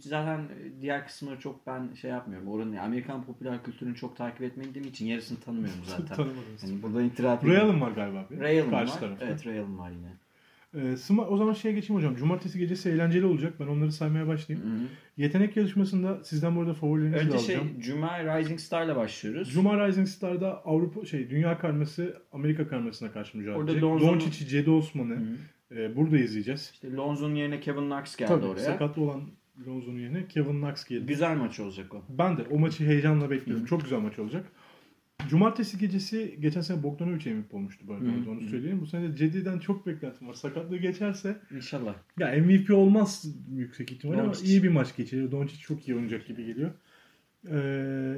[0.00, 0.48] Zaten
[0.80, 2.48] diğer kısımları çok ben şey yapmıyorum.
[2.48, 6.16] Oranın Amerikan popüler kültürünü çok takip etmediğim için yarısını tanımıyorum zaten.
[6.16, 6.56] Tanımadım.
[6.62, 8.26] yani buradan itiraf Rayal'ın var galiba.
[8.30, 9.00] Rayal'ın var.
[9.00, 9.26] tarafta.
[9.26, 10.12] Evet Rayal'ın var yine.
[10.74, 12.16] Ee, Sma- o zaman şeye geçeyim hocam.
[12.16, 13.54] Cumartesi gecesi eğlenceli olacak.
[13.60, 14.70] Ben onları saymaya başlayayım.
[14.70, 14.86] Hı hı.
[15.16, 17.80] Yetenek yarışmasında sizden bu arada favorilerinizi de Önce şey alacağım.
[17.80, 19.50] Cuma Rising Star'la başlıyoruz.
[19.52, 23.84] Cuma Rising Star'da Avrupa şey Dünya karması Amerika karmasına karşı mücadele Orada edecek.
[23.88, 25.18] Lonzo'nun- Doncic'i, Cedi Osman'ı
[25.76, 26.70] e, burada izleyeceğiz.
[26.74, 28.60] İşte Lonzo'nun yerine Kevin Knox geldi Tabii oraya.
[28.60, 29.20] sakatlı olan
[29.66, 31.06] Lonzo'nun yerine Kevin Knox geldi.
[31.06, 32.02] Güzel maç olacak o.
[32.08, 33.64] Ben de o maçı heyecanla bekliyorum.
[33.64, 33.68] Hı.
[33.68, 34.44] Çok güzel maç olacak.
[35.28, 38.04] Cumartesi gecesi geçen sene Bogdanovic MVP olmuştu bu arada.
[38.04, 38.30] Hı.
[38.30, 38.80] Onu söyleyeyim.
[38.80, 40.34] Bu sene de Cedi'den çok beklentim var.
[40.34, 41.94] Sakatlığı geçerse İnşallah.
[42.18, 45.30] ya MVP olmaz yüksek ihtimal ama iyi bir maç geçirir.
[45.30, 46.70] Doncic çok iyi oynayacak gibi geliyor.
[47.50, 48.16] Ee,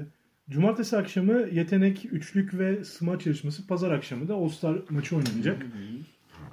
[0.50, 3.66] Cumartesi akşamı yetenek, üçlük ve smaç yarışması.
[3.66, 5.66] Pazar akşamı da All-Star maçı oynanacak.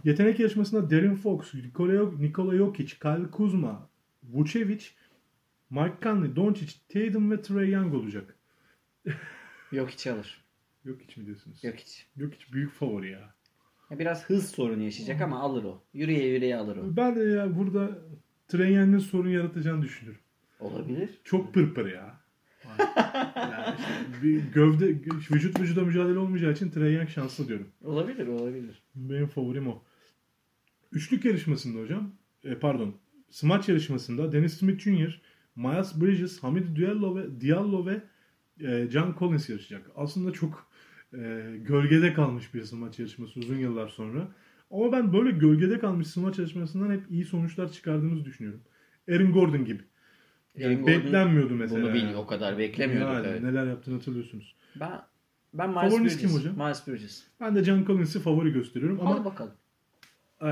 [0.04, 3.89] Yetenek yarışmasında Darren Fox, Nikola, Nikola Jokic, Kyle Kuzma,
[4.24, 4.86] Vucevic,
[5.70, 8.36] Mike Conley, Doncic, Tatum ve Trae Young olacak.
[9.72, 10.43] Yok hiç alır.
[10.86, 11.63] Yok hiç mi diyorsunuz?
[11.63, 12.07] Yok hiç.
[12.17, 13.34] Yok hiç büyük favori ya.
[13.89, 15.84] Ya biraz hız sorunu yaşayacak ama alır o.
[15.93, 16.97] Yürüye yürüye alır o.
[16.97, 17.99] Ben de ya burada
[18.53, 20.21] Young'ın sorun yaratacağını düşünüyorum.
[20.59, 21.09] Olabilir.
[21.23, 22.23] Çok pırpır ya.
[23.36, 24.88] yani işte bir gövde,
[25.31, 27.67] vücut vücuda mücadele olmayacağı için Trae Young şanslı diyorum.
[27.84, 28.84] Olabilir olabilir.
[28.95, 29.84] Benim favorim o.
[30.91, 32.11] Üçlük yarışmasında hocam
[32.43, 32.95] e, pardon
[33.29, 35.21] smaç yarışmasında Dennis Smith Jr.,
[35.55, 38.01] Miles Bridges, Hamid Diallo ve Diallo ve
[38.59, 39.91] e, John Collins yarışacak.
[39.95, 40.67] Aslında çok
[41.14, 44.28] e, gölgede kalmış bir smaç yarışması uzun yıllar sonra.
[44.72, 48.61] Ama ben böyle gölgede kalmış smaç yarışmasından hep iyi sonuçlar çıkardığımızı düşünüyorum.
[49.11, 49.84] Aaron Gordon gibi.
[50.55, 51.84] Yani Aaron Gordon beklenmiyordu mesela.
[51.84, 53.16] Bunu bil, o kadar beklemiyorduk.
[53.16, 53.41] Yani evet.
[53.41, 54.55] neler yaptığını hatırlıyorsunuz.
[54.76, 55.01] Ben
[55.53, 56.22] ben Miles Favoriniz Bridges.
[56.22, 56.55] kim hocam?
[56.55, 57.24] Miles Bridges.
[57.39, 59.53] Ben de John Collins'i favori gösteriyorum Ama ama bakalım.
[60.41, 60.47] e,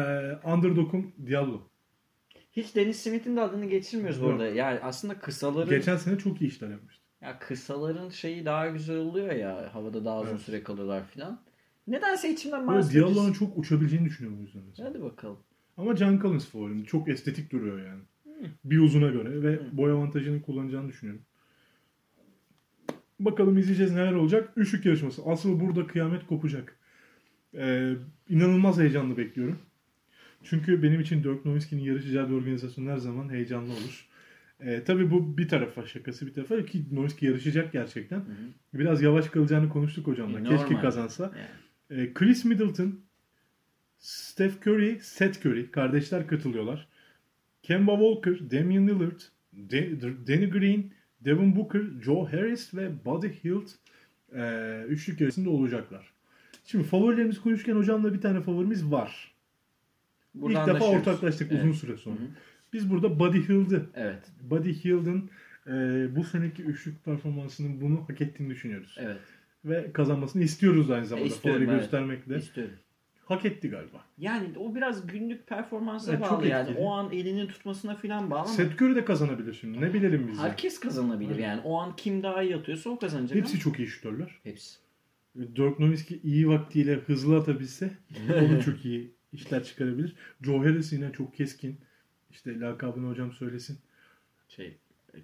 [0.46, 1.62] underdog'um Diallo.
[2.52, 4.32] Hiç Dennis Smith'in de adını geçirmiyoruz Yok.
[4.32, 4.48] burada.
[4.48, 7.01] Yani aslında kısaların Geçen sene çok iyi işler yapmıştı.
[7.22, 9.70] Ya kısaların şeyi daha güzel oluyor ya.
[9.74, 10.42] Havada daha uzun Evet.
[10.42, 11.42] süre kalıyorlar filan.
[11.88, 13.40] Nedense içimden Miles Bridges.
[13.40, 14.90] çok uçabileceğini düşünüyorum o yüzden mesela.
[14.90, 15.38] Hadi bakalım.
[15.78, 16.84] Ama John Collins favorim.
[16.84, 18.02] Çok estetik duruyor yani.
[18.66, 19.78] Bir uzuna göre ve Hı.
[19.78, 21.26] boy avantajını kullanacağını düşünüyorum.
[23.20, 24.50] Bakalım izleyeceğiz neler olacak.
[24.56, 25.22] Üçlük yarışması.
[25.26, 26.78] Asıl burada kıyamet kopacak.
[27.56, 27.94] Ee,
[28.30, 29.60] inanılmaz heyecanlı bekliyorum.
[30.44, 34.08] Çünkü benim için Dirk Nowitzki'nin yarışacağı bir organizasyon her zaman heyecanlı olur.
[34.66, 38.18] Ee, tabii bu bir tarafa şakası bir tarafa ki Nowitzki yarışacak gerçekten.
[38.18, 38.36] Hı hı.
[38.80, 40.40] Biraz yavaş kalacağını konuştuk hocamla.
[40.40, 40.82] E, Keşke normal.
[40.82, 41.32] kazansa.
[41.90, 42.02] Yani.
[42.02, 43.00] Ee, Chris Middleton,
[44.00, 46.88] Steph Curry, Seth Curry kardeşler katılıyorlar.
[47.64, 49.20] Kemba Walker, Damian Lillard,
[49.54, 50.92] De- Danny Green,
[51.26, 53.68] Devin Booker, Joe Harris ve Buddy Hield
[54.36, 56.14] e, üçlük yarısında olacaklar.
[56.66, 59.32] Şimdi favorilerimiz konuşurken hocamla bir tane favorimiz var.
[60.36, 61.64] Burada İlk defa ortaklaştık Evet.
[61.64, 62.16] uzun süre sonra.
[62.20, 62.28] Hı hı.
[62.74, 64.32] Biz burada Buddy Hield'ı, Evet.
[64.42, 65.30] Buddy Hield'ın
[65.68, 65.72] e,
[66.16, 68.96] bu seneki üçlük performansının bunu hak ettiğini düşünüyoruz.
[69.00, 69.22] Evet.
[69.66, 71.28] Ve kazanmasını istiyoruz aynı zamanda.
[71.28, 71.82] istiyorum, favori evet.
[71.82, 72.38] göstermekle.
[72.38, 72.74] İstiyorum.
[73.26, 74.06] Hak etti galiba.
[74.18, 76.70] Yani o biraz günlük performansa çok bağlı yani.
[76.70, 76.86] etkili.
[76.86, 79.82] O an elinin tutmasına falan bağlı Seth Curry de kazanabilir şimdi.
[79.82, 80.40] Ne bilelim biz.
[80.40, 81.44] herkes kazanabilir Evet.
[81.44, 81.62] yani.
[81.62, 83.38] O an kim daha iyi atıyorsa o kazanacak.
[83.38, 84.40] Hepsi ama- çok iyi şutörler.
[84.44, 84.78] Hepsi.
[85.38, 87.92] Dirk Nowitzki iyi vaktiyle hızlı atabilse
[88.30, 90.16] o da çok iyi işler çıkarabilir.
[90.42, 91.80] Joe Harris yine çok keskin.
[92.32, 93.78] İşte lakabını hocam söylesin.
[94.48, 94.78] Şey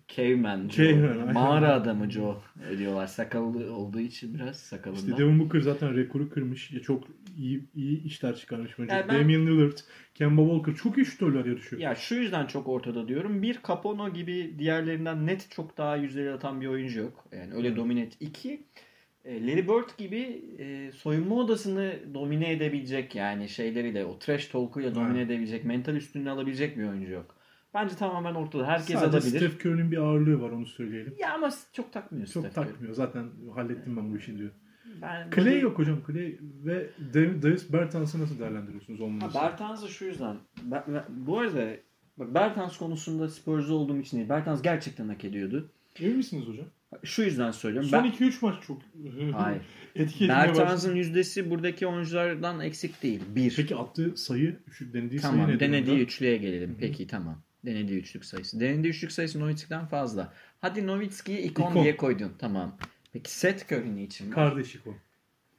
[0.08, 0.86] Caveman Joe.
[0.86, 1.34] Caveman.
[1.34, 2.42] Mağara adamı Joe
[2.78, 3.08] diyorlar.
[3.08, 5.02] Sakallı olduğu için biraz sakalından.
[5.02, 6.72] İşte Devin Booker zaten rekoru kırmış.
[6.72, 7.04] Ya Çok
[7.38, 8.94] iyi iyi işler çıkarmış bence.
[8.96, 9.78] Yani ben- Damian Lillard,
[10.16, 11.82] Kemba Walker çok iyi şutörler yarışıyor.
[11.82, 13.42] Ya şu yüzden çok ortada diyorum.
[13.42, 17.26] Bir Capono gibi diğerlerinden net çok daha yüzleri atan bir oyuncu yok.
[17.32, 17.78] Yani öyle Evet.
[17.78, 18.18] domine et.
[18.20, 18.64] İki
[19.32, 25.26] Larry Bird gibi e, soyunma odasını domine edebilecek yani şeyleriyle o trash talk'uyla domine Evet.
[25.32, 27.36] edebilecek, mental üstünlüğü alabilecek bir oyuncu yok.
[27.74, 28.68] Bence tamamen ortada.
[28.68, 29.40] Herkes Sadece alabilir.
[29.50, 31.16] Steph Curry'nin bir ağırlığı var onu söyleyelim.
[31.20, 32.94] Ya ama çok takmıyor Çok Steph takmıyor.
[32.94, 33.26] Zaten
[33.56, 34.52] hallettim ben bu işi diyor.
[35.02, 36.00] Ben Clay böyle- yok hocam.
[36.08, 39.42] Clay ve Dav- Davis Bertans'ı nasıl değerlendiriyorsunuz Ha?
[39.42, 40.36] Bertans'ı şu yüzden.
[40.64, 41.70] Ben- ben- bu arada
[42.18, 44.30] bak Bertans konusunda Spurs'da olduğum için değil.
[44.30, 45.70] Bertans gerçekten hak ediyordu.
[46.00, 46.66] Emin misiniz hocam?
[47.04, 47.90] Şu yüzden söylüyorum.
[47.90, 48.82] Son Ben, 2-3 maç çok
[49.34, 49.62] Hayır.
[49.96, 50.28] etki
[50.96, 53.22] yüzdesi buradaki oyunculardan eksik değil.
[53.36, 53.56] Bir.
[53.56, 55.38] Peki attığı sayı, şu denediği tamam.
[55.38, 55.60] sayı nedir?
[55.60, 56.04] denediği onda?
[56.04, 56.78] üçlüye gelelim.
[56.80, 57.44] Peki tamam.
[57.66, 58.60] Denediği üçlük sayısı.
[58.60, 60.34] Denediği üçlük sayısı Nowitzki'den fazla.
[60.62, 61.84] Hadi Nowitzki'yi ikon, İkon.
[61.84, 62.34] diye koydun.
[62.40, 62.78] Tamam.
[63.14, 64.28] Peki Seth Curry niçin?
[64.28, 64.36] var?
[64.36, 64.94] Kardeşi o.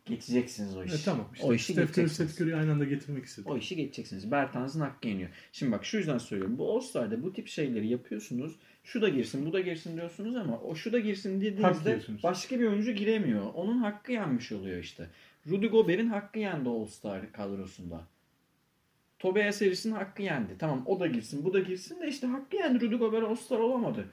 [0.09, 0.95] Geçeceksiniz o işi.
[0.95, 1.29] E, tamam.
[1.35, 2.09] İşte o işi Steph Curry.
[2.09, 3.49] Seth Curry'i aynı anda getirmek istedi.
[3.49, 4.31] O işi geçeceksiniz.
[4.31, 5.29] Bertans'ın hakkı yeniyor.
[5.53, 6.59] Şimdi bak şu yüzden söylüyorum.
[6.59, 8.57] Bu All-Star'da bu tip şeyleri yapıyorsunuz.
[8.85, 12.67] Şu da girsin, bu da girsin diyorsunuz ama o şu da girsin dediğinizde başka bir
[12.67, 13.47] oyuncu giremiyor.
[13.55, 15.11] Onun hakkı yenmiş oluyor işte.
[15.47, 18.07] Rudy Gobert'in hakkı yendi All-Star kadrosunda.
[19.19, 20.59] Tobias Harris'in hakkı yendi.
[20.59, 22.87] Tamam o da girsin, bu da girsin de işte hakkı yendi.
[22.87, 24.07] Rudy Gobert All-Star olamadı.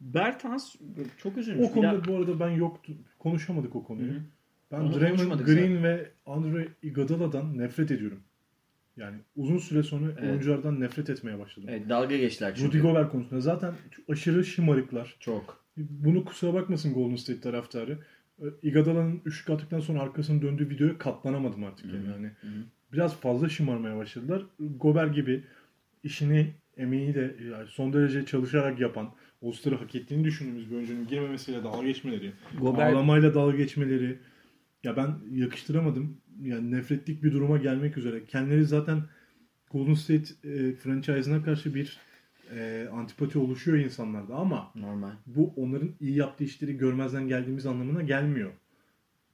[0.00, 0.74] Bertans
[1.18, 1.68] çok üzülmüş.
[1.70, 2.92] O konuda bu arada ben yoktu.
[3.18, 4.12] Konuşamadık o konuyu.
[4.12, 4.22] Hı hı.
[4.80, 8.20] Ben Draymond Green ve Andre Iguodala'dan nefret ediyorum.
[8.96, 10.30] Yani uzun süre sonra Evet.
[10.30, 11.68] oyunculardan nefret etmeye başladım.
[11.72, 12.68] Evet, dalga geçtiler çünkü.
[12.68, 13.74] Rudy Gobert konusunda zaten
[14.08, 15.16] aşırı şımarıklar.
[15.20, 15.64] Çok.
[15.76, 17.98] Bunu kusura bakmasın Golden State taraftarı.
[18.62, 21.98] Iguodala'nın üçlük attıktan sonra arkasını döndüğü videoya katlanamadım artık yani.
[21.98, 22.10] Hı hı.
[22.10, 22.62] Yani Hı hı.
[22.92, 24.42] biraz fazla şımarmaya başladılar.
[24.58, 25.44] Gobert gibi
[26.02, 29.10] işini, emeğini de yani son derece çalışarak yapan,
[29.42, 34.18] All-Star'ı hak ettiğini düşündüğümüz bir oyuncunun girmemesiyle dalga geçmeleri, Gobert ağlamayla dalga geçmeleri
[34.84, 36.16] ya ben yakıştıramadım.
[36.42, 38.24] Yani nefretlik bir duruma gelmek üzere.
[38.24, 39.02] Kendileri zaten
[39.70, 41.98] Golden State e, franchise'ına karşı bir
[42.56, 45.12] e, antipati oluşuyor insanlarda ama normal.
[45.26, 48.52] bu onların iyi yaptığı işleri görmezden geldiğimiz anlamına gelmiyor.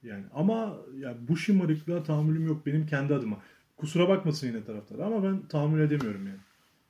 [0.03, 3.37] Yani ama ya bu şımarıklığa tahammülüm yok benim kendi adıma.
[3.77, 6.39] Kusura bakmasın yine taraftar ama ben tahammül edemiyorum yani.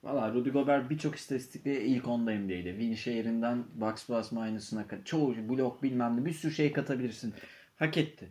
[0.04, 2.72] Valla Rudy Gobert birçok istatistikte ilk onda NBA'de.
[2.72, 5.04] Win share'inden box plus minus'ına kadar.
[5.04, 7.34] Çoğu blok bilmem ne bir sürü şey katabilirsin.
[7.76, 8.30] Hak etti.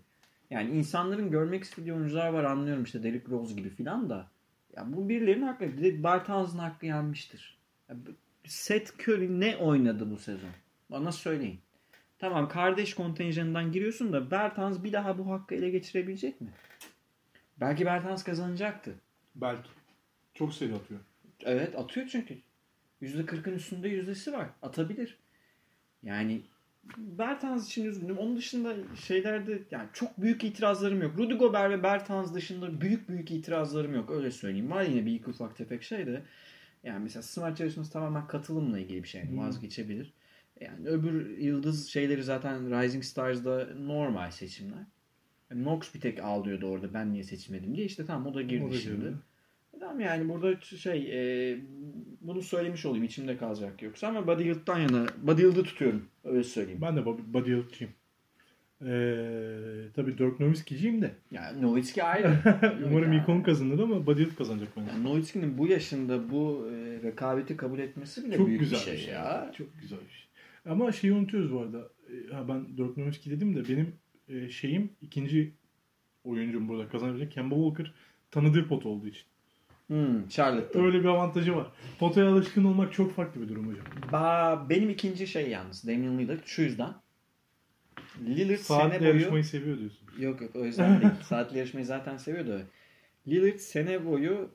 [0.51, 4.31] Yani insanların görmek istediği oyuncular var anlıyorum işte Derrick Rose gibi filan da.
[4.77, 5.77] Ya bu birilerinin hakkı.
[5.77, 7.59] Bir de Bertans'ın hakkı yenmiştir.
[7.89, 7.97] Ya
[8.45, 10.51] Seth Curry ne oynadı bu sezon?
[10.91, 11.61] Bana söyleyin.
[12.19, 16.51] Tamam kardeş kontenjanından giriyorsun da Bertans bir daha bu hakkı ele geçirebilecek mi?
[17.61, 18.95] Belki Bertans kazanacaktı.
[19.35, 19.71] Belki.
[20.35, 21.01] Çok seri atıyor.
[21.41, 22.39] Evet atıyor çünkü.
[23.03, 24.49] %40'ın üstünde yüzdesi var.
[24.63, 25.17] Atabilir.
[26.03, 26.43] Yani
[26.97, 28.19] Bertans için üzgünüm.
[28.19, 28.75] Onun dışında
[29.07, 31.19] şeylerde yani çok büyük itirazlarım yok.
[31.19, 34.11] Rudy Gobert ve Bertans dışında büyük büyük itirazlarım yok.
[34.11, 34.71] Öyle söyleyeyim.
[34.71, 36.23] Var yine bir iki ufak tefek şey de.
[36.85, 39.21] Yani mesela smart yarışması tamamen katılımla ilgili bir şey.
[39.21, 40.13] Yani vazgeçebilir.
[40.61, 44.85] Yani öbür yıldız şeyleri zaten Rising Stars'da normal seçimler.
[45.51, 47.87] Yani Knox bir tek ağlıyordu orada ben niye seçmedim diye.
[47.87, 48.97] İşte tamam o da girdi O da şimdi.
[49.01, 49.15] girdi.
[49.81, 51.59] Tamam yani burada şey e,
[52.21, 56.81] bunu söylemiş olayım içimde kalacak yoksa ama Buddy Hield'dan yana Buddy Hield'ı tutuyorum öyle söyleyeyim.
[56.83, 57.93] Ben de Buddy Hield'cıyım.
[58.83, 61.11] Ee, tabii Dirk Nowitzki'ciyim de.
[61.31, 62.39] Yani Nowitzki ayrı.
[62.87, 64.91] Umarım Yani- 10 kazanır ama Buddy Hield kazanacak bence.
[64.91, 69.13] Yani Nowitzki'nin bu yaşında bu e, rekabeti kabul etmesi bile Çok büyük güzel bir şey,
[69.15, 69.53] ya.
[69.59, 70.27] Çok güzel bir şey.
[70.73, 71.89] Ama şeyi unutuyoruz bu arada.
[72.33, 73.93] Ha ben Dirk Nowitzki dedim de benim
[74.29, 75.53] e, şeyim ikinci
[76.25, 77.93] oyuncum burada kazanabilecek Kemba Walker
[78.31, 79.25] tanıdığı pot olduğu için.
[79.91, 80.79] Hmm, Charlotte.
[80.79, 81.67] Öyle bir avantajı var.
[81.99, 83.87] Potaya alışkın olmak çok farklı bir durum hocam.
[84.13, 86.95] Ba benim ikinci şey yalnız Damian Lillard şu yüzden.
[88.27, 90.09] Lillard Saatle sene boyu yarışmayı seviyor diyorsun.
[90.19, 91.13] Yok yok o yüzden değil.
[91.23, 92.63] Saatli yarışmayı zaten seviyordu.
[93.29, 94.51] Lillard sene boyu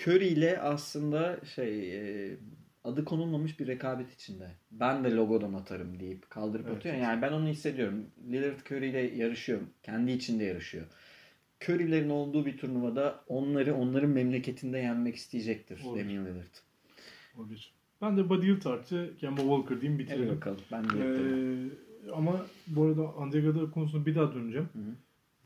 [0.00, 2.36] Curry ile aslında şey e,
[2.84, 4.50] adı konulmamış bir rekabet içinde.
[4.70, 6.94] Ben de logodan atarım deyip kaldırıp Evet, atıyor.
[6.94, 8.06] Yani ben onu hissediyorum.
[8.30, 9.60] Lillard Curry ile yarışıyor.
[9.82, 10.86] Kendi içinde yarışıyor.
[11.60, 15.98] Curry'lerin olduğu bir turnuvada onları onların memleketinde yenmek isteyecektir Olur.
[16.00, 16.54] Damian Lillard.
[17.38, 17.72] O bir.
[18.02, 20.36] Ben de Buddy Hield artı Kemba Walker diyeyim bitirelim.
[20.36, 20.60] bakalım.
[20.72, 20.96] Ben de.
[20.98, 24.68] Ee, ama bu arada Andre Iguodala konusunda bir daha döneceğim.
[24.72, 24.94] Hı hı.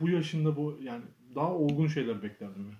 [0.00, 1.02] Bu yaşında bu yani
[1.34, 2.76] daha olgun şeyler beklerdim ben.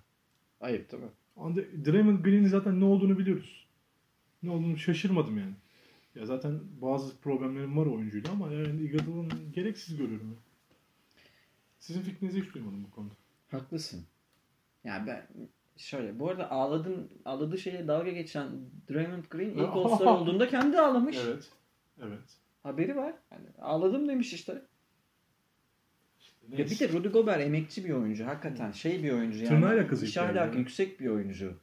[0.67, 1.09] Ayıp değil mi?
[1.37, 3.67] Andre, Draymond Green'in zaten ne olduğunu biliyoruz.
[4.43, 5.53] Ne olduğunu şaşırmadım yani.
[6.15, 10.27] Ya zaten bazı problemlerim var oyuncuyla ama yani Iguodala'nın gereksiz görüyorum.
[10.31, 10.50] ben.
[11.81, 13.15] Sizin fikrinizi hiç duymadım bu konuda.
[13.51, 14.05] Haklısın.
[14.85, 15.27] Yani ben
[15.77, 18.49] şöyle bu arada ağladım ağladığı şeye dalga geçen
[18.91, 21.17] Draymond Green ilk All-Star olduğunda kendi ağlamış.
[21.25, 21.51] Evet.
[22.03, 22.39] Evet.
[22.63, 23.15] Haberi var.
[23.33, 24.63] Yani ağladım demiş işte.
[26.51, 28.27] Ya bir de Rudy Gobert emekçi bir oyuncu.
[28.27, 29.39] Hakikaten şey bir oyuncu.
[29.39, 30.59] Yani Tırnağıyla kazıyıp İş yani.
[30.59, 31.55] yüksek bir oyuncu.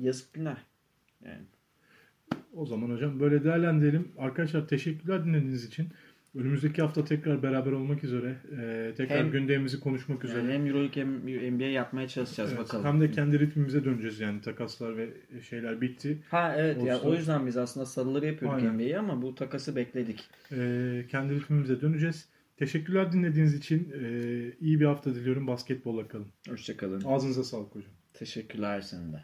[0.00, 0.58] Yazık günah.
[1.24, 1.42] Yani.
[2.54, 4.12] O zaman hocam böyle değerlendirelim.
[4.18, 5.88] Arkadaşlar teşekkürler dinlediğiniz için.
[6.34, 8.36] Önümüzdeki hafta tekrar beraber olmak üzere.
[8.52, 10.38] Ee, tekrar Hem- gündemimizi konuşmak üzere.
[10.38, 12.84] Yani hem Euroleague hem NBA yapmaya çalışacağız Evet, bakalım.
[12.84, 15.08] Hem de kendi ritmimize döneceğiz yani takaslar ve
[15.48, 16.18] şeyler bitti.
[16.30, 18.74] Ha evet ya o yüzden biz aslında salıları yapıyorduk Aynen.
[18.74, 20.24] NBA'yi ama bu takası bekledik.
[20.52, 22.28] Ee, kendi ritmimize döneceğiz.
[22.56, 23.92] Teşekkürler dinlediğiniz için.
[24.02, 25.46] Ee, iyi bir hafta diliyorum.
[25.46, 26.26] Basketbolla kalın.
[26.48, 27.02] Hoşçakalın.
[27.06, 27.92] Ağzınıza sağlık hocam.
[28.14, 29.20] Teşekkürler senin de.